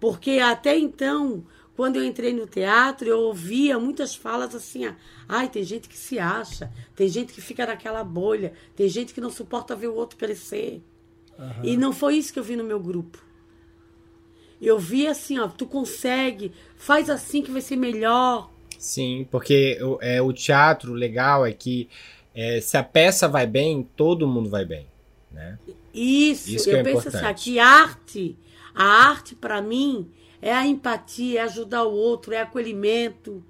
Porque 0.00 0.38
até 0.38 0.76
então, 0.78 1.44
quando 1.76 1.96
eu 1.96 2.04
entrei 2.04 2.32
no 2.32 2.46
teatro, 2.46 3.08
eu 3.08 3.20
ouvia 3.20 3.78
muitas 3.78 4.14
falas 4.14 4.54
assim: 4.54 4.86
ah, 4.86 4.96
ai, 5.28 5.48
tem 5.48 5.62
gente 5.62 5.88
que 5.88 5.96
se 5.96 6.18
acha, 6.18 6.72
tem 6.94 7.08
gente 7.08 7.32
que 7.32 7.40
fica 7.40 7.66
naquela 7.66 8.04
bolha, 8.04 8.52
tem 8.74 8.88
gente 8.88 9.14
que 9.14 9.20
não 9.20 9.30
suporta 9.30 9.76
ver 9.76 9.88
o 9.88 9.94
outro 9.94 10.18
crescer. 10.18 10.82
E 11.62 11.76
não 11.76 11.92
foi 11.92 12.16
isso 12.16 12.32
que 12.32 12.38
eu 12.38 12.44
vi 12.44 12.56
no 12.56 12.64
meu 12.64 12.78
grupo. 12.78 13.18
Eu 14.62 14.78
vi 14.78 15.08
assim, 15.08 15.40
ó, 15.40 15.48
tu 15.48 15.66
consegue, 15.66 16.52
faz 16.76 17.10
assim 17.10 17.42
que 17.42 17.50
vai 17.50 17.60
ser 17.60 17.74
melhor. 17.74 18.48
Sim, 18.78 19.26
porque 19.30 19.76
o, 19.82 19.98
é, 20.00 20.22
o 20.22 20.32
teatro 20.32 20.92
legal 20.92 21.44
é 21.44 21.52
que 21.52 21.88
é, 22.32 22.60
se 22.60 22.76
a 22.76 22.82
peça 22.82 23.28
vai 23.28 23.46
bem, 23.46 23.82
todo 23.96 24.26
mundo 24.26 24.48
vai 24.48 24.64
bem. 24.64 24.86
Né? 25.32 25.58
Isso, 25.92 26.50
Isso 26.50 26.70
eu 26.70 26.76
é 26.76 26.82
penso 26.82 27.08
importante. 27.08 27.24
assim, 27.24 27.42
que 27.42 27.58
arte, 27.58 28.38
a 28.74 28.84
arte 28.84 29.34
para 29.34 29.60
mim 29.60 30.08
é 30.40 30.52
a 30.52 30.66
empatia, 30.66 31.40
é 31.40 31.42
ajudar 31.42 31.84
o 31.84 31.92
outro, 31.92 32.32
é 32.32 32.40
acolhimento. 32.40 33.44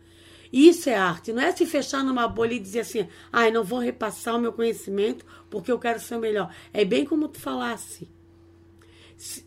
Isso 0.52 0.88
é 0.88 0.94
arte, 0.94 1.32
não 1.32 1.42
é 1.42 1.52
se 1.52 1.64
fechar 1.64 2.02
numa 2.04 2.28
bolha 2.28 2.54
e 2.54 2.58
dizer 2.58 2.80
assim, 2.80 3.08
ai, 3.32 3.50
não 3.50 3.64
vou 3.64 3.78
repassar 3.78 4.36
o 4.36 4.40
meu 4.40 4.52
conhecimento 4.52 5.24
porque 5.48 5.70
eu 5.72 5.78
quero 5.78 6.00
ser 6.00 6.16
o 6.16 6.20
melhor. 6.20 6.54
É 6.72 6.84
bem 6.84 7.04
como 7.04 7.28
tu 7.28 7.38
falasse. 7.38 8.08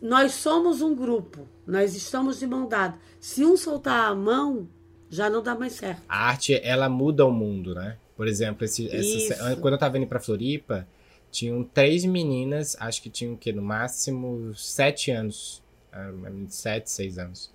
Nós 0.00 0.32
somos 0.32 0.80
um 0.80 0.94
grupo, 0.94 1.46
nós 1.66 1.94
estamos 1.94 2.38
de 2.38 2.46
mão 2.46 2.66
dada. 2.68 2.98
Se 3.20 3.44
um 3.44 3.56
soltar 3.56 4.10
a 4.10 4.14
mão, 4.14 4.68
já 5.10 5.28
não 5.28 5.42
dá 5.42 5.54
mais 5.54 5.74
certo. 5.74 6.02
A 6.08 6.28
arte, 6.28 6.58
ela 6.62 6.88
muda 6.88 7.24
o 7.26 7.30
mundo, 7.32 7.74
né? 7.74 7.96
Por 8.16 8.26
exemplo, 8.26 8.64
esse, 8.64 8.88
essa- 8.90 9.56
quando 9.56 9.74
eu 9.74 9.78
tava 9.78 9.98
indo 9.98 10.06
pra 10.06 10.18
Floripa, 10.20 10.86
tinham 11.30 11.62
três 11.62 12.04
meninas, 12.04 12.76
acho 12.80 13.02
que 13.02 13.10
tinham 13.10 13.36
que 13.36 13.52
no 13.52 13.60
máximo 13.62 14.54
sete 14.54 15.10
anos. 15.10 15.62
ah, 15.92 16.10
Sete, 16.48 16.90
seis 16.90 17.18
anos. 17.18 17.50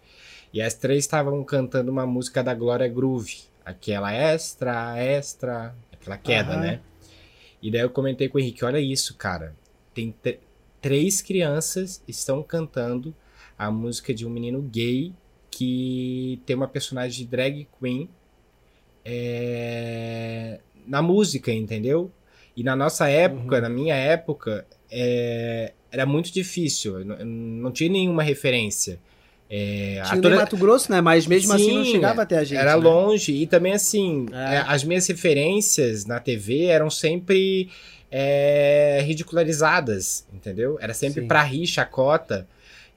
E 0.54 0.62
as 0.62 0.74
três 0.74 1.00
estavam 1.06 1.44
cantando 1.44 1.92
uma 1.92 2.06
música 2.06 2.44
da 2.44 2.54
Glória 2.54 2.88
Groove. 2.88 3.40
Aquela 3.66 4.12
extra, 4.14 4.98
extra, 4.98 5.74
aquela 5.92 6.18
queda, 6.18 6.52
Aham. 6.54 6.62
né? 6.62 6.80
E 7.62 7.72
daí 7.72 7.82
eu 7.82 7.90
comentei 7.90 8.28
com 8.30 8.38
o 8.38 8.42
Henrique, 8.42 8.66
olha 8.66 8.80
isso, 8.80 9.16
cara. 9.16 9.56
Tem 9.94 10.14
três 10.82 11.22
crianças 11.22 12.02
estão 12.08 12.42
cantando 12.42 13.14
a 13.58 13.70
música 13.70 14.14
de 14.14 14.26
um 14.26 14.30
menino 14.30 14.62
gay 14.62 15.14
que 15.50 16.42
tem 16.46 16.56
uma 16.56 16.68
personagem 16.68 17.24
de 17.24 17.30
drag 17.30 17.68
queen 17.80 18.10
é, 19.06 20.60
na 20.88 21.02
música, 21.02 21.52
entendeu? 21.52 22.12
E 22.56 22.64
na 22.64 22.76
nossa 22.76 23.08
época, 23.08 23.56
Uhum. 23.58 23.62
na 23.62 23.70
minha 23.70 23.96
época, 23.96 24.66
é, 24.90 25.74
era 25.92 26.06
muito 26.06 26.32
difícil. 26.32 27.04
Não, 27.06 27.18
não 27.26 27.72
tinha 27.72 27.90
nenhuma 27.90 28.24
referência. 28.24 29.00
É, 29.54 30.02
Tinha 30.10 30.36
Mato 30.36 30.56
Grosso, 30.56 30.90
né? 30.90 31.02
Mas 31.02 31.28
mesmo 31.28 31.52
assim 31.54 31.76
não 31.76 31.84
Sim, 31.84 31.92
chegava 31.92 32.22
até 32.22 32.38
a 32.38 32.44
gente. 32.44 32.58
Era 32.58 32.78
né? 32.78 32.84
longe. 32.84 33.34
E 33.34 33.46
também, 33.46 33.74
assim, 33.74 34.26
é, 34.32 34.64
as 34.66 34.82
minhas 34.86 35.06
referências 35.08 36.06
na 36.06 36.22
TV 36.22 36.66
eram 36.66 36.90
sempre 36.90 37.70
é, 38.12 39.02
ridicularizadas, 39.06 40.28
entendeu? 40.34 40.78
Era 40.82 40.94
sempre 40.94 41.22
Sim. 41.22 41.28
pra 41.28 41.42
rir, 41.44 41.66
chacota. 41.66 42.48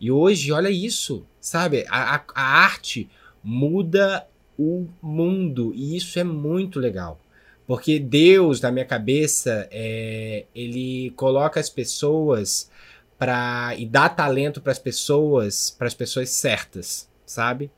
E 0.01 0.11
hoje, 0.11 0.51
olha 0.53 0.69
isso, 0.71 1.25
sabe? 1.41 1.87
A, 1.89 2.17
a- 2.17 2.25
a 2.35 2.43
arte 2.43 3.09
muda 3.43 4.27
o 4.59 4.87
mundo. 5.01 5.73
E 5.75 5.97
isso 5.97 6.19
é 6.19 6.25
muito 6.25 6.81
legal. 6.81 7.21
Porque 7.67 7.99
Deus, 7.99 8.61
na 8.61 8.71
minha 8.71 8.85
cabeça, 8.85 9.67
é, 9.71 10.45
ele 10.55 11.11
coloca 11.17 11.59
as 11.61 11.71
pessoas 11.71 12.71
para 13.19 13.75
e 13.79 13.87
dá 13.87 14.09
talento 14.09 14.61
para 14.61 14.73
as 14.73 14.79
pessoas, 14.79 15.71
para 15.71 15.87
as 15.87 15.95
pessoas 15.95 16.29
certas, 16.31 17.09
sabe? 17.25 17.71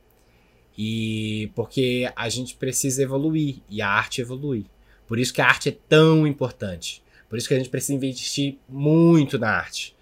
E 0.77 1.51
porque 1.55 2.11
a 2.15 2.27
gente 2.29 2.55
precisa 2.55 3.01
evoluir 3.01 3.57
e 3.69 3.81
a 3.81 3.89
arte 3.89 4.21
evolui. 4.21 4.65
Por 5.07 5.17
isso 5.19 5.33
que 5.33 5.41
a 5.41 5.47
arte 5.47 5.69
é 5.69 5.75
tão 5.87 6.27
importante. 6.27 7.01
Por 7.29 7.37
isso 7.37 7.47
que 7.47 7.53
a 7.53 7.57
gente 7.57 7.69
precisa 7.69 7.93
investir 7.93 8.57
muito 8.69 9.37
na 9.37 9.49
arte. 9.49 9.95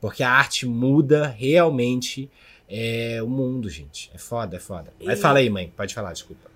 Porque 0.00 0.22
a 0.22 0.30
arte 0.30 0.66
muda 0.66 1.26
realmente 1.26 2.30
é, 2.68 3.20
o 3.22 3.28
mundo, 3.28 3.68
gente. 3.68 4.10
É 4.14 4.18
foda, 4.18 4.56
é 4.56 4.60
foda. 4.60 4.92
Mas 5.04 5.18
E- 5.18 5.22
fala 5.22 5.40
aí, 5.40 5.50
mãe. 5.50 5.72
Pode 5.76 5.94
falar, 5.94 6.12
desculpa. 6.12 6.48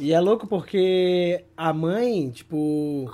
E 0.00 0.12
é 0.12 0.18
louco 0.20 0.46
porque 0.46 1.44
a 1.54 1.70
mãe, 1.72 2.30
tipo, 2.30 3.12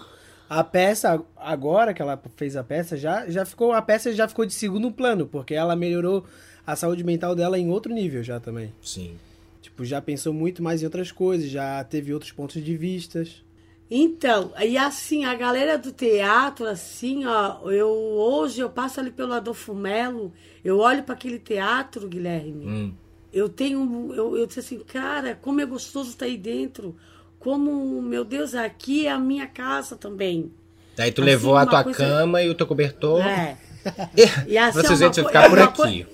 a 0.48 0.62
peça 0.62 1.20
agora 1.36 1.92
que 1.92 2.00
ela 2.00 2.20
fez 2.36 2.54
a 2.56 2.62
peça 2.62 2.96
já 2.96 3.28
já 3.28 3.44
ficou 3.44 3.72
a 3.72 3.82
peça 3.82 4.12
já 4.14 4.28
ficou 4.28 4.46
de 4.46 4.54
segundo 4.54 4.92
plano, 4.92 5.26
porque 5.26 5.54
ela 5.54 5.74
melhorou 5.74 6.24
a 6.64 6.76
saúde 6.76 7.02
mental 7.02 7.34
dela 7.34 7.58
em 7.58 7.68
outro 7.68 7.92
nível 7.92 8.22
já 8.22 8.38
também. 8.38 8.72
Sim. 8.80 9.16
Tipo, 9.60 9.84
já 9.84 10.00
pensou 10.00 10.32
muito 10.32 10.62
mais 10.62 10.80
em 10.80 10.84
outras 10.84 11.10
coisas, 11.10 11.50
já 11.50 11.82
teve 11.82 12.14
outros 12.14 12.30
pontos 12.30 12.62
de 12.64 12.76
vistas. 12.76 13.42
Então, 13.90 14.52
e 14.62 14.76
assim, 14.76 15.24
a 15.24 15.34
galera 15.34 15.78
do 15.78 15.90
teatro, 15.92 16.66
assim, 16.66 17.24
ó, 17.24 17.70
eu 17.70 17.88
hoje 17.88 18.60
eu 18.60 18.68
passo 18.68 19.00
ali 19.00 19.10
pelo 19.10 19.32
Adolfo 19.32 19.74
Melo, 19.74 20.32
eu 20.62 20.78
olho 20.78 21.02
para 21.02 21.14
aquele 21.14 21.38
teatro, 21.38 22.06
Guilherme, 22.06 22.66
Hum. 22.66 22.92
eu 23.32 23.48
tenho, 23.48 24.12
eu, 24.14 24.36
eu 24.36 24.46
disse 24.46 24.60
assim, 24.60 24.78
cara, 24.80 25.38
como 25.40 25.60
é 25.62 25.64
gostoso 25.66 26.10
estar 26.10 26.26
aí 26.26 26.36
dentro, 26.36 26.94
como, 27.38 28.02
meu 28.02 28.24
Deus, 28.24 28.54
aqui 28.54 29.06
é 29.06 29.10
a 29.10 29.18
minha 29.18 29.46
casa 29.46 29.96
também. 29.96 30.52
Daí 30.94 31.10
tu 31.10 31.22
Assim, 31.22 31.30
levou 31.30 31.56
a 31.56 31.64
tua 31.64 31.84
coisa- 31.84 31.98
cama 31.98 32.42
e 32.42 32.50
o 32.50 32.54
teu 32.54 32.66
cobertor. 32.66 33.22
É. 33.26 33.56
E 34.46 34.58
assim, 34.58 34.82
Vocês 34.82 35.00
é 35.00 35.06
co- 35.08 35.14
ficar 35.14 35.44
é 35.44 35.48
por 35.48 35.58
aqui. 35.60 36.04
co- 36.04 36.10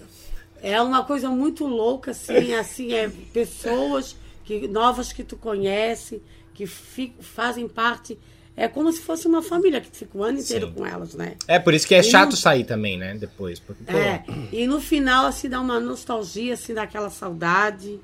É 0.63 0.81
uma 0.81 1.03
coisa 1.03 1.29
muito 1.29 1.67
louca, 1.67 2.13
assim, 2.13 2.55
assim, 2.55 2.93
é 2.93 3.09
pessoas 3.33 4.17
que, 4.45 4.69
novas 4.69 5.13
que 5.13 5.25
tu 5.25 5.37
conhece, 5.37 6.23
que 6.55 6.67
fi- 6.67 7.13
fazem 7.21 7.69
parte. 7.69 8.19
É 8.57 8.69
como 8.69 8.93
se 8.93 9.01
fosse 9.01 9.27
uma 9.27 9.43
família 9.43 9.81
que 9.81 9.91
tu 9.91 9.97
fica 9.97 10.17
o 10.17 10.23
ano 10.23 10.39
inteiro 10.39 10.69
Sim. 10.69 10.73
com 10.75 10.87
elas, 10.87 11.15
né? 11.15 11.35
É, 11.49 11.59
por 11.59 11.75
isso 11.75 11.87
que 11.89 11.95
é 11.95 11.99
E 11.99 12.03
chato 12.05 12.31
não- 12.31 12.37
sair 12.37 12.63
também, 12.65 12.97
né? 12.97 13.15
Depois. 13.17 13.59
Porque, 13.59 13.83
pô, 13.83 13.93
É, 13.97 14.25
e 14.53 14.65
no 14.69 14.81
final, 14.81 15.27
assim, 15.27 15.49
dá 15.49 15.61
uma 15.61 15.81
nostalgia, 15.81 16.55
assim, 16.55 16.73
daquela 16.73 17.11
saudade. 17.11 17.99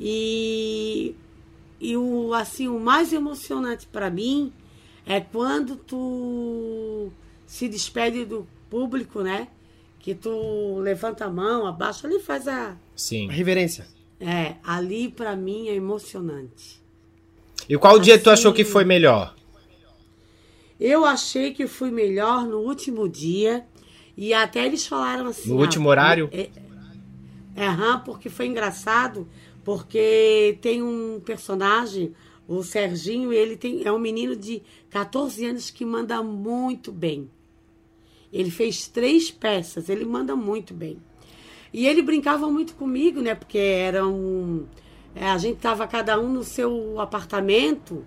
E, 0.00 1.14
e 1.80 1.96
o, 1.96 2.32
assim, 2.34 2.68
o 2.68 2.78
mais 2.78 3.12
emocionante 3.12 3.86
para 3.86 4.10
mim 4.10 4.52
é 5.04 5.20
quando 5.20 5.76
tu 5.76 7.10
se 7.46 7.68
despede 7.68 8.24
do 8.24 8.46
público, 8.70 9.20
né? 9.22 9.48
Que 9.98 10.14
tu 10.14 10.78
levanta 10.80 11.24
a 11.24 11.30
mão, 11.30 11.66
abaixa 11.66 12.06
ali 12.06 12.16
e 12.16 12.20
faz 12.20 12.46
a... 12.46 12.76
Sim. 12.94 13.28
Reverência. 13.28 13.86
É, 14.20 14.54
ali 14.64 15.08
para 15.10 15.34
mim 15.36 15.68
é 15.68 15.74
emocionante. 15.74 16.80
E 17.68 17.76
qual 17.76 17.98
dia 17.98 18.18
tu 18.18 18.30
Assim- 18.30 18.40
achou 18.40 18.52
que 18.52 18.64
foi 18.64 18.84
melhor? 18.84 19.34
Eu 20.78 21.04
achei 21.04 21.52
que 21.52 21.66
fui 21.66 21.90
melhor 21.90 22.44
no 22.46 22.58
último 22.58 23.08
dia. 23.08 23.66
E 24.16 24.32
até 24.32 24.64
eles 24.64 24.86
falaram 24.86 25.26
assim. 25.26 25.50
No 25.50 25.58
ah, 25.58 25.60
último 25.62 25.88
horário? 25.88 26.28
É, 26.32 26.48
é, 27.54 27.66
aham, 27.66 28.00
porque 28.00 28.28
foi 28.28 28.46
engraçado. 28.46 29.28
Porque 29.64 30.58
tem 30.60 30.82
um 30.82 31.20
personagem, 31.24 32.14
o 32.46 32.62
Serginho, 32.62 33.32
ele 33.32 33.56
tem, 33.56 33.82
é 33.84 33.90
um 33.90 33.98
menino 33.98 34.36
de 34.36 34.62
14 34.90 35.44
anos 35.44 35.70
que 35.70 35.84
manda 35.84 36.22
muito 36.22 36.92
bem. 36.92 37.28
Ele 38.32 38.50
fez 38.50 38.86
três 38.86 39.30
peças, 39.30 39.88
ele 39.88 40.04
manda 40.04 40.36
muito 40.36 40.72
bem. 40.72 40.98
E 41.72 41.86
ele 41.86 42.00
brincava 42.02 42.48
muito 42.50 42.74
comigo, 42.74 43.20
né? 43.20 43.34
Porque 43.34 43.58
era 43.58 44.06
um. 44.06 44.66
É, 45.18 45.30
a 45.30 45.38
gente 45.38 45.58
tava 45.58 45.86
cada 45.88 46.20
um 46.20 46.28
no 46.28 46.44
seu 46.44 47.00
apartamento. 47.00 48.04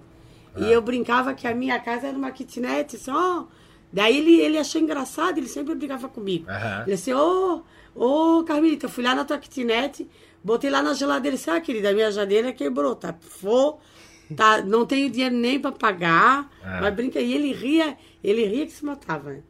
E 0.55 0.71
eu 0.71 0.81
brincava 0.81 1.33
que 1.33 1.47
a 1.47 1.55
minha 1.55 1.79
casa 1.79 2.07
era 2.07 2.17
uma 2.17 2.31
kitnet, 2.31 2.97
só. 2.97 3.47
Daí 3.91 4.17
ele, 4.17 4.39
ele 4.39 4.57
achou 4.57 4.79
engraçado, 4.79 5.37
ele 5.39 5.47
sempre 5.47 5.73
brincava 5.73 6.07
comigo. 6.07 6.45
Aham. 6.49 6.83
Ele 6.85 6.95
disse, 6.95 7.11
ô, 7.13 7.63
ô 7.95 8.43
Carmelita, 8.43 8.85
eu 8.85 8.89
fui 8.89 9.03
lá 9.03 9.15
na 9.15 9.25
tua 9.25 9.39
kitnet, 9.39 10.07
botei 10.43 10.69
lá 10.69 10.83
na 10.83 10.93
geladeira. 10.93 11.29
Ele 11.29 11.37
disse, 11.37 11.49
ah, 11.49 11.59
querida, 11.59 11.89
a 11.89 11.93
minha 11.93 12.11
geladeira 12.11 12.53
quebrou, 12.53 12.95
tá? 12.95 13.15
For, 13.19 13.79
tá 14.35 14.61
não 14.61 14.85
tenho 14.85 15.09
dinheiro 15.09 15.35
nem 15.35 15.59
pra 15.59 15.71
pagar. 15.71 16.51
Ah. 16.63 16.79
Mas 16.81 16.93
brinca, 16.93 17.19
e 17.19 17.33
ele 17.33 17.51
ria, 17.53 17.97
ele 18.23 18.45
ria 18.45 18.65
que 18.67 18.71
se 18.73 18.85
matava. 18.85 19.31
né? 19.31 19.41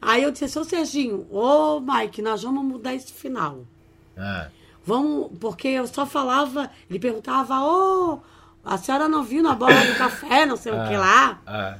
Aí 0.00 0.22
eu 0.22 0.30
disse, 0.30 0.58
ô 0.58 0.64
Serginho, 0.64 1.26
ô 1.30 1.80
Mike, 1.80 2.22
nós 2.22 2.42
vamos 2.42 2.64
mudar 2.64 2.94
esse 2.94 3.12
final. 3.12 3.66
Ah, 4.16 4.48
Vamos, 4.86 5.30
porque 5.40 5.68
eu 5.68 5.86
só 5.86 6.04
falava, 6.06 6.70
ele 6.90 6.98
perguntava, 6.98 7.60
ô, 7.60 8.18
a 8.64 8.76
senhora 8.76 9.08
não 9.08 9.22
viu 9.24 9.42
na 9.42 9.54
bola 9.54 9.74
do 9.84 9.96
café, 9.96 10.44
não 10.44 10.56
sei 10.56 10.72
o 10.72 10.88
que 10.88 10.96
lá. 10.96 11.40
ah. 11.46 11.78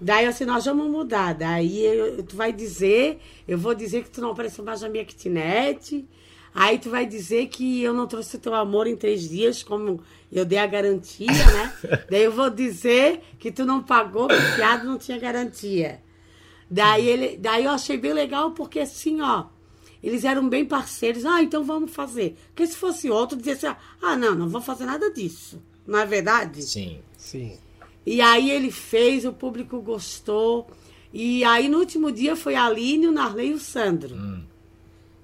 Daí 0.00 0.26
assim, 0.26 0.44
nós 0.44 0.64
vamos 0.64 0.90
mudar. 0.90 1.34
Daí 1.34 1.80
eu- 1.84 2.22
tu 2.22 2.36
vai 2.36 2.52
dizer, 2.52 3.20
eu 3.48 3.56
vou 3.56 3.74
dizer 3.74 4.02
que 4.04 4.10
tu 4.10 4.20
não 4.20 4.32
apareceu 4.32 4.62
mais 4.64 4.82
na 4.82 4.88
minha 4.88 5.04
kitnet. 5.04 6.06
Aí 6.54 6.78
tu 6.78 6.90
vai 6.90 7.06
dizer 7.06 7.46
que 7.48 7.82
eu 7.82 7.92
não 7.94 8.06
trouxe 8.06 8.38
teu 8.38 8.54
amor 8.54 8.86
em 8.86 8.96
três 8.96 9.28
dias, 9.28 9.62
como 9.62 10.00
eu 10.30 10.44
dei 10.44 10.58
a 10.58 10.66
garantia, 10.66 11.26
né? 11.32 11.72
Daí 12.10 12.24
eu 12.24 12.32
vou 12.32 12.50
dizer 12.50 13.22
que 13.38 13.50
tu 13.50 13.64
não 13.64 13.82
pagou, 13.82 14.28
que 14.28 14.34
o 14.34 14.52
fiado 14.54 14.84
não 14.84 14.98
tinha 14.98 15.18
garantia. 15.18 16.00
Daí, 16.70 17.06
ele, 17.08 17.36
daí 17.36 17.64
eu 17.64 17.70
achei 17.70 17.96
bem 17.96 18.12
legal, 18.12 18.50
porque 18.52 18.80
assim, 18.80 19.20
ó, 19.20 19.44
eles 20.06 20.24
eram 20.24 20.48
bem 20.48 20.64
parceiros. 20.64 21.24
Ah, 21.24 21.42
então 21.42 21.64
vamos 21.64 21.90
fazer. 21.90 22.36
Porque 22.48 22.66
se 22.66 22.76
fosse 22.76 23.10
outro, 23.10 23.38
dizia 23.38 23.54
assim, 23.54 23.78
ah, 24.02 24.16
não, 24.16 24.34
não 24.34 24.48
vou 24.48 24.60
fazer 24.60 24.84
nada 24.84 25.10
disso. 25.10 25.62
Não 25.86 25.98
é 25.98 26.04
verdade? 26.04 26.62
Sim. 26.62 26.98
Sim. 27.16 27.56
E 28.04 28.20
aí 28.20 28.50
ele 28.50 28.70
fez, 28.70 29.24
o 29.24 29.32
público 29.32 29.80
gostou. 29.80 30.66
E 31.12 31.42
aí 31.44 31.68
no 31.68 31.78
último 31.78 32.12
dia 32.12 32.36
foi 32.36 32.54
a 32.54 32.66
Aline, 32.66 33.08
o 33.08 33.12
Narley 33.12 33.50
e 33.50 33.54
o 33.54 33.58
Sandro. 33.58 34.14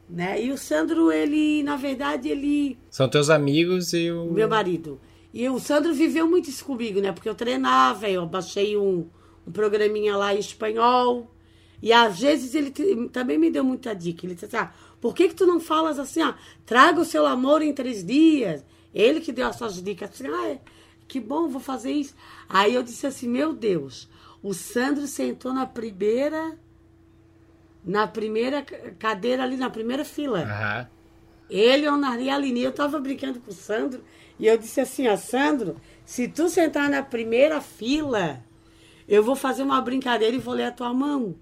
Né? 0.09 0.45
E 0.45 0.51
o 0.51 0.57
Sandro, 0.57 1.13
ele, 1.13 1.63
na 1.63 1.77
verdade, 1.77 2.29
ele. 2.29 2.79
São 2.91 3.09
teus 3.09 3.29
amigos 3.29 3.93
e 3.93 4.11
o. 4.11 4.33
Meu 4.33 4.49
marido. 4.49 4.99
E 5.33 5.49
o 5.49 5.61
Sandro 5.61 5.95
viveu 5.95 6.27
muito 6.29 6.51
isso 6.51 6.65
comigo, 6.65 7.01
né? 7.01 7.13
Porque 7.13 7.29
eu 7.29 7.35
treinava, 7.35 8.09
eu 8.09 8.27
baixei 8.27 8.77
um, 8.77 9.07
um 9.47 9.53
programinha 9.53 10.17
lá 10.17 10.35
em 10.35 10.39
espanhol. 10.39 11.31
E 11.83 11.93
às 11.93 12.21
vezes 12.21 12.55
ele 12.55 12.71
também 13.09 13.39
me 13.39 13.51
deu 13.51 13.65
muita 13.65 13.95
dica. 13.95 14.27
Ele 14.27 14.35
disse 14.35 14.47
assim: 14.47 14.57
ah, 14.57 14.73
por 15.01 15.15
que, 15.15 15.29
que 15.29 15.35
tu 15.35 15.47
não 15.47 15.59
falas 15.61 15.99
assim, 15.99 16.23
ah, 16.23 16.37
traga 16.67 17.01
o 17.01 17.05
seu 17.05 17.27
amor 17.27 17.63
em 17.63 17.73
três 17.73 18.05
dias? 18.05 18.65
Ele 18.95 19.21
que 19.21 19.33
deu 19.33 19.49
essas 19.49 19.83
dicas 19.83 20.11
assim, 20.11 20.27
ah, 20.27 20.49
é, 20.51 20.61
que 21.09 21.19
bom, 21.21 21.49
vou 21.49 21.61
fazer 21.61 21.93
isso. 21.93 22.15
Aí 22.49 22.75
eu 22.75 22.83
disse 22.83 23.07
assim, 23.07 23.29
meu 23.29 23.53
Deus, 23.53 24.09
o 24.43 24.53
Sandro 24.53 25.07
sentou 25.07 25.53
na 25.55 25.67
primeira, 25.67 26.59
na 27.85 28.07
primeira 28.07 28.63
ca- 28.63 28.91
cadeira 28.99 29.43
ali, 29.43 29.57
na 29.57 29.71
primeira 29.71 30.05
fila. 30.05 30.43
Aham. 30.43 30.89
Ele, 31.49 31.89
o 31.89 31.97
Nari 31.97 32.25
e 32.25 32.31
a 32.31 32.37
Aline. 32.37 32.63
Eu 32.63 32.73
tava 32.73 33.01
brincando 33.01 33.41
com 33.41 33.51
o 33.51 33.55
Sandro 33.55 34.05
e 34.39 34.47
eu 34.47 34.57
disse 34.57 34.81
assim, 34.81 35.09
ó, 35.09 35.17
Sandro, 35.17 35.77
se 36.05 36.29
tu 36.29 36.49
sentar 36.49 36.89
na 36.89 37.03
primeira 37.03 37.61
fila, 37.61 38.45
eu 39.09 39.23
vou 39.23 39.35
fazer 39.35 39.63
uma 39.63 39.81
brincadeira 39.81 40.37
e 40.37 40.39
vou 40.39 40.55
ler 40.55 40.65
a 40.65 40.73
tua 40.73 40.95
mão. 40.95 41.35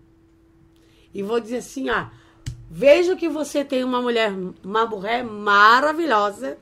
E 1.14 1.22
vou 1.22 1.40
dizer 1.40 1.58
assim, 1.58 1.90
ó, 1.90 2.06
vejo 2.70 3.16
que 3.16 3.28
você 3.28 3.64
tem 3.64 3.84
uma 3.84 4.00
mulher, 4.00 4.32
uma 4.62 4.86
mulher 4.86 5.24
maravilhosa. 5.24 6.58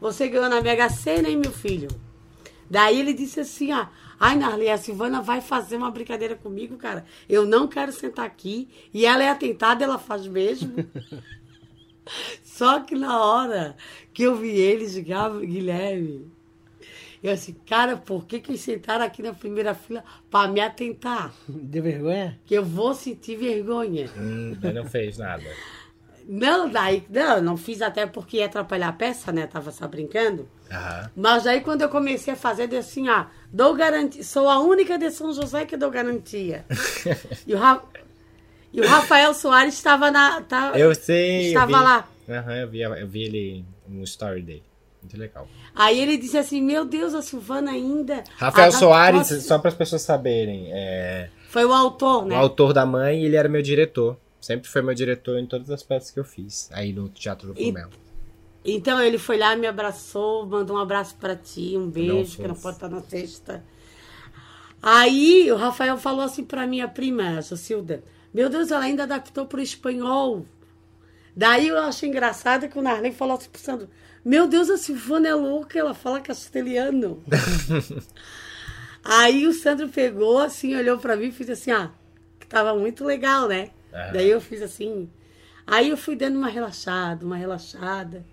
Você 0.00 0.28
ganhou 0.28 0.48
na 0.48 0.60
Mega 0.60 0.88
Sena, 0.88 1.28
hein, 1.28 1.36
meu 1.36 1.52
filho? 1.52 1.88
Daí 2.68 3.00
ele 3.00 3.12
disse 3.12 3.40
assim, 3.40 3.72
ó, 3.72 3.86
ai, 4.18 4.36
Narli, 4.36 4.68
a 4.70 4.78
Silvana 4.78 5.20
vai 5.20 5.40
fazer 5.40 5.76
uma 5.76 5.90
brincadeira 5.90 6.34
comigo, 6.34 6.76
cara. 6.76 7.04
Eu 7.28 7.44
não 7.44 7.68
quero 7.68 7.92
sentar 7.92 8.24
aqui. 8.24 8.68
E 8.94 9.04
ela 9.04 9.22
é 9.22 9.28
atentada, 9.28 9.84
ela 9.84 9.98
faz 9.98 10.26
mesmo. 10.26 10.74
Só 12.42 12.80
que 12.80 12.94
na 12.94 13.22
hora 13.22 13.76
que 14.14 14.22
eu 14.22 14.34
vi 14.34 14.50
eles, 14.50 14.96
Guilherme, 14.96 16.31
eu 17.22 17.32
assim, 17.32 17.54
cara, 17.66 17.96
por 17.96 18.26
que 18.26 18.40
que 18.40 18.50
eles 18.50 18.60
sentaram 18.60 19.04
aqui 19.04 19.22
na 19.22 19.32
primeira 19.32 19.74
fila 19.74 20.02
pra 20.30 20.48
me 20.48 20.60
atentar? 20.60 21.32
Deu 21.48 21.82
vergonha? 21.82 22.38
Que 22.44 22.54
eu 22.54 22.64
vou 22.64 22.94
sentir 22.94 23.36
vergonha. 23.36 24.08
Hum, 24.16 24.56
não 24.74 24.84
fez 24.84 25.18
nada. 25.18 25.44
Não, 26.26 26.68
daí, 26.68 27.04
não, 27.10 27.42
não 27.42 27.56
fiz 27.56 27.82
até 27.82 28.06
porque 28.06 28.36
ia 28.36 28.46
atrapalhar 28.46 28.88
a 28.88 28.92
peça, 28.92 29.32
né? 29.32 29.46
Tava 29.46 29.72
só 29.72 29.88
brincando. 29.88 30.48
Aham. 30.70 31.10
Mas 31.16 31.46
aí 31.46 31.60
quando 31.60 31.82
eu 31.82 31.88
comecei 31.88 32.32
a 32.32 32.36
fazer, 32.36 32.62
eu 32.64 32.68
disse 32.68 32.78
assim, 33.00 33.08
ah, 33.08 33.28
dou 33.52 33.74
garantia, 33.74 34.22
sou 34.22 34.48
a 34.48 34.60
única 34.60 34.96
de 34.96 35.10
São 35.10 35.32
José 35.32 35.64
que 35.66 35.76
dou 35.76 35.90
garantia. 35.90 36.64
e, 37.46 37.52
o 37.54 37.58
Ra- 37.58 37.82
e 38.72 38.80
o 38.80 38.86
Rafael 38.86 39.34
Soares 39.34 39.74
estava 39.74 40.10
na. 40.12 40.40
tá- 40.42 40.72
Eu 40.76 40.94
sei. 40.94 41.38
eu 41.40 41.46
Estava 41.48 41.66
vi. 41.66 41.72
lá. 41.84 42.08
Aham, 42.28 42.56
eu 42.56 42.68
vi, 42.70 42.80
eu 42.82 43.08
vi 43.08 43.22
ele 43.24 43.64
no 43.88 44.04
story 44.04 44.42
dele. 44.42 44.62
Muito 45.02 45.18
legal. 45.18 45.48
Aí 45.74 45.98
ele 46.00 46.16
disse 46.16 46.38
assim, 46.38 46.62
meu 46.62 46.84
Deus, 46.84 47.12
a 47.12 47.20
Silvana 47.22 47.72
ainda. 47.72 48.22
Rafael 48.36 48.70
Soares, 48.72 49.26
só 49.44 49.58
para 49.58 49.68
as 49.68 49.74
pessoas 49.74 50.02
saberem, 50.02 50.68
é 50.72 51.28
Foi 51.48 51.64
o 51.64 51.72
autor, 51.72 52.22
o 52.22 52.26
né? 52.26 52.36
autor 52.36 52.72
da 52.72 52.86
mãe, 52.86 53.24
ele 53.24 53.34
era 53.36 53.48
meu 53.48 53.62
diretor. 53.62 54.16
Sempre 54.40 54.68
foi 54.68 54.80
meu 54.82 54.94
diretor 54.94 55.38
em 55.38 55.46
todas 55.46 55.70
as 55.70 55.82
peças 55.82 56.10
que 56.10 56.18
eu 56.20 56.24
fiz. 56.24 56.68
Aí 56.72 56.92
no 56.92 57.08
Teatro 57.08 57.52
do 57.52 57.60
E- 57.60 57.66
Fumel. 57.66 57.88
Então 58.64 59.00
ele 59.02 59.18
foi 59.18 59.36
lá, 59.38 59.56
me 59.56 59.66
abraçou, 59.66 60.46
mandou 60.46 60.76
um 60.76 60.80
abraço 60.80 61.16
pra 61.16 61.34
ti, 61.34 61.74
um 61.76 61.90
beijo, 61.90 62.36
que 62.36 62.46
não 62.46 62.54
pode 62.54 62.76
estar 62.76 62.88
na 62.88 63.00
sexta. 63.02 63.64
Aí 64.80 65.50
o 65.50 65.56
Rafael 65.56 65.96
falou 65.96 66.22
assim 66.22 66.44
pra 66.44 66.66
minha 66.66 66.88
prima, 66.88 67.38
a 67.38 67.40
Jocilda, 67.40 68.02
meu 68.32 68.48
Deus, 68.48 68.70
ela 68.70 68.84
ainda 68.84 69.02
adaptou 69.04 69.46
pro 69.46 69.60
espanhol. 69.60 70.44
Daí 71.36 71.68
eu 71.68 71.78
achei 71.78 72.08
engraçado 72.08 72.68
que 72.68 72.78
o 72.78 72.82
Narley 72.82 73.12
falou 73.12 73.36
assim 73.36 73.48
pro 73.48 73.60
Sandro, 73.60 73.88
meu 74.24 74.46
Deus, 74.46 74.70
a 74.70 74.76
Silvana 74.76 75.28
é 75.28 75.34
louca, 75.34 75.78
ela 75.78 75.94
fala 75.94 76.20
castelhano. 76.20 77.22
Aí 79.04 79.46
o 79.46 79.52
Sandro 79.52 79.88
pegou 79.88 80.38
assim, 80.38 80.76
olhou 80.76 80.98
pra 80.98 81.16
mim 81.16 81.26
e 81.28 81.32
fez 81.32 81.50
assim, 81.50 81.72
ah, 81.72 81.90
que 82.38 82.46
tava 82.46 82.74
muito 82.74 83.04
legal, 83.04 83.48
né? 83.48 83.70
Daí 84.12 84.30
eu 84.30 84.40
fiz 84.40 84.62
assim. 84.62 85.08
Aí 85.66 85.88
eu 85.90 85.96
fui 85.96 86.14
dando 86.16 86.36
uma 86.38 86.48
relaxada, 86.48 87.24
uma 87.26 87.36
relaxada. 87.36 88.24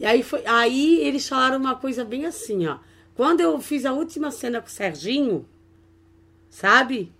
E 0.00 0.06
aí 0.06 0.22
foi, 0.22 0.42
aí 0.46 1.00
eles 1.06 1.28
falaram 1.28 1.58
uma 1.58 1.74
coisa 1.76 2.04
bem 2.04 2.24
assim, 2.24 2.66
ó. 2.66 2.78
Quando 3.14 3.40
eu 3.40 3.60
fiz 3.60 3.84
a 3.84 3.92
última 3.92 4.30
cena 4.30 4.60
com 4.60 4.68
o 4.68 4.70
Serginho, 4.70 5.46
sabe? 6.48 7.12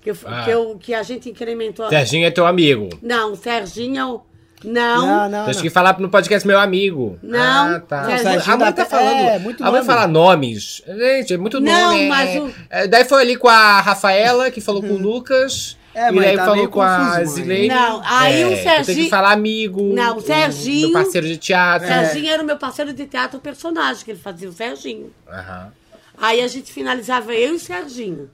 Que, 0.00 0.10
eu, 0.10 0.16
Ah. 0.26 0.44
que, 0.44 0.50
eu, 0.50 0.78
que 0.78 0.94
a 0.94 1.02
gente 1.02 1.28
incrementou. 1.30 1.88
Serginho 1.88 2.26
é 2.26 2.30
teu 2.30 2.46
amigo. 2.46 2.88
Não, 3.02 3.32
o 3.32 3.36
Serginho. 3.36 4.22
Não. 4.64 5.06
Não, 5.06 5.28
não, 5.28 5.46
não. 5.46 5.62
que 5.62 5.70
falar 5.70 5.98
no 5.98 6.08
podcast 6.08 6.46
meu 6.46 6.58
amigo. 6.58 7.18
Não, 7.22 7.74
Ah, 7.76 7.80
tá. 7.80 8.04
Serginho 8.18 8.54
a 8.54 8.56
mãe 8.56 8.72
tá 8.72 8.84
falando. 8.86 9.16
é, 9.18 9.38
muito 9.38 9.62
a 9.62 9.66
mãe 9.66 9.74
nome. 9.80 9.86
fala 9.86 10.06
nomes. 10.06 10.82
Gente, 10.86 11.34
é 11.34 11.36
muito 11.38 11.60
Não, 11.60 11.88
nome. 11.90 12.04
é- 12.04 12.08
mas 12.08 12.42
o- 12.42 12.54
é, 12.70 12.86
daí 12.86 13.04
foi 13.04 13.22
ali 13.22 13.36
com 13.36 13.48
a 13.48 13.80
Rafaela, 13.80 14.50
que 14.50 14.60
falou 14.60 14.82
com 14.82 14.94
o 14.94 14.98
Lucas. 14.98 15.76
É, 15.94 16.10
e 16.10 16.14
daí 16.20 16.36
tá 16.36 16.46
falou 16.46 16.68
com 16.68 16.80
a 16.80 16.96
confuso, 16.98 17.16
mãe. 17.16 17.26
Zilene. 17.26 17.68
Não, 17.68 18.02
aí 18.02 18.44
o 18.46 18.48
tu 18.48 18.54
Tem 18.54 18.62
Serginho- 18.64 19.04
que 19.04 19.10
falar 19.10 19.32
amigo. 19.32 19.92
Não, 19.94 20.16
o 20.16 20.20
Serginho- 20.22 20.88
Meu 20.88 20.92
parceiro 21.02 21.26
de 21.26 21.36
teatro. 21.36 21.86
Serginho 21.86 22.30
era 22.32 22.42
o 22.42 22.46
meu 22.46 22.56
parceiro 22.56 22.92
de 22.94 23.04
teatro, 23.06 23.36
o 23.38 23.40
personagem 23.42 24.02
que 24.02 24.10
ele 24.12 24.18
fazia, 24.18 24.48
o 24.48 24.52
Serginho. 24.52 25.12
Aham. 25.30 25.70
Aí 26.16 26.40
a 26.40 26.48
gente 26.48 26.72
finalizava 26.72 27.34
eu 27.34 27.52
e 27.52 27.56
o 27.56 27.58
Serginho. 27.60 28.30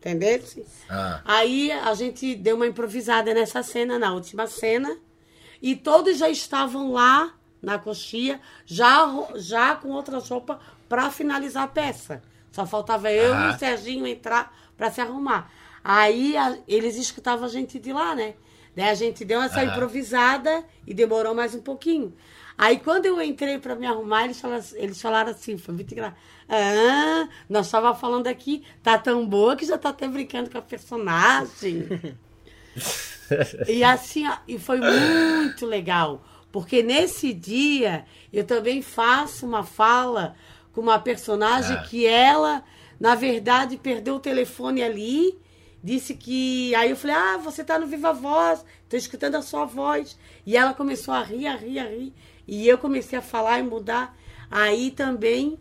Entendeu? 0.00 0.42
Ah. 0.88 1.20
Aí 1.26 1.70
a 1.70 1.92
gente 1.94 2.34
deu 2.34 2.56
uma 2.56 2.66
improvisada 2.66 3.34
nessa 3.34 3.62
cena, 3.62 3.98
na 3.98 4.12
última 4.14 4.46
cena. 4.46 4.96
E 5.60 5.76
todos 5.76 6.16
já 6.16 6.28
estavam 6.30 6.90
lá 6.92 7.34
na 7.60 7.78
coxia, 7.78 8.40
já, 8.64 9.06
já 9.36 9.76
com 9.76 9.90
outras 9.90 10.26
roupas 10.30 10.56
para 10.88 11.10
finalizar 11.10 11.64
a 11.64 11.68
peça. 11.68 12.22
Só 12.50 12.64
faltava 12.66 13.12
eu 13.12 13.30
e 13.34 13.36
Ah. 13.36 13.52
o 13.54 13.58
Serginho 13.58 14.06
entrar 14.06 14.56
para 14.76 14.90
se 14.90 15.02
arrumar. 15.02 15.52
Aí 15.84 16.34
a- 16.36 16.56
eles 16.66 16.96
escutavam 16.96 17.44
a 17.44 17.48
gente 17.48 17.78
de 17.78 17.92
lá, 17.92 18.14
né? 18.14 18.34
Daí 18.74 18.88
a 18.88 18.94
gente 18.94 19.22
deu 19.24 19.42
essa 19.42 19.60
Aham. 19.60 19.72
improvisada 19.72 20.64
e 20.86 20.94
demorou 20.94 21.34
mais 21.34 21.54
um 21.54 21.60
pouquinho. 21.60 22.14
Aí 22.56 22.78
quando 22.78 23.04
eu 23.06 23.20
entrei 23.20 23.58
para 23.58 23.74
me 23.74 23.86
arrumar, 23.86 24.24
eles 24.24 24.40
falaram, 24.40 24.64
eles 24.74 25.00
falaram 25.00 25.30
assim, 25.30 25.58
foi 25.58 25.74
muito 25.74 25.92
engraçado. 25.92 26.18
Ah, 26.52 27.28
nós 27.48 27.66
estava 27.66 27.94
falando 27.94 28.26
aqui, 28.26 28.64
tá 28.82 28.98
tão 28.98 29.24
boa 29.26 29.54
que 29.54 29.64
já 29.64 29.78
tá 29.78 29.90
até 29.90 30.08
brincando 30.08 30.50
com 30.50 30.58
a 30.58 30.62
personagem. 30.62 31.86
E 33.68 33.84
assim, 33.84 34.24
e 34.48 34.58
foi 34.58 34.80
muito 34.80 35.64
legal, 35.64 36.24
porque 36.50 36.82
nesse 36.82 37.32
dia 37.32 38.04
eu 38.32 38.42
também 38.44 38.82
faço 38.82 39.46
uma 39.46 39.62
fala 39.62 40.34
com 40.72 40.80
uma 40.80 40.98
personagem 40.98 41.76
Ah. 41.76 41.82
que 41.82 42.06
ela, 42.06 42.64
na 42.98 43.14
verdade, 43.14 43.76
perdeu 43.76 44.16
o 44.16 44.20
telefone 44.20 44.82
ali, 44.82 45.38
disse 45.82 46.14
que. 46.14 46.74
Aí 46.74 46.90
eu 46.90 46.96
falei: 46.96 47.14
Ah, 47.14 47.36
você 47.36 47.62
tá 47.62 47.78
no 47.78 47.86
Viva 47.86 48.12
Voz, 48.12 48.64
tô 48.88 48.96
escutando 48.96 49.36
a 49.36 49.42
sua 49.42 49.64
voz. 49.64 50.18
E 50.44 50.56
ela 50.56 50.74
começou 50.74 51.14
a 51.14 51.22
rir, 51.22 51.46
a 51.46 51.54
rir, 51.54 51.78
a 51.78 51.84
rir. 51.84 52.12
E 52.48 52.66
eu 52.66 52.78
comecei 52.78 53.16
a 53.16 53.22
falar 53.22 53.60
e 53.60 53.62
mudar. 53.62 54.16
Aí 54.50 54.90
também 54.90 55.56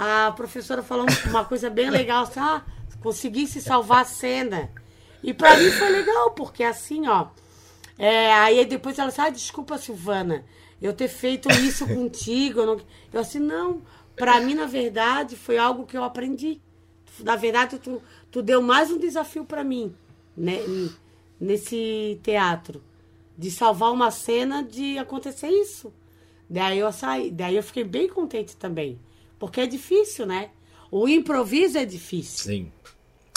a 0.00 0.30
professora 0.30 0.80
falou 0.80 1.06
uma 1.26 1.44
coisa 1.44 1.68
bem 1.68 1.90
legal, 1.90 2.22
assim, 2.22 2.38
ah, 2.38 2.62
consegui 3.02 3.48
se 3.48 3.60
salvar 3.60 4.02
a 4.02 4.04
cena. 4.04 4.70
E 5.24 5.34
pra 5.34 5.56
mim 5.56 5.72
foi 5.72 5.88
legal, 5.88 6.30
porque 6.30 6.62
assim, 6.62 7.08
ó. 7.08 7.26
é, 7.98 8.32
aí 8.34 8.64
depois 8.64 8.96
ela 8.96 9.08
disse, 9.08 9.20
ah, 9.20 9.28
desculpa, 9.28 9.76
Silvana, 9.76 10.44
eu 10.80 10.92
ter 10.92 11.08
feito 11.08 11.50
isso 11.50 11.84
contigo. 11.84 12.60
Eu, 12.60 12.66
não... 12.66 12.80
eu 13.12 13.20
assim, 13.20 13.40
não. 13.40 13.82
Pra 14.14 14.40
mim, 14.40 14.54
na 14.54 14.66
verdade, 14.66 15.34
foi 15.34 15.58
algo 15.58 15.84
que 15.84 15.96
eu 15.96 16.04
aprendi. 16.04 16.60
Na 17.18 17.34
verdade, 17.34 17.80
tu, 17.80 18.00
tu 18.30 18.40
deu 18.40 18.62
mais 18.62 18.92
um 18.92 18.98
desafio 18.98 19.44
pra 19.44 19.64
mim, 19.64 19.92
né, 20.36 20.58
nesse 21.40 22.20
teatro. 22.22 22.80
De 23.36 23.50
salvar 23.50 23.90
uma 23.92 24.12
cena 24.12 24.62
de 24.62 24.96
acontecer 24.96 25.48
isso. 25.48 25.92
Daí 26.48 26.78
eu 26.78 26.92
saí, 26.92 27.32
daí 27.32 27.56
eu 27.56 27.62
fiquei 27.64 27.82
bem 27.82 28.08
contente 28.08 28.56
também. 28.56 28.98
Porque 29.38 29.60
é 29.60 29.66
difícil, 29.66 30.26
né? 30.26 30.50
O 30.90 31.08
improviso 31.08 31.78
é 31.78 31.84
difícil. 31.84 32.44
Sim. 32.44 32.72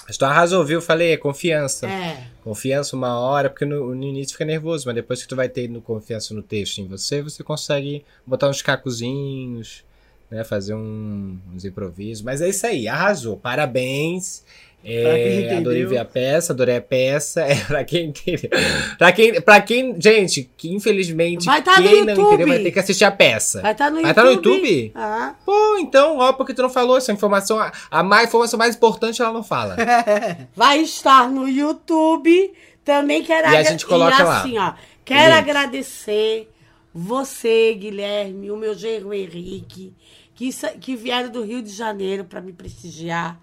Mas 0.08 0.18
tu 0.18 0.26
arrasou, 0.26 0.66
viu? 0.66 0.82
Falei, 0.82 1.12
é 1.14 1.18
confiança. 1.18 1.88
É. 1.88 2.28
Confiança 2.44 2.96
uma 2.96 3.20
hora, 3.20 3.50
porque 3.50 3.66
no, 3.66 3.94
no 3.94 4.04
início 4.04 4.34
fica 4.34 4.44
nervoso, 4.46 4.86
mas 4.88 4.96
depois 4.96 5.22
que 5.22 5.28
tu 5.28 5.36
vai 5.36 5.48
tendo 5.48 5.80
confiança 5.82 6.34
no 6.34 6.42
texto 6.42 6.80
em 6.80 6.88
você, 6.88 7.22
você 7.22 7.44
consegue 7.44 8.04
botar 8.26 8.50
uns 8.50 8.62
cacozinhos, 8.62 9.84
né? 10.30 10.44
Fazer 10.44 10.74
um- 10.74 11.38
uns 11.54 11.64
improvisos. 11.66 12.24
Mas 12.24 12.42
é 12.42 12.50
isso 12.50 12.66
aí, 12.66 12.88
arrasou. 12.88 13.38
Parabéns. 13.38 14.44
É, 14.84 15.56
adorei 15.58 15.86
ver 15.86 16.00
a 16.00 16.06
peça, 16.06 16.54
adorei 16.54 16.78
a 16.78 16.82
peça. 16.82 17.42
É, 17.52 17.56
pra 17.56 17.84
quem 17.84 18.08
entendeu. 18.08 18.50
pra 18.98 19.12
quem, 19.12 19.42
pra 19.42 19.62
quem, 19.62 20.00
gente, 20.00 20.50
que 20.58 20.74
infelizmente 20.74 21.46
Vai 21.46 21.62
tá 21.62 21.76
quem 21.76 22.04
não 22.06 22.14
entendeu 22.14 22.48
vai 22.48 22.60
ter 22.60 22.72
que 22.72 22.80
assistir 22.80 23.04
a 23.06 23.12
peça. 23.12 23.62
Vai 23.62 23.72
estar 23.74 23.90
no 23.92 24.02
Vai 24.02 24.10
YouTube. 24.12 24.16
tá 24.16 24.24
no 24.24 24.32
YouTube? 24.32 24.92
Ah. 24.96 25.36
Pô, 25.46 25.78
então, 25.78 26.18
ó, 26.18 26.34
porque 26.34 26.54
tu 26.54 26.62
não 26.62 26.70
falou 26.70 26.98
essa 26.98 27.12
informação, 27.12 27.60
a, 27.60 27.72
a 27.92 28.24
informação 28.24 28.58
mais 28.58 28.76
importante 28.76 29.22
ela 29.22 29.34
não 29.34 29.44
fala. 29.44 29.76
Vai 30.56 30.82
estar 30.82 31.30
no 31.30 31.48
YouTube. 31.48 32.54
Também 32.84 33.24
quero 33.24 33.50
E 33.52 33.58
a 33.58 33.64
gente 33.64 33.86
coloca 33.86 34.20
e 34.20 34.24
lá. 34.24 34.40
assim, 34.40 34.58
ó. 34.58 34.74
Quero 35.06 35.34
agradecer 35.34 36.50
você, 36.94 37.74
Guilherme, 37.74 38.52
o 38.52 38.58
meu 38.58 38.74
genro 38.76 39.14
Henrique, 39.14 39.94
que, 40.36 40.50
que 40.80 40.96
vieram 40.96 41.30
do 41.30 41.44
Rio 41.44 41.62
de 41.62 41.70
Janeiro 41.72 42.26
para 42.26 42.42
me 42.42 42.54
prestigiar. 42.54 43.40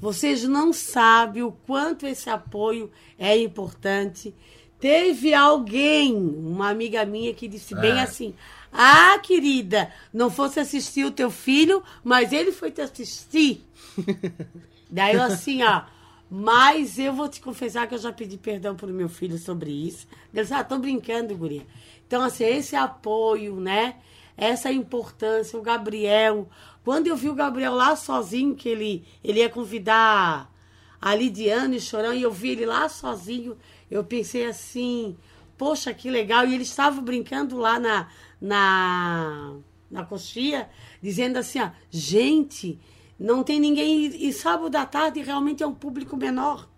Vocês 0.00 0.44
não 0.44 0.72
sabem 0.72 1.42
o 1.42 1.52
quanto 1.52 2.06
esse 2.06 2.30
apoio 2.30 2.90
é 3.18 3.36
importante. 3.36 4.34
Teve 4.78 5.34
alguém, 5.34 6.14
uma 6.14 6.68
amiga 6.70 7.04
minha, 7.04 7.34
que 7.34 7.48
disse 7.48 7.74
bem 7.74 7.98
Ah. 7.98 8.04
assim: 8.04 8.34
Ah, 8.72 9.18
querida, 9.22 9.90
não 10.12 10.30
fosse 10.30 10.60
assistir 10.60 11.04
o 11.04 11.10
teu 11.10 11.30
filho, 11.30 11.82
mas 12.04 12.32
ele 12.32 12.52
foi 12.52 12.70
te 12.70 12.80
assistir. 12.80 13.64
Daí 14.90 15.16
eu 15.16 15.22
assim, 15.22 15.62
ó. 15.62 15.82
Mas 16.30 16.98
eu 16.98 17.12
vou 17.14 17.28
te 17.28 17.40
confessar 17.40 17.86
que 17.86 17.94
eu 17.94 17.98
já 17.98 18.12
pedi 18.12 18.36
perdão 18.36 18.76
pro 18.76 18.86
meu 18.88 19.08
filho 19.08 19.38
sobre 19.38 19.70
isso. 19.70 20.06
Ele 20.32 20.42
disse, 20.42 20.52
ah, 20.52 20.62
tô 20.62 20.78
brincando, 20.78 21.34
guria. 21.34 21.66
Então, 22.06 22.22
assim, 22.22 22.44
esse 22.44 22.76
apoio, 22.76 23.56
né? 23.56 23.96
Essa 24.36 24.70
importância, 24.70 25.58
o 25.58 25.62
Gabriel. 25.62 26.46
Quando 26.84 27.06
eu 27.06 27.16
vi 27.16 27.28
o 27.28 27.34
Gabriel 27.34 27.74
lá 27.74 27.94
sozinho, 27.96 28.54
que 28.54 28.68
ele, 28.68 29.04
ele 29.22 29.40
ia 29.40 29.48
convidar 29.48 30.52
a 31.00 31.14
Lidiane 31.14 31.76
e 31.76 31.80
Chorão, 31.80 32.14
e 32.14 32.22
eu 32.22 32.32
vi 32.32 32.50
ele 32.50 32.66
lá 32.66 32.88
sozinho, 32.88 33.56
eu 33.90 34.02
pensei 34.04 34.46
assim, 34.46 35.16
poxa, 35.56 35.92
que 35.92 36.10
legal. 36.10 36.46
E 36.46 36.54
ele 36.54 36.62
estava 36.62 37.00
brincando 37.00 37.56
lá 37.56 37.78
na, 37.78 38.08
na, 38.40 39.56
na 39.90 40.04
coxia, 40.04 40.68
dizendo 41.02 41.36
assim, 41.36 41.60
ó, 41.60 41.70
gente, 41.90 42.78
não 43.18 43.42
tem 43.42 43.60
ninguém. 43.60 44.06
E, 44.06 44.28
e 44.28 44.32
sábado 44.32 44.74
à 44.76 44.86
tarde 44.86 45.20
realmente 45.20 45.62
é 45.62 45.66
um 45.66 45.74
público 45.74 46.16
menor, 46.16 46.68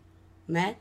né? 0.49 0.77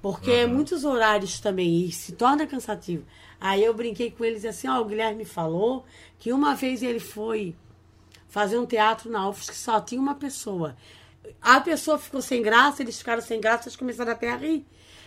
Porque 0.00 0.30
é 0.30 0.46
muitos 0.46 0.84
horários 0.84 1.40
também 1.40 1.84
e 1.84 1.92
se 1.92 2.12
torna 2.12 2.46
cansativo. 2.46 3.04
Aí 3.38 3.62
eu 3.62 3.74
brinquei 3.74 4.10
com 4.10 4.24
eles 4.24 4.44
assim, 4.44 4.66
ó, 4.68 4.80
o 4.80 4.84
Guilherme 4.84 5.24
falou 5.24 5.84
que 6.18 6.32
uma 6.32 6.54
vez 6.54 6.82
ele 6.82 7.00
foi 7.00 7.54
fazer 8.30 8.58
um 8.58 8.64
teatro 8.64 9.10
na 9.10 9.28
UFS 9.28 9.50
que 9.50 9.56
só 9.56 9.80
tinha 9.80 10.00
uma 10.00 10.14
pessoa. 10.14 10.74
A 11.42 11.60
pessoa 11.60 11.98
ficou 11.98 12.22
sem 12.22 12.40
graça, 12.42 12.82
eles 12.82 12.96
ficaram 12.98 13.20
sem 13.20 13.40
graça, 13.40 13.64
eles 13.68 13.76
começaram 13.76 14.12
até 14.12 14.30
a 14.30 14.36
rir. 14.36 14.64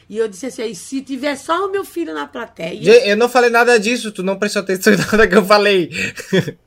E 0.09 0.17
eu 0.17 0.27
disse 0.27 0.45
assim, 0.45 0.73
se 0.73 1.01
tiver 1.01 1.35
só 1.37 1.65
o 1.65 1.71
meu 1.71 1.83
filho 1.85 2.13
na 2.13 2.27
plateia, 2.27 3.07
Eu 3.07 3.15
não 3.17 3.29
falei 3.29 3.49
nada 3.49 3.79
disso, 3.79 4.11
tu 4.11 4.21
não 4.21 4.37
prestou 4.37 4.61
atenção 4.61 4.93
em 4.93 4.97
nada 4.97 5.27
que 5.27 5.35
eu 5.35 5.45
falei. 5.45 5.89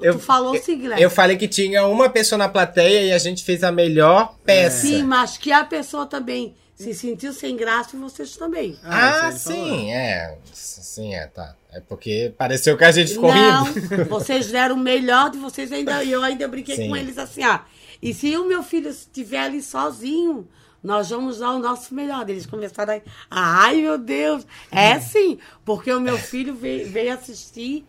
Eu- 0.00 0.14
tu 0.14 0.20
falou 0.20 0.54
assim, 0.54 0.78
Guilherme. 0.78 1.02
Eu 1.02 1.10
falei 1.10 1.36
que 1.36 1.48
tinha 1.48 1.84
uma 1.86 2.08
pessoa 2.08 2.38
na 2.38 2.48
plateia 2.48 3.06
e 3.06 3.12
a 3.12 3.18
gente 3.18 3.42
fez 3.42 3.64
a 3.64 3.72
melhor 3.72 4.36
peça. 4.44 4.86
Sim, 4.86 5.02
mas 5.02 5.36
que 5.38 5.50
a 5.50 5.64
pessoa 5.64 6.06
também 6.06 6.54
se 6.78 6.94
sentiu 6.94 7.32
sem 7.32 7.56
graça 7.56 7.96
e 7.96 7.98
vocês 7.98 8.36
também. 8.36 8.78
Ah, 8.84 9.32
falou. 9.32 9.36
sim, 9.36 9.92
é. 9.92 10.38
Sim, 10.52 11.12
é, 11.12 11.26
tá. 11.26 11.56
É 11.72 11.80
porque 11.80 12.32
pareceu 12.38 12.76
que 12.78 12.84
a 12.84 12.92
gente 12.92 13.14
ficou 13.14 13.34
Não, 13.34 13.64
rindo. 13.64 14.04
vocês 14.08 14.46
deram 14.46 14.76
o 14.76 14.78
melhor 14.78 15.28
de 15.28 15.38
vocês 15.38 15.72
ainda. 15.72 16.04
E 16.04 16.12
eu 16.12 16.22
ainda 16.22 16.46
brinquei 16.46 16.76
Sim. 16.76 16.88
com 16.88 16.96
eles 16.96 17.18
assim, 17.18 17.42
ah. 17.42 17.64
E 18.00 18.14
se 18.14 18.36
o 18.36 18.46
meu 18.46 18.62
filho 18.62 18.90
estiver 18.90 19.40
ali 19.40 19.60
sozinho, 19.60 20.48
nós 20.80 21.10
vamos 21.10 21.40
dar 21.40 21.50
o 21.50 21.58
nosso 21.58 21.92
melhor. 21.92 22.30
Eles 22.30 22.46
começaram 22.46 22.94
a. 22.94 23.64
Ai, 23.64 23.82
meu 23.82 23.98
Deus! 23.98 24.46
É 24.70 25.00
sim, 25.00 25.36
porque 25.64 25.92
o 25.92 26.00
meu 26.00 26.16
filho 26.16 26.54
veio, 26.54 26.88
veio 26.88 27.12
assistir 27.12 27.84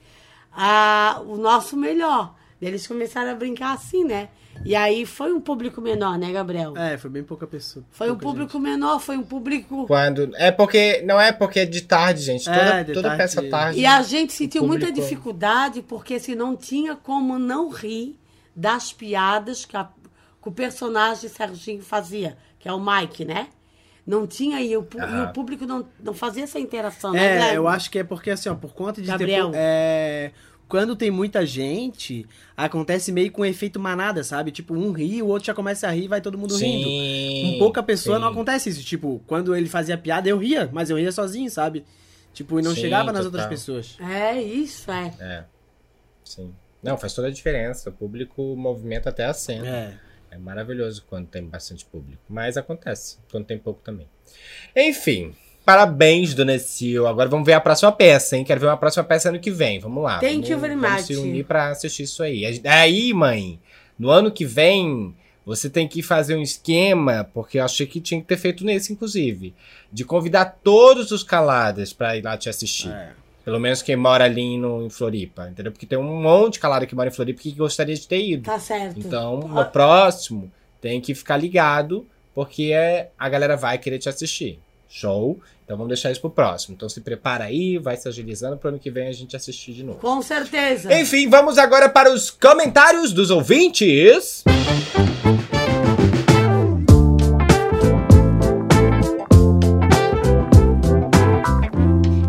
a, 0.51 1.21
o 1.27 1.37
nosso 1.37 1.77
melhor. 1.77 2.33
Eles 2.59 2.87
começaram 2.87 3.29
a 3.29 3.35
brincar 3.35 3.75
assim, 3.75 4.03
né? 4.03 4.29
E 4.65 4.75
aí 4.75 5.05
foi 5.05 5.31
um 5.33 5.39
público 5.39 5.81
menor, 5.81 6.17
né, 6.17 6.31
Gabriel? 6.31 6.75
É, 6.77 6.97
foi 6.97 7.09
bem 7.09 7.23
pouca 7.23 7.47
pessoa. 7.47 7.85
Foi 7.91 8.07
um 8.07 8.15
pouca 8.15 8.25
público 8.25 8.59
menor, 8.59 8.99
foi 8.99 9.17
um 9.17 9.23
público. 9.23 9.85
Quando. 9.87 10.31
É 10.35 10.51
porque. 10.51 11.01
Não 11.05 11.19
é 11.19 11.31
porque 11.31 11.61
é 11.61 11.65
de 11.65 11.81
tarde, 11.81 12.21
gente. 12.21 12.49
É, 12.49 12.53
Toda, 12.53 12.83
de 12.83 12.93
toda 12.93 13.07
tarde. 13.09 13.23
peça 13.23 13.43
tarde. 13.49 13.79
E 13.79 13.85
a 13.85 14.01
gente 14.01 14.33
sentiu 14.33 14.65
muita 14.65 14.87
público- 14.87 15.07
dificuldade 15.07 15.81
porque 15.81 16.19
se 16.19 16.35
não 16.35 16.55
tinha 16.55 16.95
como 16.95 17.39
não 17.39 17.69
rir 17.69 18.17
das 18.55 18.91
piadas 18.91 19.63
que, 19.65 19.77
a- 19.77 19.89
que 20.41 20.49
o 20.49 20.51
personagem 20.51 21.29
Serginho 21.29 21.81
fazia, 21.81 22.37
que 22.59 22.67
é 22.67 22.73
o 22.73 22.79
Mike, 22.79 23.23
né? 23.25 23.47
Não 24.05 24.25
tinha 24.25 24.59
e 24.59 24.75
o, 24.75 24.81
e 24.81 25.21
o 25.23 25.33
público 25.33 25.65
não, 25.67 25.85
não 26.03 26.13
fazia 26.15 26.43
essa 26.43 26.59
interação, 26.59 27.11
né, 27.13 27.51
É, 27.51 27.55
eu 27.57 27.67
acho 27.67 27.91
que 27.91 27.99
é 27.99 28.03
porque 28.03 28.31
assim, 28.31 28.49
ó, 28.49 28.55
por 28.55 28.73
conta 28.73 28.99
de 29.01 29.07
Gabriel. 29.07 29.51
ter. 29.51 29.57
É, 29.59 30.31
quando 30.69 30.95
tem 30.95 31.09
muita 31.09 31.45
gente, 31.47 32.27
acontece 32.55 33.11
meio 33.11 33.31
com 33.31 33.41
um 33.41 33.45
efeito 33.45 33.79
manada, 33.79 34.23
sabe? 34.23 34.51
Tipo, 34.51 34.75
um 34.75 34.91
ri, 34.91 35.21
o 35.21 35.27
outro 35.27 35.47
já 35.47 35.53
começa 35.53 35.87
a 35.87 35.91
rir 35.91 36.03
e 36.03 36.07
vai 36.07 36.21
todo 36.21 36.37
mundo 36.37 36.55
rindo. 36.55 36.87
Sim. 36.87 37.53
Com 37.53 37.59
pouca 37.59 37.81
pessoa 37.81 38.17
sim. 38.17 38.21
não 38.21 38.29
acontece 38.29 38.69
isso. 38.69 38.83
Tipo, 38.83 39.19
quando 39.25 39.55
ele 39.55 39.67
fazia 39.67 39.97
piada, 39.97 40.29
eu 40.29 40.37
ria, 40.37 40.69
mas 40.71 40.91
eu 40.91 40.97
ria 40.97 41.11
sozinho, 41.11 41.49
sabe? 41.49 41.83
Tipo, 42.31 42.59
e 42.59 42.63
não 42.63 42.75
Sim, 42.75 42.81
chegava 42.81 43.11
nas 43.11 43.25
total. 43.25 43.41
outras 43.41 43.47
pessoas. 43.47 43.97
É 43.99 44.39
isso, 44.39 44.91
é. 44.91 45.11
É. 45.19 45.43
Sim. 46.23 46.53
Não, 46.83 46.95
faz 46.97 47.13
toda 47.13 47.27
a 47.27 47.31
diferença. 47.31 47.89
O 47.89 47.93
público 47.93 48.55
movimenta 48.55 49.09
até 49.09 49.25
a 49.25 49.33
cena. 49.33 49.67
É. 49.67 49.93
É 50.31 50.37
maravilhoso 50.37 51.03
quando 51.09 51.27
tem 51.27 51.43
bastante 51.43 51.83
público. 51.83 52.21
Mas 52.29 52.55
acontece, 52.55 53.17
quando 53.31 53.45
tem 53.45 53.57
pouco 53.57 53.81
também. 53.81 54.07
Enfim, 54.75 55.33
parabéns, 55.69 56.33
Dona 56.33 56.57
Sil. 56.57 57.05
Agora 57.05 57.29
vamos 57.29 57.45
ver 57.45 57.53
a 57.53 57.61
próxima 57.61 57.91
peça, 57.91 58.35
hein? 58.35 58.43
Quero 58.43 58.59
ver 58.59 58.65
uma 58.65 58.77
próxima 58.77 59.03
peça 59.03 59.29
ano 59.29 59.39
que 59.39 59.51
vem. 59.51 59.77
Vamos 59.77 60.03
lá. 60.03 60.17
Thank 60.17 60.33
vamos, 60.33 60.49
you 60.49 60.57
very 60.57 60.75
vamos 60.75 60.91
much. 60.91 61.05
se 61.05 61.15
unir 61.15 61.45
pra 61.45 61.67
assistir 61.67 62.03
isso 62.03 62.23
aí. 62.23 62.59
Aí, 62.65 63.13
mãe, 63.13 63.59
no 63.97 64.09
ano 64.09 64.31
que 64.31 64.45
vem, 64.45 65.13
você 65.45 65.69
tem 65.69 65.87
que 65.87 66.01
fazer 66.01 66.35
um 66.35 66.41
esquema, 66.41 67.29
porque 67.35 67.59
eu 67.59 67.65
achei 67.65 67.85
que 67.85 68.01
tinha 68.01 68.19
que 68.19 68.25
ter 68.25 68.37
feito 68.37 68.65
nesse, 68.65 68.91
inclusive, 68.91 69.53
de 69.93 70.03
convidar 70.03 70.57
todos 70.63 71.11
os 71.11 71.21
caladas 71.21 71.93
pra 71.93 72.17
ir 72.17 72.23
lá 72.23 72.35
te 72.35 72.49
assistir. 72.49 72.89
É. 72.89 73.11
Pelo 73.45 73.59
menos 73.59 73.83
quem 73.83 73.95
mora 73.95 74.23
ali 74.23 74.57
no, 74.57 74.83
em 74.83 74.89
Floripa, 74.89 75.49
entendeu? 75.49 75.71
Porque 75.71 75.85
tem 75.85 75.99
um 75.99 76.19
monte 76.19 76.53
de 76.53 76.61
calada 76.61 76.87
que 76.87 76.95
mora 76.95 77.09
em 77.09 77.13
Floripa 77.13 77.43
que 77.43 77.51
gostaria 77.51 77.93
de 77.93 78.07
ter 78.07 78.27
ido. 78.27 78.43
Tá 78.45 78.57
certo. 78.57 78.99
Então, 78.99 79.41
no 79.41 79.65
próximo, 79.65 80.51
tem 80.81 80.99
que 80.99 81.13
ficar 81.13 81.37
ligado, 81.37 82.07
porque 82.33 82.71
é, 82.73 83.11
a 83.19 83.29
galera 83.29 83.55
vai 83.55 83.77
querer 83.77 83.99
te 83.99 84.09
assistir. 84.09 84.59
Show? 84.89 85.39
Então 85.63 85.77
vamos 85.77 85.89
deixar 85.89 86.11
isso 86.11 86.19
pro 86.19 86.31
próximo. 86.31 86.73
Então 86.73 86.89
se 86.89 86.99
prepara 86.99 87.43
aí, 87.43 87.77
vai 87.77 87.95
se 87.95 88.07
agilizando 88.07 88.57
pro 88.57 88.69
ano 88.69 88.79
que 88.79 88.89
vem 88.89 89.07
a 89.07 89.11
gente 89.11 89.35
assistir 89.35 89.71
de 89.71 89.83
novo. 89.83 89.99
Com 89.99 90.19
certeza. 90.19 90.91
Enfim, 90.99 91.29
vamos 91.29 91.59
agora 91.59 91.87
para 91.87 92.11
os 92.11 92.31
comentários 92.31 93.13
dos 93.13 93.29
ouvintes. 93.29 94.43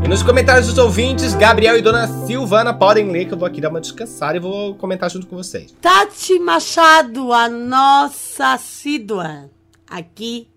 E 0.05 0.09
nos 0.09 0.23
comentários 0.23 0.67
dos 0.67 0.77
ouvintes, 0.77 1.33
Gabriel 1.33 1.79
e 1.79 1.81
Dona 1.81 2.07
Silvana 2.27 2.75
podem 2.75 3.11
ler, 3.11 3.25
que 3.25 3.33
eu 3.33 3.39
vou 3.39 3.49
aqui 3.49 3.63
dar 3.63 3.71
uma 3.71 3.81
descansada 3.81 4.37
e 4.37 4.41
vou 4.41 4.75
comentar 4.75 5.11
junto 5.11 5.27
com 5.27 5.35
vocês. 5.35 5.75
Tati 5.81 6.39
Machado, 6.39 7.33
a 7.33 7.49
nossa 7.49 8.53
assídua, 8.53 9.49
aqui 9.89 10.50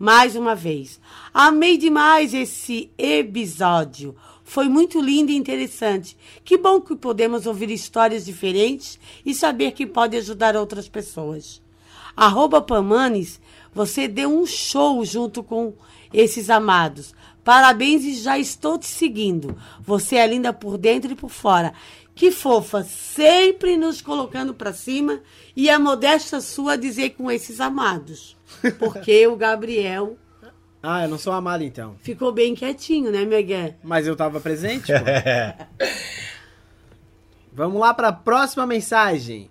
mais 0.00 0.34
uma 0.34 0.54
vez. 0.54 0.98
Amei 1.32 1.76
demais 1.76 2.32
esse 2.32 2.90
episódio. 2.96 4.16
Foi 4.42 4.66
muito 4.66 4.98
lindo 4.98 5.30
e 5.30 5.36
interessante. 5.36 6.16
Que 6.42 6.56
bom 6.56 6.80
que 6.80 6.96
podemos 6.96 7.44
ouvir 7.46 7.70
histórias 7.70 8.24
diferentes 8.24 8.98
e 9.26 9.34
saber 9.34 9.72
que 9.72 9.86
pode 9.86 10.16
ajudar 10.16 10.56
outras 10.56 10.88
pessoas. 10.88 11.60
Arroba 12.16 12.62
Pamanes, 12.62 13.38
você 13.74 14.08
deu 14.08 14.34
um 14.34 14.46
show 14.46 15.04
junto 15.04 15.42
com 15.42 15.74
esses 16.14 16.48
amados. 16.48 17.14
Parabéns 17.44 18.02
e 18.02 18.14
já 18.14 18.38
estou 18.38 18.78
te 18.78 18.86
seguindo. 18.86 19.54
Você 19.82 20.16
é 20.16 20.26
linda 20.26 20.50
por 20.50 20.78
dentro 20.78 21.12
e 21.12 21.14
por 21.14 21.28
fora. 21.28 21.74
Que 22.14 22.30
fofa, 22.30 22.82
sempre 22.84 23.76
nos 23.76 24.00
colocando 24.00 24.54
pra 24.54 24.72
cima 24.72 25.20
e 25.54 25.68
a 25.68 25.78
modesta 25.78 26.40
sua 26.40 26.76
dizer 26.76 27.10
com 27.10 27.30
esses 27.30 27.60
amados. 27.60 28.39
Porque 28.78 29.26
o 29.26 29.36
Gabriel 29.36 30.16
Ah, 30.82 31.04
eu 31.04 31.08
não 31.08 31.18
sou 31.18 31.32
amado 31.32 31.62
então. 31.64 31.94
ficou 32.02 32.32
bem 32.32 32.54
quietinho, 32.54 33.10
né, 33.10 33.24
Miguel? 33.24 33.74
Mas 33.82 34.06
eu 34.06 34.16
tava 34.16 34.40
presente, 34.40 34.92
pô. 34.92 35.86
Vamos 37.52 37.80
lá 37.80 37.92
pra 37.92 38.12
próxima 38.12 38.66
mensagem. 38.66 39.50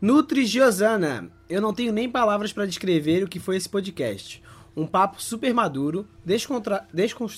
Nutri 0.00 0.44
Giosana. 0.44 1.30
Eu 1.48 1.60
não 1.60 1.72
tenho 1.72 1.92
nem 1.92 2.10
palavras 2.10 2.52
pra 2.52 2.66
descrever 2.66 3.22
o 3.22 3.28
que 3.28 3.38
foi 3.38 3.56
esse 3.56 3.68
podcast. 3.68 4.42
Um 4.76 4.86
papo 4.86 5.22
super 5.22 5.54
maduro, 5.54 6.06
descontra... 6.24 6.86
descon- 6.92 7.28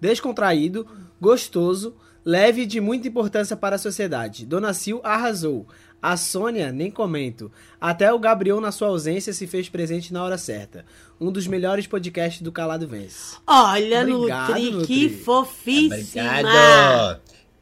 descontraído, 0.00 0.86
gostoso, 1.20 1.94
leve 2.24 2.62
e 2.62 2.66
de 2.66 2.80
muita 2.80 3.08
importância 3.08 3.56
para 3.56 3.76
a 3.76 3.78
sociedade. 3.78 4.44
Dona 4.44 4.74
Sil 4.76 4.98
arrasou. 5.04 5.66
A 6.06 6.18
Sônia, 6.18 6.70
nem 6.70 6.90
comento. 6.90 7.50
Até 7.80 8.12
o 8.12 8.18
Gabriel, 8.18 8.60
na 8.60 8.70
sua 8.70 8.88
ausência, 8.88 9.32
se 9.32 9.46
fez 9.46 9.70
presente 9.70 10.12
na 10.12 10.22
hora 10.22 10.36
certa. 10.36 10.84
Um 11.18 11.32
dos 11.32 11.46
melhores 11.46 11.86
podcasts 11.86 12.42
do 12.42 12.52
Calado 12.52 12.86
Vence. 12.86 13.36
Olha, 13.46 14.02
Obrigado, 14.02 14.48
Nutri, 14.50 14.70
Nutri. 14.70 14.86
que 14.86 15.08
fofíssima. 15.08 16.28
Obrigado! 16.30 17.20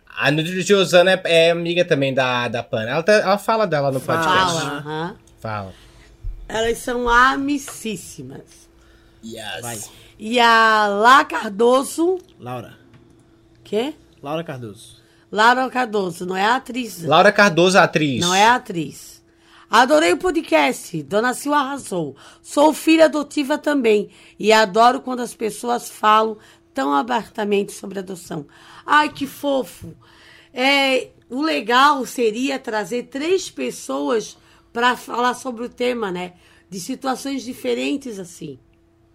A 0.09 0.31
Nutrigiosana 0.33 1.13
é, 1.13 1.23
é 1.47 1.51
amiga 1.53 1.85
também 1.85 2.13
da, 2.13 2.49
da 2.49 2.63
Pana. 2.65 2.91
Ela, 2.91 3.03
tá- 3.05 3.13
ela 3.13 3.39
fala 3.39 3.65
dela 3.67 3.93
no 3.93 4.01
Fala. 4.01 4.19
podcast. 4.19 4.61
Fala, 4.61 4.79
aham. 4.79 5.17
Fala. 5.39 5.73
Elas 6.49 6.79
são 6.79 7.09
amicíssimas. 7.09 8.69
Yes. 9.25 9.61
Vai. 9.63 9.79
E 10.19 10.41
a 10.41 10.89
Lá 10.89 11.25
Cardoso. 11.25 12.19
Laura. 12.41 12.75
Quê? 13.65 13.95
Laura 14.23 14.43
Cardoso. 14.45 15.01
Laura 15.33 15.71
Cardoso, 15.71 16.27
não 16.27 16.37
é 16.37 16.45
a 16.45 16.57
atriz. 16.57 17.03
Laura 17.03 17.33
Cardoso, 17.33 17.79
a 17.79 17.85
atriz. 17.85 18.21
Não 18.21 18.35
é 18.35 18.45
atriz. 18.45 19.25
Adorei 19.71 20.13
o 20.13 20.19
podcast. 20.19 21.03
Dona 21.05 21.33
Sil 21.33 21.55
arrasou. 21.57 22.15
Sou 22.43 22.75
filha 22.75 23.07
adotiva 23.07 23.57
também. 23.57 24.11
E 24.39 24.53
adoro 24.53 25.01
quando 25.01 25.21
as 25.21 25.33
pessoas 25.33 25.89
falam 25.89 26.37
tão 26.75 26.93
abertamente 26.93 27.73
sobre 27.73 27.99
adoção. 27.99 28.47
Ai, 28.85 29.09
que 29.09 29.27
fofo. 29.27 29.95
É, 30.53 31.09
o 31.31 31.41
legal 31.41 32.05
seria 32.05 32.59
trazer 32.59 33.05
três 33.05 33.49
pessoas 33.49 34.37
para 34.71 34.99
falar 34.99 35.33
sobre 35.33 35.65
o 35.65 35.69
tema, 35.71 36.13
né? 36.13 36.35
De 36.69 36.79
situações 36.79 37.43
diferentes, 37.43 38.19
assim. 38.19 38.59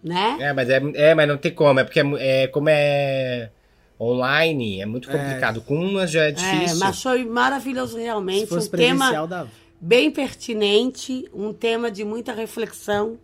Né? 0.02 0.36
É, 0.40 0.52
mas, 0.52 0.68
é, 0.68 0.82
é, 0.96 1.14
mas 1.14 1.28
não 1.28 1.38
tem 1.38 1.54
como. 1.54 1.78
É 1.78 1.84
porque 1.84 2.00
é, 2.00 2.42
é, 2.42 2.48
como 2.48 2.68
é 2.68 3.52
online, 4.00 4.80
é 4.80 4.86
muito 4.86 5.08
complicado. 5.10 5.60
Com 5.60 5.76
uma 5.76 6.06
já 6.06 6.24
é 6.24 6.28
É, 6.28 6.32
difícil. 6.32 6.78
mas 6.78 7.02
foi 7.02 7.24
maravilhoso 7.24 7.96
Se 7.96 8.02
realmente. 8.02 8.46
fosse 8.46 8.68
um 8.68 8.70
tema 8.70 9.26
dava. 9.26 9.50
bem 9.80 10.10
pertinente, 10.10 11.28
um 11.34 11.52
tema 11.52 11.90
de 11.90 12.04
muita 12.04 12.32
reflexão. 12.32 13.18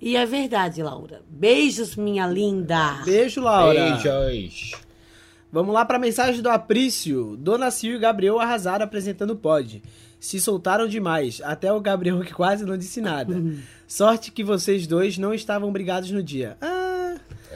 E 0.00 0.16
é 0.16 0.24
verdade, 0.24 0.82
Laura. 0.82 1.20
Beijos, 1.28 1.94
minha 1.96 2.26
linda. 2.26 3.02
Beijo, 3.04 3.40
Laura. 3.42 3.96
Beijos. 3.98 4.72
Vamos 5.52 5.74
lá 5.74 5.84
pra 5.84 5.98
mensagem 5.98 6.40
do 6.40 6.48
Aprício. 6.48 7.36
Dona 7.36 7.70
Sil 7.74 7.96
e 7.96 7.98
Gabriel 7.98 8.38
arrasaram 8.40 8.84
apresentando 8.84 9.32
o 9.32 9.36
pod. 9.36 9.82
Se 10.18 10.40
soltaram 10.40 10.86
demais, 10.86 11.40
até 11.44 11.72
o 11.72 11.80
Gabriel 11.80 12.20
que 12.20 12.32
quase 12.32 12.64
não 12.64 12.76
disse 12.78 13.00
nada. 13.00 13.42
Sorte 13.88 14.30
que 14.30 14.44
vocês 14.44 14.86
dois 14.86 15.18
não 15.18 15.34
estavam 15.34 15.72
brigados 15.72 16.10
no 16.10 16.22
dia. 16.22 16.56
Ah, 16.60 16.79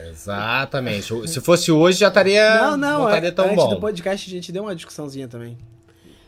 Exatamente. 0.09 1.27
Se 1.27 1.39
fosse 1.41 1.71
hoje, 1.71 1.99
já 1.99 2.07
estaria. 2.09 2.61
Não, 2.61 2.77
não, 2.77 3.05
estaria 3.05 3.29
é, 3.29 3.31
tão 3.31 3.45
antes 3.45 3.55
bom. 3.57 3.69
do 3.69 3.79
podcast 3.79 4.29
a 4.29 4.31
gente 4.33 4.51
deu 4.51 4.63
uma 4.63 4.75
discussãozinha 4.75 5.27
também. 5.27 5.57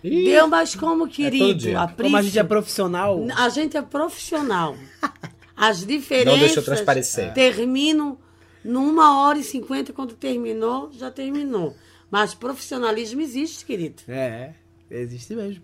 Ih, 0.03 0.25
Deu, 0.25 0.47
mas 0.47 0.75
como, 0.75 1.05
todo 1.05 1.11
querido? 1.15 1.55
dia. 1.55 1.81
a 1.81 1.87
Como 1.87 2.15
a 2.15 2.21
gente 2.21 2.37
é 2.37 2.43
profissional, 2.43 3.25
A 3.35 3.49
gente 3.49 3.75
é 3.75 3.81
profissional. 3.81 4.75
As 5.55 5.83
diferenças 5.85 6.33
Não 6.33 6.39
deixou 6.39 6.61
transparecer. 6.63 7.33
terminam 7.33 8.17
numa 8.63 9.21
hora 9.23 9.39
e 9.39 9.43
cinquenta. 9.43 9.91
Quando 9.91 10.13
terminou, 10.13 10.91
já 10.93 11.09
terminou. 11.09 11.75
Mas 12.11 12.33
profissionalismo 12.35 13.19
existe, 13.21 13.65
querido. 13.65 14.03
é, 14.07 14.51
existe 14.89 15.33
mesmo. 15.35 15.63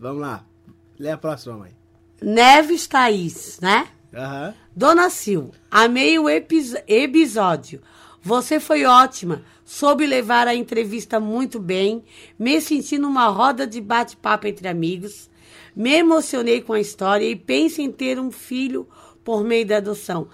Vamos 0.00 0.22
lá. 0.22 0.44
Lê 0.98 1.10
a 1.10 1.18
próxima, 1.18 1.56
mãe. 1.56 1.70
Neves 2.22 2.86
Thaís, 2.86 3.60
né? 3.60 3.86
Dona 4.74 5.10
Sil, 5.12 5.50
amei 5.70 6.18
o 6.18 6.28
epis- 6.28 6.74
episódio. 6.88 7.80
Você 8.22 8.58
foi 8.58 8.84
ótima. 8.84 9.42
Soube 9.64 10.06
levar 10.06 10.46
a 10.48 10.54
entrevista 10.54 11.18
muito 11.20 11.58
bem. 11.60 12.02
Me 12.38 12.60
senti 12.60 12.98
numa 12.98 13.28
roda 13.28 13.66
de 13.66 13.80
bate-papo 13.80 14.46
entre 14.46 14.68
amigos. 14.68 15.28
Me 15.74 15.92
emocionei 15.94 16.60
com 16.60 16.72
a 16.72 16.80
história 16.80 17.24
e 17.28 17.36
penso 17.36 17.80
em 17.80 17.90
ter 17.92 18.18
um 18.18 18.30
filho 18.30 18.88
por 19.24 19.44
meio 19.44 19.66
da 19.66 19.76
adoção. 19.78 20.28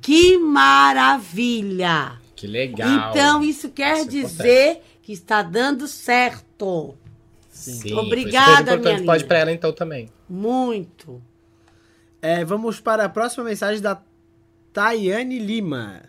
Que 0.00 0.36
maravilha! 0.38 2.18
Que 2.36 2.46
legal. 2.46 3.10
Então, 3.10 3.42
isso 3.42 3.68
quer 3.70 3.98
Isso 3.98 4.06
é 4.06 4.08
dizer 4.10 4.82
que 5.02 5.12
está 5.12 5.42
dando 5.42 5.88
certo. 5.88 6.94
Sim, 7.50 7.94
Obrigada, 7.94 8.46
foi 8.46 8.58
super 8.58 8.72
importante. 8.78 8.94
minha 9.00 9.06
Pode 9.06 9.18
linda. 9.22 9.28
pra 9.28 9.38
ela 9.38 9.52
então 9.52 9.72
também. 9.72 10.08
Muito. 10.28 11.20
É, 12.20 12.44
vamos 12.44 12.80
para 12.80 13.04
a 13.04 13.08
próxima 13.08 13.44
mensagem 13.44 13.80
da 13.80 14.02
Tayane 14.72 15.38
Lima. 15.38 16.02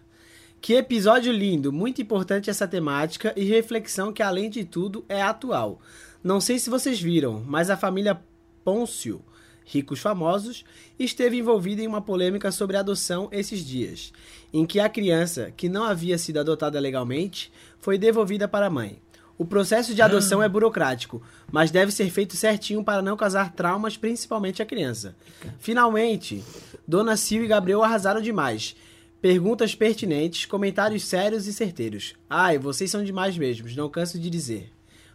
Que 0.60 0.74
episódio 0.74 1.32
lindo, 1.32 1.72
muito 1.72 2.02
importante 2.02 2.50
essa 2.50 2.68
temática 2.68 3.32
e 3.38 3.44
reflexão 3.44 4.12
que, 4.12 4.24
além 4.24 4.50
de 4.50 4.66
tudo, 4.66 5.06
é 5.08 5.22
atual. 5.22 5.80
Não 6.24 6.42
sei 6.42 6.58
se 6.58 6.68
vocês 6.68 7.00
viram, 7.00 7.44
mas 7.46 7.70
a 7.70 7.78
família 7.78 8.20
Pôncio, 8.66 9.22
ricos 9.64 10.00
famosos, 10.00 10.66
esteve 10.98 11.38
envolvida 11.38 11.84
em 11.84 11.88
uma 11.88 12.02
polêmica 12.02 12.52
sobre 12.52 12.76
adoção 12.76 13.30
esses 13.32 13.64
dias, 13.64 14.12
em 14.52 14.66
que 14.66 14.80
a 14.80 14.90
criança, 14.90 15.54
que 15.56 15.70
não 15.70 15.84
havia 15.84 16.18
sido 16.18 16.40
adotada 16.40 16.80
legalmente, 16.80 17.52
foi 17.80 18.00
devolvida 18.00 18.48
para 18.48 18.66
a 18.66 18.72
mãe. 18.72 19.00
O 19.38 19.46
processo 19.46 19.96
de 19.96 20.02
adoção 20.02 20.44
é 20.44 20.50
burocrático, 20.50 21.22
mas 21.52 21.72
deve 21.72 21.92
ser 21.92 22.10
feito 22.10 22.36
certinho 22.36 22.84
para 22.84 23.02
não 23.02 23.18
causar 23.18 23.54
traumas, 23.54 23.98
principalmente 23.98 24.62
a 24.62 24.66
criança. 24.66 25.16
Finalmente, 25.60 26.44
Dona 26.88 27.16
Sil 27.18 27.44
e 27.44 27.48
Gabriel 27.48 27.84
arrasaram 27.84 28.22
demais. 28.22 28.76
Perguntas 29.22 29.76
pertinentes, 29.76 30.46
comentários 30.46 31.04
sérios 31.06 31.46
e 31.46 31.54
certeiros. 31.54 32.14
Ai, 32.30 32.58
vocês 32.58 32.90
são 32.90 33.04
demais 33.04 33.38
mesmo, 33.38 33.68
não 33.76 33.90
canso 33.90 34.18
de 34.18 34.30
dizer. 34.30 34.72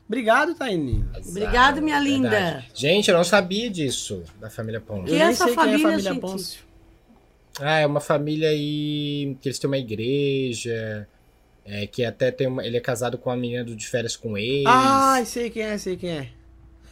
Obrigado, 0.07 0.55
Taini. 0.55 1.03
Obrigado, 1.27 1.81
minha 1.81 1.99
linda. 1.99 2.29
Verdade. 2.29 2.71
Gente, 2.75 3.11
eu 3.11 3.17
não 3.17 3.25
sabia 3.25 3.71
disso, 3.71 4.23
da 4.39 4.51
família 4.51 4.83
Eu 4.87 5.03
nem 5.05 5.21
essa 5.23 5.45
sei 5.45 5.55
quem 5.55 5.63
é 5.63 5.63
a 5.63 5.65
família, 5.65 5.89
família 5.89 6.13
gente? 6.13 6.21
Pôncio. 6.21 6.61
Ah, 7.61 7.79
é 7.79 7.87
uma 7.87 8.01
família 8.01 8.51
aí 8.51 9.37
que 9.41 9.49
eles 9.49 9.59
têm 9.59 9.69
uma 9.69 9.79
igreja, 9.79 11.09
é, 11.65 11.87
que 11.87 12.05
até 12.05 12.31
tem 12.31 12.47
uma, 12.47 12.65
ele 12.65 12.77
é 12.77 12.81
casado 12.81 13.17
com 13.17 13.31
uma 13.31 13.37
menina 13.37 13.65
do 13.65 13.75
de 13.75 13.87
férias 13.87 14.17
com 14.17 14.37
ex. 14.37 14.65
Ai, 14.67 15.25
sei 15.25 15.51
quem 15.51 15.63
é, 15.63 15.79
sei 15.79 15.97
quem 15.97 16.11
é. 16.11 16.29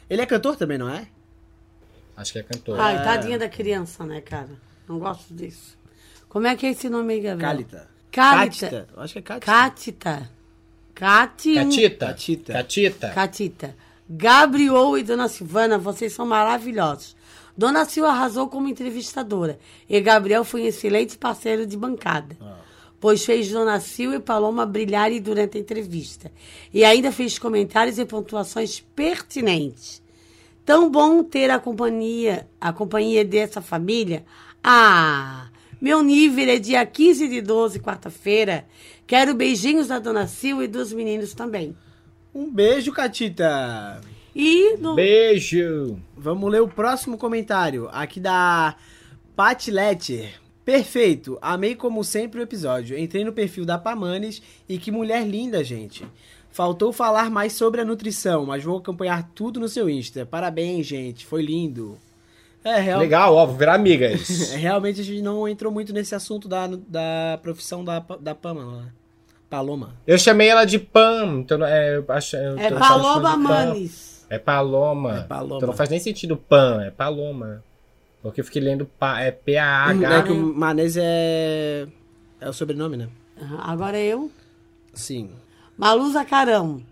Ele 0.08 0.22
é 0.22 0.26
cantor 0.26 0.56
também, 0.56 0.78
não 0.78 0.88
é? 0.88 1.06
Acho 2.16 2.32
que 2.32 2.38
é 2.38 2.42
cantor. 2.42 2.78
Ai, 2.78 3.02
tadinha 3.02 3.38
da 3.38 3.48
criança, 3.48 4.04
né, 4.04 4.20
cara? 4.20 4.50
Não 4.88 4.98
gosto 4.98 5.32
disso. 5.34 5.78
Como 6.28 6.46
é 6.46 6.56
que 6.56 6.66
é 6.66 6.70
esse 6.70 6.88
nome 6.88 7.14
aí, 7.14 7.20
Gabriel? 7.20 7.50
Cálita. 7.50 7.88
Cálita. 8.10 8.68
Cátita. 8.68 8.88
Eu 8.94 9.02
Acho 9.02 9.12
que 9.14 9.18
é 9.18 9.22
Cátita. 9.22 9.52
Catita. 9.52 10.30
Cati... 10.94 11.54
Catita. 11.54 12.06
Catita. 12.06 12.52
Catita. 12.52 13.08
Catita. 13.10 13.76
Gabriel 14.08 14.98
e 14.98 15.02
Dona 15.02 15.28
Silvana, 15.28 15.78
vocês 15.78 16.12
são 16.12 16.26
maravilhosos. 16.26 17.16
Dona 17.56 17.84
Sil 17.88 18.04
arrasou 18.04 18.48
como 18.48 18.68
entrevistadora. 18.68 19.58
E 19.88 20.00
Gabriel 20.00 20.44
foi 20.44 20.62
um 20.62 20.66
excelente 20.66 21.16
parceiro 21.16 21.66
de 21.66 21.76
bancada. 21.76 22.36
Pois 23.02 23.24
fez 23.24 23.50
Dona 23.50 23.80
Sil 23.82 24.14
e 24.14 24.20
Paloma 24.20 24.64
brilharem 24.64 25.20
durante 25.20 25.58
a 25.58 25.60
entrevista. 25.60 26.30
E 26.72 26.84
ainda 26.84 27.10
fez 27.10 27.36
comentários 27.36 27.98
e 27.98 28.04
pontuações 28.04 28.78
pertinentes. 28.78 30.00
Tão 30.64 30.88
bom 30.88 31.24
ter 31.24 31.50
a 31.50 31.58
companhia, 31.58 32.46
a 32.60 32.72
companhia 32.72 33.24
dessa 33.24 33.60
família. 33.60 34.24
Ah, 34.62 35.48
meu 35.80 36.00
nível 36.00 36.48
é 36.48 36.60
dia 36.60 36.86
15 36.86 37.26
de 37.26 37.40
12, 37.40 37.80
quarta-feira. 37.80 38.64
Quero 39.04 39.34
beijinhos 39.34 39.88
da 39.88 39.98
Dona 39.98 40.28
Sil 40.30 40.62
e 40.62 40.68
dos 40.68 40.92
meninos 40.92 41.34
também. 41.34 41.76
Um 42.32 42.48
beijo, 42.48 42.92
Catita. 42.92 44.00
E 44.32 44.76
no... 44.76 44.94
Beijo. 44.94 45.98
Vamos 46.16 46.48
ler 46.52 46.62
o 46.62 46.68
próximo 46.68 47.18
comentário, 47.18 47.88
aqui 47.90 48.20
da 48.20 48.76
Pat 49.34 49.66
Letter. 49.66 50.41
Perfeito, 50.64 51.38
amei 51.42 51.74
como 51.74 52.04
sempre 52.04 52.40
o 52.40 52.42
episódio. 52.42 52.96
Entrei 52.98 53.24
no 53.24 53.32
perfil 53.32 53.64
da 53.64 53.78
Pamanes 53.78 54.40
e 54.68 54.78
que 54.78 54.90
mulher 54.92 55.26
linda, 55.26 55.62
gente. 55.64 56.04
Faltou 56.50 56.92
falar 56.92 57.30
mais 57.30 57.54
sobre 57.54 57.80
a 57.80 57.84
nutrição, 57.84 58.46
mas 58.46 58.62
vou 58.62 58.76
acompanhar 58.78 59.28
tudo 59.34 59.58
no 59.58 59.68
seu 59.68 59.88
Insta. 59.88 60.24
Parabéns, 60.26 60.86
gente, 60.86 61.26
foi 61.26 61.42
lindo. 61.42 61.98
É, 62.62 62.78
real... 62.78 63.00
Legal, 63.00 63.34
ó, 63.34 63.44
vou 63.46 63.56
virar 63.56 63.74
amigas. 63.74 64.52
é, 64.52 64.56
realmente 64.58 65.00
a 65.00 65.04
gente 65.04 65.22
não 65.22 65.48
entrou 65.48 65.72
muito 65.72 65.92
nesse 65.92 66.14
assunto 66.14 66.46
da, 66.46 66.66
da 66.68 67.38
profissão 67.42 67.84
da, 67.84 67.98
da 68.20 68.34
Pamela. 68.34 68.82
né? 68.82 68.92
Paloma. 69.50 69.94
Eu 70.06 70.16
chamei 70.16 70.48
ela 70.48 70.64
de 70.64 70.78
Pam, 70.78 71.40
então 71.40 71.58
não- 71.58 71.66
é, 71.66 71.96
eu 71.96 72.04
acho, 72.08 72.36
eu 72.36 72.58
É 72.58 72.70
Paloma. 72.70 73.36
Manes. 73.36 74.24
É 74.30 74.38
Paloma. 74.38 75.18
É 75.18 75.22
Paloma. 75.24 75.56
Então 75.56 75.66
não 75.68 75.76
faz 75.76 75.90
nem 75.90 75.98
sentido 76.00 76.36
Pam, 76.36 76.82
é 76.82 76.90
Paloma. 76.90 77.62
Porque 78.22 78.40
eu 78.40 78.44
fiquei 78.44 78.62
lendo 78.62 78.86
pa, 78.86 79.20
é 79.20 79.30
P-A-H. 79.30 80.14
É 80.18 80.22
que 80.22 80.32
o 80.32 80.54
Manese 80.54 81.00
é. 81.02 81.86
É 82.40 82.48
o 82.48 82.52
sobrenome, 82.52 82.96
né? 82.96 83.08
Agora 83.58 83.98
eu, 83.98 84.30
Sim. 84.94 85.30
Malusa 85.76 86.24
Carão, 86.24 86.82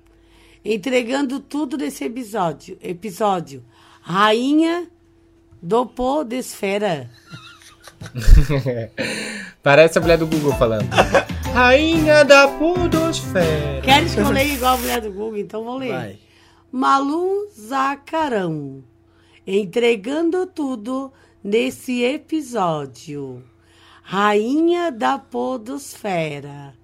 entregando 0.65 1.39
tudo 1.39 1.77
nesse 1.77 2.05
episódio. 2.05 2.77
Episódio. 2.83 3.63
Rainha 4.01 4.89
do 5.63 5.87
Podesfera. 5.87 7.11
Parece 9.63 9.99
a 9.99 10.01
mulher 10.01 10.19
do 10.19 10.27
Google 10.27 10.55
falando. 10.55 10.89
Rainha 11.53 12.25
da 12.25 12.49
Podosfera. 12.49 13.81
Queres 13.83 14.15
que 14.15 14.21
eu 14.21 14.31
leia 14.31 14.55
igual 14.55 14.75
a 14.75 14.79
mulher 14.79 15.01
do 15.01 15.13
Google? 15.13 15.37
Então 15.37 15.65
vou 15.65 15.77
ler. 15.77 15.93
Vai. 15.93 16.19
Malu 16.73 17.49
Zacarão, 17.51 18.83
entregando 19.47 20.47
tudo 20.47 21.13
nesse 21.43 22.03
episódio. 22.03 23.43
Rainha 24.03 24.91
da 24.91 25.19
Podosfera. 25.19 26.75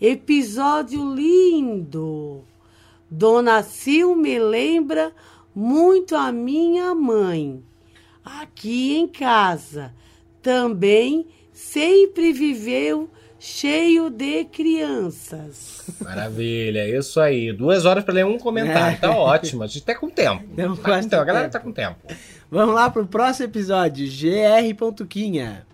Episódio 0.00 1.14
lindo. 1.14 2.42
Dona 3.10 3.62
Sil 3.62 4.16
me 4.16 4.38
lembra 4.38 5.14
muito 5.54 6.16
a 6.16 6.32
minha 6.32 6.94
mãe. 6.94 7.62
Aqui 8.24 8.96
em 8.96 9.06
casa 9.06 9.94
também 10.40 11.26
sempre 11.52 12.32
viveu 12.32 13.10
cheio 13.40 14.10
de 14.10 14.44
crianças. 14.44 15.82
Maravilha, 16.00 16.86
isso 16.98 17.18
aí. 17.18 17.52
Duas 17.52 17.84
horas 17.86 18.04
pra 18.04 18.12
ler 18.14 18.26
um 18.26 18.38
comentário. 18.38 19.00
Tá 19.00 19.10
ótimo. 19.16 19.62
A 19.62 19.66
gente 19.66 19.82
tá 19.82 19.94
com 19.94 20.10
tempo. 20.10 20.44
Temos 20.54 20.78
Tá 20.78 21.00
com 21.00 21.08
tempo. 21.08 21.22
A 21.22 21.24
galera 21.24 21.48
tá 21.48 21.58
com 21.58 21.72
tempo. 21.72 21.96
Vamos 22.50 22.74
lá 22.74 22.90
pro 22.90 23.06
próximo 23.06 23.46
episódio, 23.46 24.06
GR. 24.06 25.06
Quinha. 25.08 25.66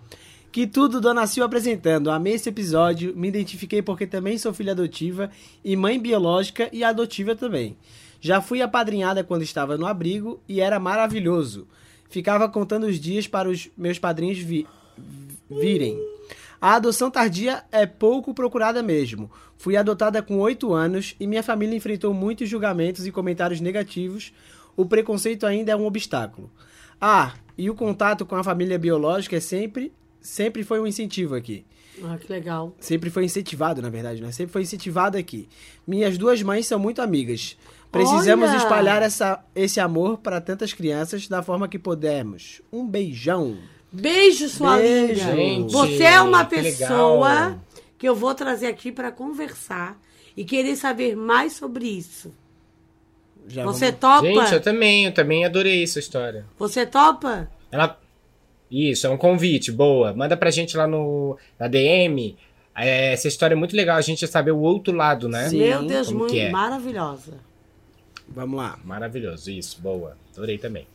Que 0.52 0.66
tudo, 0.66 1.00
Dona 1.00 1.26
Sil 1.28 1.44
apresentando. 1.44 2.10
Amei 2.10 2.34
esse 2.34 2.48
episódio, 2.48 3.14
me 3.16 3.28
identifiquei 3.28 3.82
porque 3.82 4.06
também 4.06 4.38
sou 4.38 4.54
filha 4.54 4.72
adotiva 4.72 5.28
e 5.64 5.76
mãe 5.76 5.98
biológica 6.00 6.70
e 6.72 6.82
adotiva 6.84 7.34
também. 7.34 7.76
Já 8.20 8.40
fui 8.40 8.62
apadrinhada 8.62 9.22
quando 9.22 9.42
estava 9.42 9.76
no 9.76 9.86
abrigo 9.86 10.40
e 10.48 10.60
era 10.60 10.78
maravilhoso. 10.78 11.66
Ficava 12.08 12.48
contando 12.48 12.84
os 12.86 12.98
dias 12.98 13.26
para 13.26 13.48
os 13.50 13.68
meus 13.76 13.98
padrinhos 13.98 14.38
vi- 14.38 14.66
virem. 15.50 15.98
A 16.66 16.74
adoção 16.74 17.08
tardia 17.12 17.62
é 17.70 17.86
pouco 17.86 18.34
procurada 18.34 18.82
mesmo. 18.82 19.30
Fui 19.56 19.76
adotada 19.76 20.20
com 20.20 20.40
8 20.40 20.74
anos 20.74 21.14
e 21.20 21.24
minha 21.24 21.40
família 21.40 21.76
enfrentou 21.76 22.12
muitos 22.12 22.48
julgamentos 22.48 23.06
e 23.06 23.12
comentários 23.12 23.60
negativos. 23.60 24.32
O 24.76 24.84
preconceito 24.84 25.46
ainda 25.46 25.70
é 25.70 25.76
um 25.76 25.86
obstáculo. 25.86 26.50
Ah, 27.00 27.34
e 27.56 27.70
o 27.70 27.74
contato 27.76 28.26
com 28.26 28.34
a 28.34 28.42
família 28.42 28.76
biológica 28.80 29.36
é 29.36 29.40
sempre, 29.40 29.92
sempre 30.20 30.64
foi 30.64 30.80
um 30.80 30.88
incentivo 30.88 31.36
aqui. 31.36 31.64
Ah, 32.02 32.18
que 32.18 32.32
legal. 32.32 32.74
Sempre 32.80 33.10
foi 33.10 33.24
incentivado, 33.24 33.80
na 33.80 33.88
verdade, 33.88 34.20
né? 34.20 34.32
Sempre 34.32 34.52
foi 34.52 34.62
incentivado 34.62 35.16
aqui. 35.16 35.48
Minhas 35.86 36.18
duas 36.18 36.42
mães 36.42 36.66
são 36.66 36.80
muito 36.80 37.00
amigas. 37.00 37.56
Precisamos 37.92 38.50
Olha! 38.50 38.56
espalhar 38.56 39.02
essa, 39.02 39.40
esse 39.54 39.78
amor 39.78 40.18
para 40.18 40.40
tantas 40.40 40.72
crianças 40.72 41.28
da 41.28 41.44
forma 41.44 41.68
que 41.68 41.78
pudermos. 41.78 42.60
Um 42.72 42.84
beijão. 42.84 43.56
Beijo, 44.00 44.48
sua 44.48 44.76
Beijo. 44.76 45.14
linda. 45.30 45.36
Gente, 45.36 45.72
Você 45.72 46.02
é 46.04 46.20
uma 46.20 46.44
que 46.44 46.56
pessoa 46.62 47.28
legal. 47.34 47.60
que 47.98 48.08
eu 48.08 48.14
vou 48.14 48.34
trazer 48.34 48.66
aqui 48.66 48.92
para 48.92 49.10
conversar 49.12 49.98
e 50.36 50.44
querer 50.44 50.76
saber 50.76 51.16
mais 51.16 51.54
sobre 51.54 51.86
isso. 51.86 52.32
Já 53.48 53.64
Você 53.64 53.86
vamos- 53.92 54.00
topa? 54.00 54.26
Gente, 54.26 54.52
eu 54.54 54.60
também, 54.60 55.04
eu 55.06 55.12
também 55.14 55.44
adorei 55.44 55.82
essa 55.82 55.98
história. 55.98 56.44
Você 56.58 56.84
topa? 56.84 57.48
Ela. 57.70 57.98
Isso, 58.70 59.06
é 59.06 59.10
um 59.10 59.16
convite, 59.16 59.70
boa. 59.70 60.12
Manda 60.12 60.36
pra 60.36 60.50
gente 60.50 60.76
lá 60.76 60.86
no 60.88 61.38
na 61.58 61.68
DM. 61.68 62.36
É, 62.74 63.12
essa 63.12 63.28
história 63.28 63.54
é 63.54 63.56
muito 63.56 63.74
legal, 63.76 63.96
a 63.96 64.00
gente 64.00 64.20
já 64.20 64.26
saber 64.26 64.50
o 64.50 64.58
outro 64.58 64.92
lado, 64.94 65.28
né? 65.28 65.48
Sim. 65.48 65.58
Meu 65.58 65.84
Deus, 65.84 66.08
Como 66.08 66.18
muito 66.20 66.34
é? 66.34 66.50
maravilhosa. 66.50 67.34
Vamos 68.28 68.56
lá. 68.58 68.78
Maravilhoso, 68.84 69.50
isso, 69.52 69.80
boa. 69.80 70.16
Adorei 70.34 70.58
também. 70.58 70.86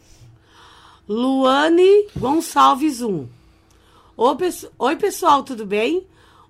Luane 1.08 2.08
Gonçalves 2.18 3.02
1. 3.02 3.28
Oi, 4.18 4.36
pes- 4.36 4.68
Oi, 4.78 4.96
pessoal, 4.96 5.44
tudo 5.44 5.66
bem? 5.66 6.06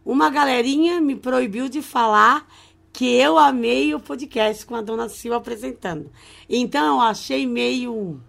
Uma 0.05 0.29
galerinha 0.29 0.99
me 0.99 1.15
proibiu 1.15 1.69
de 1.69 1.81
falar 1.81 2.47
que 2.91 3.05
eu 3.05 3.37
amei 3.37 3.93
o 3.95 3.99
podcast 3.99 4.65
com 4.65 4.75
a 4.75 4.81
dona 4.81 5.07
Sil 5.09 5.33
apresentando. 5.33 6.11
Então 6.49 6.95
eu 6.95 7.01
achei 7.01 7.47
meio 7.47 8.19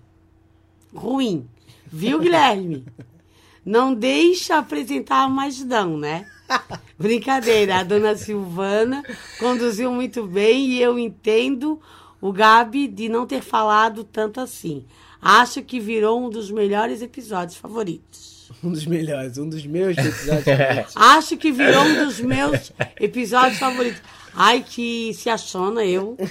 ruim. 0.94 1.46
Viu, 1.86 2.18
Guilherme? 2.20 2.84
Não 3.64 3.94
deixa 3.94 4.58
apresentar 4.58 5.28
mais 5.30 5.64
não, 5.64 5.96
né? 5.96 6.26
Brincadeira, 6.98 7.76
a 7.78 7.82
dona 7.84 8.16
Silvana 8.16 9.04
conduziu 9.38 9.92
muito 9.92 10.24
bem 10.26 10.66
e 10.66 10.82
eu 10.82 10.98
entendo 10.98 11.80
o 12.20 12.32
Gabi 12.32 12.88
de 12.88 13.08
não 13.08 13.24
ter 13.24 13.40
falado 13.40 14.02
tanto 14.02 14.40
assim. 14.40 14.84
Acho 15.22 15.62
que 15.62 15.78
virou 15.78 16.26
um 16.26 16.28
dos 16.28 16.50
melhores 16.50 17.00
episódios 17.00 17.56
favoritos. 17.56 18.42
Um 18.62 18.70
dos 18.70 18.84
melhores, 18.84 19.38
um 19.38 19.48
dos 19.48 19.64
meus 19.64 19.96
episódios. 19.96 20.44
favoritos. 20.44 20.96
Acho 20.96 21.36
que 21.38 21.50
virou 21.50 21.82
um 21.84 22.04
dos 22.04 22.20
meus 22.20 22.70
episódios 23.00 23.58
favoritos. 23.58 24.02
Ai, 24.34 24.62
que 24.62 25.14
se 25.14 25.30
achona 25.30 25.84
eu. 25.84 26.16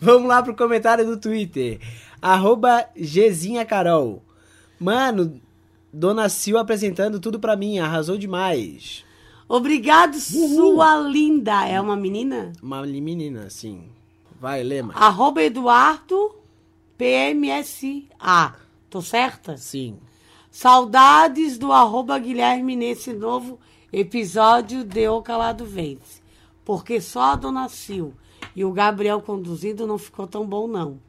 Vamos 0.00 0.28
lá 0.28 0.42
pro 0.42 0.54
comentário 0.54 1.04
do 1.04 1.16
Twitter. 1.18 1.80
Arroba 2.22 2.86
Gzinha 2.96 3.64
Carol. 3.64 4.22
Mano, 4.78 5.40
Dona 5.92 6.28
Sil 6.30 6.56
apresentando 6.56 7.18
tudo 7.20 7.40
pra 7.40 7.56
mim, 7.56 7.78
arrasou 7.78 8.16
demais. 8.16 9.04
Obrigado, 9.48 10.14
sua 10.18 11.00
linda. 11.00 11.66
É 11.66 11.80
uma 11.80 11.96
menina? 11.96 12.52
Uma 12.62 12.82
menina, 12.82 13.50
sim. 13.50 13.88
Vai, 14.40 14.62
Lema. 14.62 14.94
Arroba 14.94 15.42
Eduardo 15.42 16.34
PMSA. 16.96 18.54
Tô 18.90 19.00
certa? 19.00 19.56
Sim. 19.56 19.98
Saudades 20.50 21.58
do 21.58 21.72
arroba 21.72 22.18
Guilherme 22.18 22.76
nesse 22.76 23.12
novo 23.12 23.58
episódio 23.92 24.84
de 24.84 25.08
O 25.08 25.20
Calado 25.22 25.64
Vence. 25.64 26.22
Porque 26.64 27.00
só 27.00 27.32
a 27.32 27.36
Dona 27.36 27.68
Sil 27.68 28.14
e 28.54 28.64
o 28.64 28.72
Gabriel 28.72 29.20
conduzindo 29.20 29.86
não 29.86 29.98
ficou 29.98 30.26
tão 30.26 30.46
bom, 30.46 30.66
não. 30.68 31.00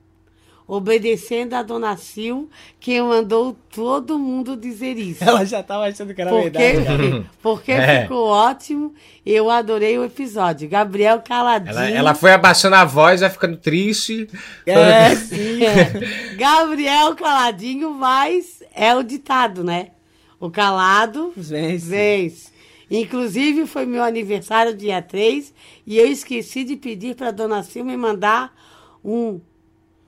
Obedecendo 0.68 1.53
a 1.53 1.61
Dona 1.61 1.95
Sil, 2.01 2.49
que 2.80 2.99
mandou 2.99 3.55
todo 3.74 4.18
mundo 4.18 4.57
dizer 4.57 4.97
isso. 4.97 5.24
Ela 5.24 5.45
já 5.45 5.61
tava 5.61 5.86
achando 5.88 6.13
que 6.13 6.22
era 6.22 6.32
Porque, 6.32 6.49
verdade. 6.49 7.26
porque 7.41 7.72
É. 7.72 8.01
ficou 8.01 8.28
ótimo. 8.28 8.91
Eu 9.24 9.49
adorei 9.51 9.97
o 9.99 10.03
episódio. 10.03 10.68
Gabriel 10.68 11.22
caladinho. 11.22 11.70
Ela, 11.72 11.89
ela 11.91 12.16
foi 12.16 12.32
abaixando 12.32 12.76
a 12.76 12.84
voz, 12.84 13.22
vai 13.22 13.30
ficando 13.30 13.57
triste. 13.57 14.28
É, 14.66 15.13
sim. 15.18 15.63
É. 15.63 16.34
Gabriel 16.36 17.16
caladinho, 17.16 17.91
mas 17.91 18.63
é 18.74 18.95
o 18.95 19.03
ditado, 19.03 19.63
né? 19.63 19.89
O 20.39 20.49
calado 20.49 21.32
Vence. 21.38 21.88
vence. 21.88 22.55
Inclusive, 22.89 23.66
foi 23.66 23.86
meu 23.86 24.03
aniversário 24.03 24.76
dia 24.76 25.01
3 25.01 25.53
e 25.88 25.97
eu 25.97 26.07
esqueci 26.07 26.63
de 26.63 26.76
pedir 26.76 27.16
para 27.16 27.32
dona 27.32 27.63
Sil 27.66 27.86
me 27.86 27.97
mandar 27.97 28.53
um 29.03 29.39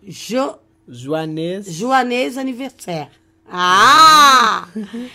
jo, 0.07 0.55
Joanês. 0.87 1.71
Joanês 1.73 2.37
aniversário. 2.37 3.11
Ah! 3.49 4.67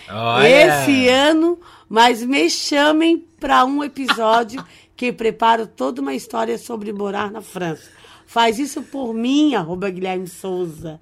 Olha. 0.09 0.47
Esse 0.83 1.07
ano, 1.07 1.59
mas 1.89 2.23
me 2.23 2.49
chamem 2.49 3.19
para 3.39 3.63
um 3.65 3.83
episódio 3.83 4.63
que 4.95 5.11
preparo 5.11 5.67
toda 5.67 6.01
uma 6.01 6.13
história 6.13 6.57
sobre 6.57 6.91
morar 6.93 7.31
na 7.31 7.41
França. 7.41 7.89
Faz 8.25 8.57
isso 8.57 8.81
por 8.83 9.13
mim, 9.13 9.53
arroba 9.55 9.89
Guilherme 9.89 10.27
Souza. 10.27 10.99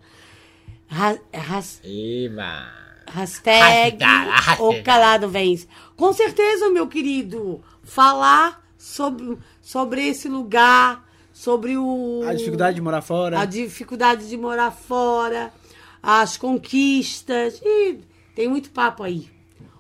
Ra- 0.88 1.18
ras- 1.34 1.80
Eba. 1.84 2.68
Hashtag 3.08 3.98
Hashtag. 4.04 4.62
o 4.62 4.84
calado 4.84 5.28
vence. 5.30 5.68
Com 5.96 6.14
certeza, 6.14 6.70
meu 6.70 6.88
querido, 6.88 7.62
falar 7.84 8.62
sobre, 8.78 9.38
sobre 9.62 10.08
esse 10.08 10.28
lugar, 10.30 11.06
sobre 11.42 11.76
o... 11.76 12.22
A 12.28 12.34
dificuldade 12.36 12.76
de 12.76 12.82
morar 12.82 13.02
fora. 13.02 13.39
A 13.39 13.46
dificuldade 13.46 14.30
de 14.30 14.38
morar 14.38 14.70
fora, 14.70 15.52
as 16.04 16.38
conquistas. 16.38 17.60
Ih, 17.66 18.00
tem 18.36 18.48
muito 18.48 18.70
papo 18.70 19.02
aí. 19.02 19.28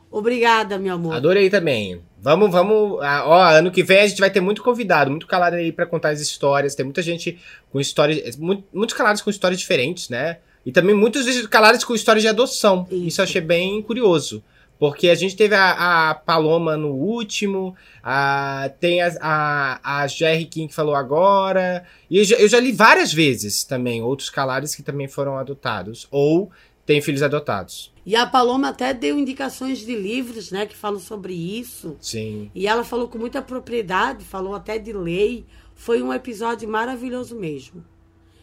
Obrigada, 0.09 0.79
meu 0.79 0.95
amor. 0.95 1.13
Adorei 1.15 1.49
também. 1.51 2.01
Vamos, 2.19 2.51
vamos. 2.51 2.99
ah, 3.01 3.23
Ó, 3.27 3.43
ano 3.43 3.71
que 3.71 3.83
vem 3.83 3.99
a 4.01 4.07
gente 4.07 4.19
vai 4.19 4.29
ter 4.31 4.41
muito 4.41 4.63
convidado, 4.63 5.09
muito 5.11 5.27
calado 5.27 5.55
aí 5.55 5.71
pra 5.71 5.85
contar 5.85 6.09
as 6.09 6.19
histórias. 6.19 6.73
Tem 6.75 6.83
muita 6.83 7.01
gente 7.01 7.39
com 7.71 7.79
histórias. 7.79 8.35
mu- 8.37 8.63
Muitos 8.73 8.95
calados 8.95 9.21
com 9.21 9.29
histórias 9.29 9.59
diferentes, 9.59 10.09
né? 10.09 10.37
E 10.65 10.71
também 10.71 10.95
muitos 10.95 11.47
calados 11.47 11.83
com 11.83 11.93
histórias 11.95 12.23
de 12.23 12.27
adoção. 12.27 12.87
Isso, 12.91 13.07
Isso. 13.07 13.21
eu 13.21 13.23
achei 13.23 13.41
bem 13.41 13.81
curioso. 13.83 14.43
Porque 14.81 15.09
a 15.09 15.15
gente 15.15 15.35
teve 15.35 15.53
a, 15.53 16.09
a 16.09 16.15
Paloma 16.15 16.75
no 16.75 16.89
último, 16.89 17.75
a, 18.01 18.67
tem 18.79 18.99
a, 18.99 19.15
a, 19.21 20.01
a 20.01 20.07
Jerry 20.07 20.45
King 20.45 20.69
que 20.69 20.73
falou 20.73 20.95
agora. 20.95 21.85
E 22.09 22.17
eu 22.17 22.23
já, 22.23 22.35
eu 22.37 22.47
já 22.47 22.59
li 22.59 22.71
várias 22.71 23.13
vezes 23.13 23.63
também 23.63 24.01
outros 24.01 24.31
calados 24.31 24.73
que 24.73 24.81
também 24.81 25.07
foram 25.07 25.37
adotados. 25.37 26.07
Ou 26.09 26.49
têm 26.83 26.99
filhos 26.99 27.21
adotados. 27.21 27.93
E 28.03 28.15
a 28.15 28.25
Paloma 28.25 28.69
até 28.69 28.91
deu 28.91 29.19
indicações 29.19 29.77
de 29.85 29.95
livros, 29.95 30.49
né, 30.49 30.65
que 30.65 30.75
falam 30.75 30.99
sobre 30.99 31.35
isso. 31.35 31.95
Sim. 32.01 32.49
E 32.55 32.65
ela 32.65 32.83
falou 32.83 33.07
com 33.07 33.19
muita 33.19 33.39
propriedade, 33.39 34.25
falou 34.25 34.55
até 34.55 34.79
de 34.79 34.91
lei. 34.91 35.45
Foi 35.75 36.01
um 36.01 36.11
episódio 36.11 36.67
maravilhoso 36.67 37.35
mesmo. 37.35 37.85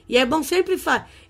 E 0.08 0.16
é 0.16 0.24
bom 0.24 0.44
sempre 0.44 0.80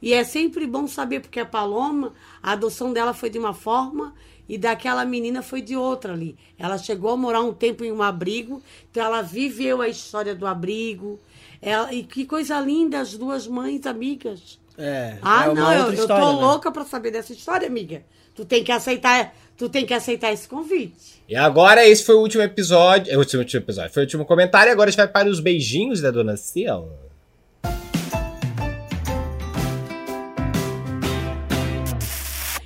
e 0.02 0.12
é 0.12 0.22
sempre 0.22 0.66
bom 0.66 0.86
saber 0.86 1.20
porque 1.20 1.40
a 1.40 1.46
Paloma, 1.46 2.12
a 2.42 2.52
adoção 2.52 2.92
dela 2.92 3.14
foi 3.14 3.30
de 3.30 3.38
uma 3.38 3.54
forma 3.54 4.14
e 4.49 4.57
daquela 4.57 5.05
menina 5.05 5.42
foi 5.42 5.61
de 5.61 5.76
outra 5.76 6.12
ali. 6.12 6.36
Ela 6.59 6.78
chegou 6.78 7.11
a 7.11 7.16
morar 7.16 7.40
um 7.40 7.53
tempo 7.53 7.84
em 7.84 7.92
um 7.92 8.03
abrigo, 8.03 8.62
então 8.90 9.05
ela 9.05 9.20
viveu 9.20 9.82
a 9.82 9.88
história 9.88 10.34
do 10.34 10.46
abrigo. 10.46 11.20
Ela, 11.61 11.92
e 11.92 12.03
que 12.03 12.24
coisa 12.24 12.59
linda 12.61 13.01
as 13.01 13.14
duas 13.14 13.46
mães 13.46 13.84
amigas. 13.86 14.59
É. 14.78 15.18
Ah, 15.20 15.46
é 15.46 15.49
uma 15.49 15.55
não, 15.55 15.72
eu, 15.72 15.78
outra 15.80 15.96
eu 15.96 16.01
história, 16.01 16.24
tô 16.24 16.32
né? 16.32 16.40
louca 16.40 16.72
pra 16.72 16.84
saber 16.84 17.11
dessa 17.11 17.32
história, 17.32 17.66
amiga. 17.66 18.03
Tu 18.34 18.44
tem 18.44 18.62
que 18.62 18.70
aceitar, 18.70 19.34
tu 19.57 19.68
tem 19.68 19.84
que 19.84 19.92
aceitar 19.92 20.32
esse 20.32 20.49
convite. 20.49 21.20
E 21.28 21.34
agora 21.34 21.86
esse 21.86 22.05
foi 22.05 22.14
o 22.14 22.20
último 22.20 22.42
episódio. 22.42 23.12
É 23.12 23.16
o 23.16 23.18
último, 23.18 23.42
último 23.42 23.61
episódio. 23.61 23.92
Foi 23.92 24.03
o 24.03 24.07
último 24.07 24.24
comentário. 24.24 24.70
E 24.70 24.72
agora 24.72 24.88
a 24.88 24.90
gente 24.92 24.99
vai 24.99 25.09
para 25.09 25.28
os 25.28 25.40
beijinhos 25.40 26.01
da 26.01 26.12
dona 26.12 26.36
Sil. 26.38 26.86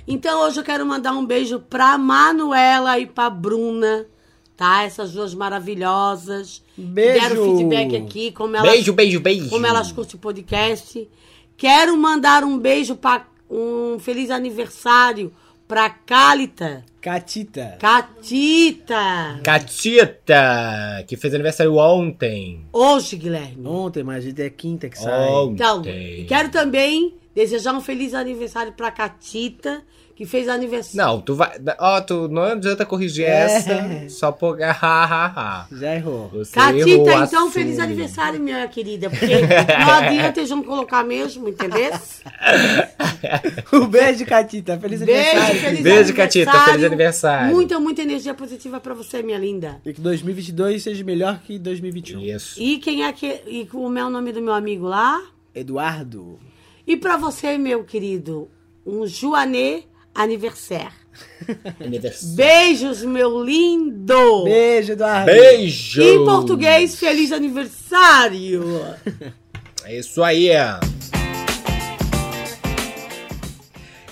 Então 0.07 0.41
hoje 0.45 0.59
eu 0.59 0.63
quero 0.63 0.85
mandar 0.85 1.13
um 1.13 1.25
beijo 1.25 1.59
pra 1.59 1.97
Manuela 1.97 2.99
e 2.99 3.05
pra 3.05 3.29
Bruna, 3.29 4.05
tá? 4.57 4.83
Essas 4.83 5.11
duas 5.13 5.33
maravilhosas. 5.33 6.61
Beijo. 6.77 7.21
Deram 7.21 7.57
feedback 7.57 7.95
aqui, 7.95 8.31
como 8.31 8.55
elas, 8.55 8.69
Beijo, 8.71 8.93
beijo, 8.93 9.19
beijo. 9.19 9.49
como 9.49 9.65
elas 9.65 9.91
curtem 9.91 10.15
o 10.15 10.19
podcast. 10.19 11.09
Quero 11.55 11.95
mandar 11.97 12.43
um 12.43 12.57
beijo 12.57 12.95
para 12.95 13.25
um 13.49 13.97
feliz 13.99 14.29
aniversário 14.29 15.31
pra 15.67 15.89
Cálita, 15.89 16.83
Catita. 16.99 17.77
Catita. 17.79 19.39
Catita, 19.43 21.03
que 21.07 21.17
fez 21.17 21.33
aniversário 21.33 21.75
ontem. 21.75 22.65
Hoje, 22.71 23.17
Guilherme. 23.17 23.67
Ontem, 23.67 24.03
mas 24.03 24.25
é 24.25 24.49
quinta 24.49 24.89
que 24.89 24.97
sai. 24.97 25.29
Ontem. 25.29 25.53
Então, 25.53 25.81
quero 26.27 26.49
também 26.49 27.13
desejar 27.35 27.73
um 27.73 27.81
feliz 27.81 28.13
aniversário 28.13 28.73
pra 28.73 28.91
Catita, 28.91 29.81
que 30.15 30.25
fez 30.27 30.47
aniversário. 30.47 30.97
Não, 30.97 31.21
tu 31.21 31.33
vai. 31.33 31.51
Ó, 31.79 31.99
tu 32.01 32.27
não 32.27 32.43
adianta 32.43 32.85
corrigir 32.85 33.25
É. 33.25 33.45
essa 33.45 34.09
só 34.09 34.31
por. 34.31 34.57
Já 35.71 35.95
errou. 35.95 36.29
Você 36.29 36.51
Catita, 36.53 36.87
errou, 36.89 37.09
então, 37.09 37.23
assume. 37.23 37.51
feliz 37.51 37.79
aniversário, 37.79 38.39
minha 38.39 38.67
querida. 38.67 39.09
Porque 39.09 39.25
não 39.25 39.89
adianta 39.91 40.39
eles 40.39 40.49
vão 40.51 40.61
colocar 40.63 41.03
mesmo, 41.03 41.49
entendeu? 41.49 41.91
Um 43.73 43.87
beijo, 43.87 44.25
Catita. 44.25 44.77
Feliz 44.77 45.01
Beijo, 45.01 45.29
aniversário. 45.29 45.61
feliz 45.61 45.81
Beijo, 45.81 46.13
Catita, 46.13 46.51
feliz 46.65 46.83
aniversário. 46.83 47.53
Muita, 47.55 47.79
muita 47.79 48.01
energia 48.01 48.33
positiva 48.33 48.79
pra 48.79 48.93
você, 48.93 49.23
minha 49.23 49.37
linda. 49.37 49.81
E 49.85 49.93
que 49.93 50.01
2022 50.01 50.83
seja 50.83 51.03
melhor 51.03 51.39
que 51.39 51.57
2021. 51.57 52.19
Isso. 52.21 52.61
E 52.61 52.77
quem 52.79 53.03
é 53.05 53.11
que. 53.13 53.41
E 53.47 53.65
como 53.65 53.97
é 53.97 54.05
o 54.05 54.09
nome 54.09 54.31
do 54.31 54.41
meu 54.41 54.53
amigo 54.53 54.85
lá? 54.85 55.21
Eduardo. 55.55 56.39
E 56.85 56.97
pra 56.97 57.15
você, 57.17 57.57
meu 57.57 57.83
querido, 57.83 58.49
um 58.85 59.07
Joanê 59.07 59.83
aniversário. 60.13 61.03
Beijos, 62.35 63.03
meu 63.03 63.43
lindo! 63.43 64.43
Beijo, 64.43 64.93
Eduardo. 64.93 65.25
Beijo! 65.31 66.01
Em 66.01 66.25
português, 66.25 66.95
feliz 66.95 67.31
aniversário! 67.31 68.63
É 69.85 69.97
isso 69.97 70.23
aí. 70.23 70.47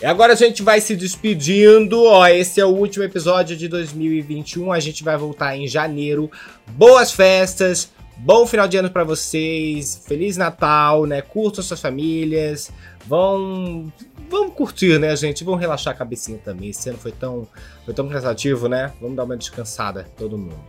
E 0.01 0.05
agora 0.05 0.33
a 0.33 0.35
gente 0.35 0.61
vai 0.61 0.81
se 0.81 0.97
despedindo. 0.97 2.03
Ó, 2.03 2.27
esse 2.27 2.59
é 2.59 2.65
o 2.65 2.75
último 2.75 3.05
episódio 3.05 3.55
de 3.55 3.69
2021. 3.69 4.69
A 4.69 4.81
gente 4.81 5.01
vai 5.01 5.15
voltar 5.15 5.55
em 5.55 5.69
janeiro. 5.69 6.29
Boas 6.71 7.13
festas, 7.13 7.89
bom 8.23 8.45
final 8.45 8.67
de 8.67 8.77
ano 8.77 8.89
para 8.89 9.03
vocês. 9.03 10.03
Feliz 10.07 10.37
Natal, 10.37 11.05
né? 11.05 11.21
Curtam 11.21 11.63
suas 11.63 11.81
famílias. 11.81 12.71
Vão 13.05 13.91
vamos 14.29 14.53
curtir, 14.53 14.99
né, 14.99 15.13
gente? 15.15 15.43
Vamos 15.43 15.59
relaxar 15.59 15.93
a 15.93 15.97
cabecinha 15.97 16.37
também. 16.37 16.69
Esse 16.69 16.89
ano 16.89 16.97
foi 16.97 17.11
tão 17.11 17.47
foi 17.83 17.93
tão 17.93 18.07
cansativo, 18.07 18.67
né? 18.67 18.93
Vamos 19.01 19.17
dar 19.17 19.23
uma 19.23 19.35
descansada 19.35 20.07
todo 20.17 20.37
mundo. 20.37 20.59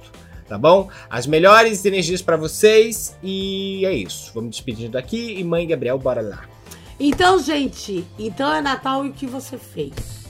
Tá 0.48 0.58
bom? 0.58 0.88
As 1.08 1.26
melhores 1.26 1.84
energias 1.84 2.20
para 2.20 2.36
vocês 2.36 3.16
e 3.22 3.84
é 3.86 3.92
isso. 3.92 4.32
Vamos 4.34 4.50
despedindo 4.50 4.92
daqui 4.92 5.38
e 5.38 5.44
mãe 5.44 5.66
Gabriel, 5.66 5.98
bora 5.98 6.20
lá. 6.20 6.44
Então, 6.98 7.38
gente, 7.38 8.04
então 8.18 8.52
é 8.52 8.60
Natal 8.60 9.04
e 9.04 9.10
o 9.10 9.12
que 9.12 9.26
você 9.26 9.56
fez? 9.56 10.22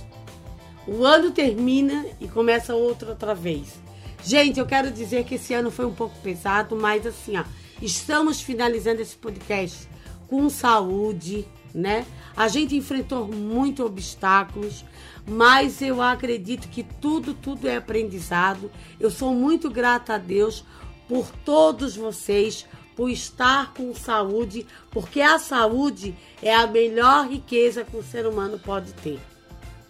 O 0.87 1.05
ano 1.05 1.31
termina 1.31 2.05
e 2.21 2.27
começa 2.27 2.75
outro 2.75 3.11
outra 3.11 3.35
vez. 3.35 3.82
Gente, 4.25 4.61
eu 4.61 4.67
quero 4.67 4.91
dizer 4.91 5.25
que 5.25 5.35
esse 5.35 5.53
ano 5.53 5.71
foi 5.71 5.85
um 5.85 5.95
pouco 5.95 6.17
pesado, 6.21 6.77
mas 6.77 7.05
assim, 7.05 7.37
ó, 7.37 7.45
estamos 7.81 8.41
finalizando 8.41 9.03
esse 9.03 9.17
podcast 9.17 9.89
com 10.29 10.49
saúde, 10.49 11.45
né? 11.75 12.07
A 12.37 12.47
gente 12.47 12.77
enfrentou 12.77 13.27
muitos 13.27 13.85
obstáculos, 13.85 14.85
mas 15.27 15.83
eu 15.83 16.01
acredito 16.01 16.69
que 16.69 16.85
tudo, 16.85 17.35
tudo 17.35 17.69
é 17.69 17.77
aprendizado. 17.77 18.71
Eu 19.01 19.11
sou 19.11 19.35
muito 19.35 19.69
grata 19.69 20.15
a 20.15 20.19
Deus 20.19 20.65
por 21.09 21.29
todos 21.45 21.97
vocês, 21.97 22.65
por 22.95 23.11
estar 23.11 23.75
com 23.75 23.93
saúde, 23.93 24.67
porque 24.93 25.21
a 25.21 25.41
saúde 25.41 26.15
é 26.41 26.55
a 26.55 26.67
melhor 26.69 27.27
riqueza 27.27 27.85
que 27.85 27.97
o 27.97 28.05
ser 28.05 28.25
humano 28.25 28.57
pode 28.57 28.93
ter, 28.95 29.19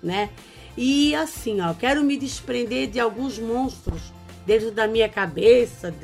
né? 0.02 0.30
E 0.74 1.14
assim, 1.14 1.60
ó, 1.60 1.74
quero 1.74 2.02
me 2.02 2.16
desprender 2.16 2.88
de 2.88 2.98
alguns 2.98 3.38
monstros 3.38 4.00
dentro 4.46 4.70
da 4.70 4.86
minha 4.86 5.08
cabeça 5.08 5.94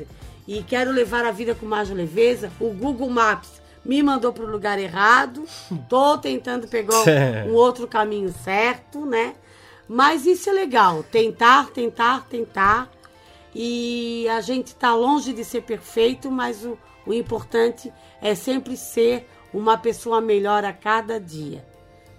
e 0.47 0.63
quero 0.63 0.91
levar 0.91 1.25
a 1.25 1.31
vida 1.31 1.53
com 1.53 1.65
mais 1.65 1.89
leveza. 1.89 2.51
O 2.59 2.71
Google 2.71 3.09
Maps 3.09 3.61
me 3.85 4.01
mandou 4.01 4.33
para 4.33 4.43
o 4.43 4.49
lugar 4.49 4.79
errado. 4.79 5.45
Tô 5.87 6.17
tentando 6.17 6.67
pegar 6.67 7.03
um 7.47 7.53
outro 7.53 7.87
caminho 7.87 8.33
certo, 8.43 9.05
né? 9.05 9.35
Mas 9.87 10.25
isso 10.25 10.49
é 10.49 10.53
legal, 10.53 11.03
tentar, 11.03 11.71
tentar, 11.71 12.27
tentar. 12.27 12.89
E 13.53 14.27
a 14.29 14.41
gente 14.41 14.75
tá 14.75 14.93
longe 14.93 15.33
de 15.33 15.43
ser 15.43 15.63
perfeito, 15.63 16.29
mas 16.29 16.63
o, 16.63 16.77
o 17.05 17.13
importante 17.13 17.91
é 18.21 18.35
sempre 18.35 18.77
ser 18.77 19.27
uma 19.51 19.77
pessoa 19.77 20.21
melhor 20.21 20.63
a 20.63 20.71
cada 20.71 21.19
dia, 21.19 21.65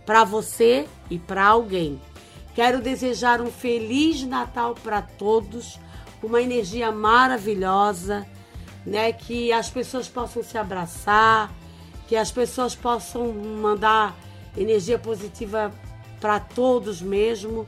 para 0.04 0.24
você 0.24 0.88
e 1.08 1.18
para 1.18 1.46
alguém. 1.46 2.00
Quero 2.54 2.80
desejar 2.80 3.40
um 3.40 3.50
feliz 3.50 4.22
Natal 4.24 4.74
para 4.74 5.00
todos, 5.00 5.78
uma 6.22 6.40
energia 6.40 6.92
maravilhosa, 6.92 8.26
né? 8.84 9.12
Que 9.12 9.52
as 9.52 9.70
pessoas 9.70 10.08
possam 10.08 10.42
se 10.42 10.58
abraçar, 10.58 11.52
que 12.08 12.16
as 12.16 12.30
pessoas 12.30 12.74
possam 12.74 13.32
mandar 13.32 14.16
energia 14.56 14.98
positiva 14.98 15.72
para 16.20 16.40
todos 16.40 17.00
mesmo 17.00 17.66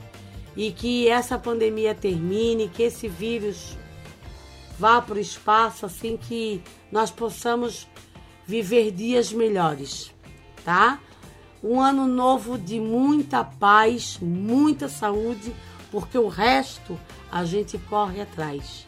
e 0.55 0.71
que 0.71 1.07
essa 1.07 1.39
pandemia 1.39 1.95
termine, 1.95 2.69
que 2.69 2.83
esse 2.83 3.07
vírus 3.07 3.77
vá 4.77 5.01
para 5.01 5.15
o 5.15 5.19
espaço 5.19 5.85
assim 5.85 6.17
que 6.17 6.61
nós 6.91 7.09
possamos 7.09 7.87
viver 8.45 8.91
dias 8.91 9.31
melhores, 9.31 10.13
tá? 10.63 10.99
Um 11.63 11.79
ano 11.79 12.05
novo 12.05 12.57
de 12.57 12.79
muita 12.79 13.43
paz, 13.43 14.19
muita 14.21 14.89
saúde, 14.89 15.53
porque 15.93 16.17
o 16.17 16.27
resto 16.27 16.99
a 17.31 17.45
gente 17.45 17.77
corre 17.77 18.19
atrás, 18.19 18.87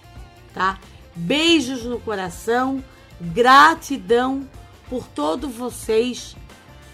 tá? 0.56 0.80
Beijos 1.16 1.84
no 1.84 2.00
coração, 2.00 2.84
gratidão 3.22 4.50
por 4.90 5.08
todos 5.10 5.54
vocês, 5.54 6.36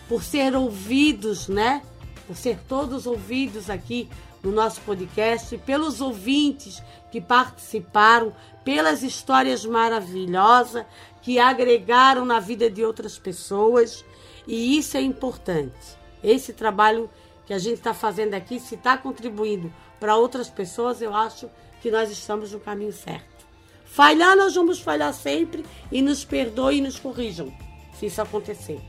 por 0.09 0.22
ser 0.22 0.53
ouvidos, 0.53 1.47
né? 1.47 1.82
Por 2.28 2.36
ser 2.36 2.59
todos 2.68 3.07
ouvidos 3.07 3.70
aqui 3.70 4.09
no 4.43 4.51
nosso 4.51 4.82
podcast, 4.82 5.57
pelos 5.59 6.01
ouvintes 6.01 6.84
que 7.09 7.22
participaram, 7.22 8.36
pelas 8.66 9.03
histórias 9.03 9.64
maravilhosas 9.64 10.86
que 11.22 11.39
agregaram 11.39 12.26
na 12.26 12.41
vida 12.41 12.70
de 12.70 12.84
outras 12.84 13.18
pessoas. 13.18 14.03
E 14.45 14.78
isso 14.78 14.97
é 14.97 15.01
importante. 15.01 15.97
Esse 16.22 16.51
trabalho 16.51 17.09
que 17.45 17.53
a 17.53 17.57
gente 17.57 17.76
está 17.76 17.93
fazendo 17.93 18.34
aqui, 18.34 18.59
se 18.59 18.76
está 18.76 18.97
contribuindo 18.97 19.72
para 20.02 20.18
outras 20.18 20.49
pessoas, 20.49 21.02
eu 21.02 21.16
acho 21.16 21.47
que 21.82 21.89
nós 21.89 22.12
estamos 22.12 22.52
no 22.52 22.60
caminho 22.60 22.91
certo. 22.91 23.45
Falhar, 23.86 24.36
nós 24.36 24.54
vamos 24.56 24.80
falhar 24.80 25.14
sempre 25.14 25.64
e 25.91 26.02
nos 26.02 26.26
perdoem 26.26 26.80
e 26.80 26.82
nos 26.82 26.97
corrijam, 26.99 27.54
se 27.99 28.08
isso 28.08 28.22
acontecer. 28.22 28.80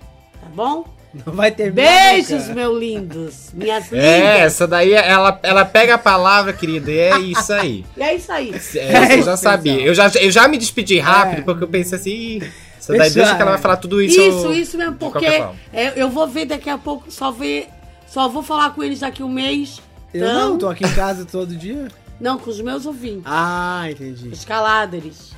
Tá 0.41 0.47
bom? 0.55 0.85
Não 1.27 1.35
vai 1.35 1.51
ter 1.51 1.71
Beijos, 1.71 2.49
meus 2.49 2.79
lindos. 2.81 3.51
Minhas 3.53 3.85
lindas. 3.93 4.05
É, 4.07 4.41
essa 4.41 4.67
daí, 4.67 4.93
ela, 4.95 5.39
ela 5.43 5.65
pega 5.65 5.95
a 5.97 5.99
palavra, 5.99 6.53
querida, 6.55 6.91
e 6.91 6.99
é 6.99 7.19
isso 7.21 7.53
aí. 7.53 7.85
E 7.97 8.03
é 8.03 8.15
isso 8.15 8.33
aí. 8.33 8.55
É, 8.77 9.19
eu 9.19 9.23
já 9.23 9.37
sabia. 9.37 9.79
Eu 9.81 9.95
já, 9.95 10.09
eu 10.19 10.31
já 10.31 10.49
me 10.49 10.57
despedi 10.57 10.99
rápido, 10.99 11.41
É. 11.41 11.43
porque 11.43 11.65
eu 11.65 11.69
pensei 11.69 11.99
assim, 11.99 12.11
"Ih, 12.11 12.53
essa 12.79 12.97
daí 12.97 13.11
Deixa- 13.11 13.37
que 13.37 13.43
ela 13.43 13.51
vai 13.53 13.61
falar 13.61 13.77
tudo 13.77 14.01
isso. 14.01 14.19
Isso, 14.19 14.53
isso 14.53 14.79
mesmo, 14.79 14.95
porque 14.97 15.27
é, 15.27 15.93
eu 15.97 16.09
vou 16.09 16.27
ver 16.27 16.47
daqui 16.47 16.71
a 16.71 16.79
pouco, 16.79 17.11
só 17.11 17.31
ver, 17.31 17.69
só 18.07 18.27
vou 18.29 18.43
falar 18.43 18.71
com 18.75 18.83
eles 18.83 19.01
daqui 19.01 19.23
um 19.23 19.29
mês. 19.29 19.83
Eu 20.15 20.27
Então, 20.27 20.51
não, 20.51 20.59
tô 20.59 20.69
aqui 20.69 20.85
em 20.85 20.93
casa 20.95 21.25
todo 21.25 21.55
dia. 21.57 21.89
não, 22.21 22.39
com 22.39 22.51
os 22.51 22.61
meus 22.61 22.87
ouvintes, 22.87 23.23
Ah, 23.27 23.87
entendi. 23.91 24.29
os 24.29 24.45
caladres. 24.45 25.33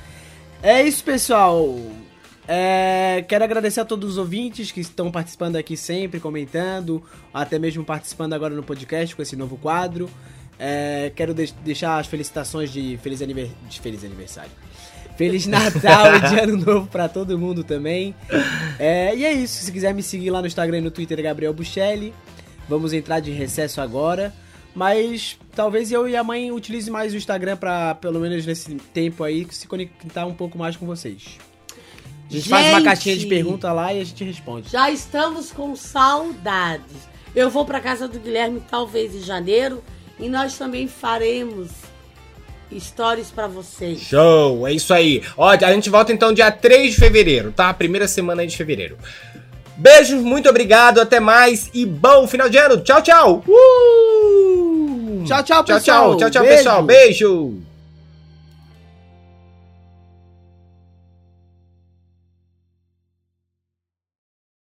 É 0.61 0.83
isso, 0.83 1.03
pessoal. 1.03 1.77
É, 2.47 3.23
quero 3.27 3.43
agradecer 3.43 3.79
a 3.79 3.85
todos 3.85 4.11
os 4.11 4.17
ouvintes 4.17 4.71
que 4.71 4.79
estão 4.79 5.09
participando 5.11 5.55
aqui 5.55 5.75
sempre, 5.75 6.19
comentando, 6.19 7.03
até 7.33 7.57
mesmo 7.57 7.83
participando 7.83 8.33
agora 8.33 8.53
no 8.53 8.61
podcast 8.63 9.15
com 9.15 9.21
esse 9.21 9.35
novo 9.35 9.57
quadro. 9.57 10.09
É, 10.59 11.11
quero 11.15 11.33
de- 11.33 11.53
deixar 11.63 11.97
as 11.99 12.07
felicitações 12.07 12.71
de 12.71 12.97
feliz, 13.01 13.21
aniver- 13.21 13.49
de 13.67 13.79
feliz 13.79 14.03
aniversário. 14.03 14.51
Feliz 15.17 15.45
Natal 15.47 16.15
e 16.17 16.19
de 16.29 16.39
Ano 16.39 16.57
Novo 16.57 16.87
pra 16.87 17.07
todo 17.09 17.37
mundo 17.39 17.63
também. 17.63 18.13
É, 18.77 19.15
e 19.15 19.25
é 19.25 19.31
isso. 19.33 19.63
Se 19.63 19.71
quiser 19.71 19.93
me 19.93 20.03
seguir 20.03 20.29
lá 20.29 20.39
no 20.41 20.47
Instagram 20.47 20.77
e 20.77 20.81
no 20.81 20.91
Twitter, 20.91 21.21
Gabriel 21.23 21.53
Buchelli. 21.53 22.13
Vamos 22.69 22.93
entrar 22.93 23.19
de 23.21 23.31
recesso 23.31 23.79
agora. 23.81 24.33
Mas 24.75 25.37
talvez 25.55 25.91
eu 25.91 26.07
e 26.07 26.15
a 26.15 26.23
mãe 26.23 26.51
utilize 26.51 26.91
mais 26.91 27.13
o 27.13 27.17
Instagram 27.17 27.55
pra, 27.55 27.95
pelo 27.95 28.19
menos 28.19 28.45
nesse 28.45 28.75
tempo 28.93 29.23
aí, 29.23 29.47
se 29.49 29.67
conectar 29.67 30.25
um 30.25 30.33
pouco 30.33 30.57
mais 30.57 30.75
com 30.75 30.85
vocês. 30.85 31.37
A 32.29 32.33
gente, 32.33 32.49
faz 32.49 32.65
uma 32.67 32.79
Gente! 32.79 32.83
caixinha 32.85 33.17
de 33.17 33.25
pergunta 33.27 33.71
lá 33.71 33.93
e 33.93 34.01
a 34.01 34.03
gente 34.03 34.23
responde. 34.23 34.69
Já 34.69 34.91
estamos 34.91 35.51
com 35.51 35.75
saudades. 35.75 37.07
Eu 37.35 37.49
vou 37.49 37.63
para 37.65 37.79
casa 37.79 38.07
do 38.07 38.19
Guilherme 38.19 38.61
talvez 38.69 39.15
em 39.15 39.21
janeiro 39.21 39.83
e 40.19 40.27
nós 40.27 40.57
também 40.57 40.87
faremos 40.87 41.69
stories 42.77 43.29
para 43.31 43.47
vocês. 43.47 44.01
Show, 44.01 44.67
é 44.67 44.73
isso 44.73 44.93
aí. 44.93 45.21
Ó, 45.37 45.47
a 45.49 45.73
gente 45.73 45.89
volta 45.89 46.11
então 46.11 46.33
dia 46.33 46.51
3 46.51 46.93
de 46.93 46.99
fevereiro, 46.99 47.51
tá? 47.51 47.73
Primeira 47.73 48.07
semana 48.07 48.41
aí 48.41 48.47
de 48.47 48.57
fevereiro. 48.57 48.97
Beijos, 49.77 50.21
muito 50.21 50.49
obrigado, 50.49 50.99
até 51.01 51.19
mais 51.19 51.69
e 51.73 51.85
bom 51.85 52.27
final 52.27 52.49
de 52.49 52.57
ano. 52.57 52.77
Tchau, 52.77 53.01
tchau. 53.01 53.43
Uh! 53.47 55.23
Tchau, 55.25 55.43
tchau, 55.43 55.63
Tchau, 55.63 55.75
pessoal. 55.75 56.17
tchau, 56.17 56.17
tchau, 56.17 56.29
tchau, 56.29 56.43
Beijo. 56.43 56.57
pessoal. 56.57 56.83
Beijo. 56.83 57.53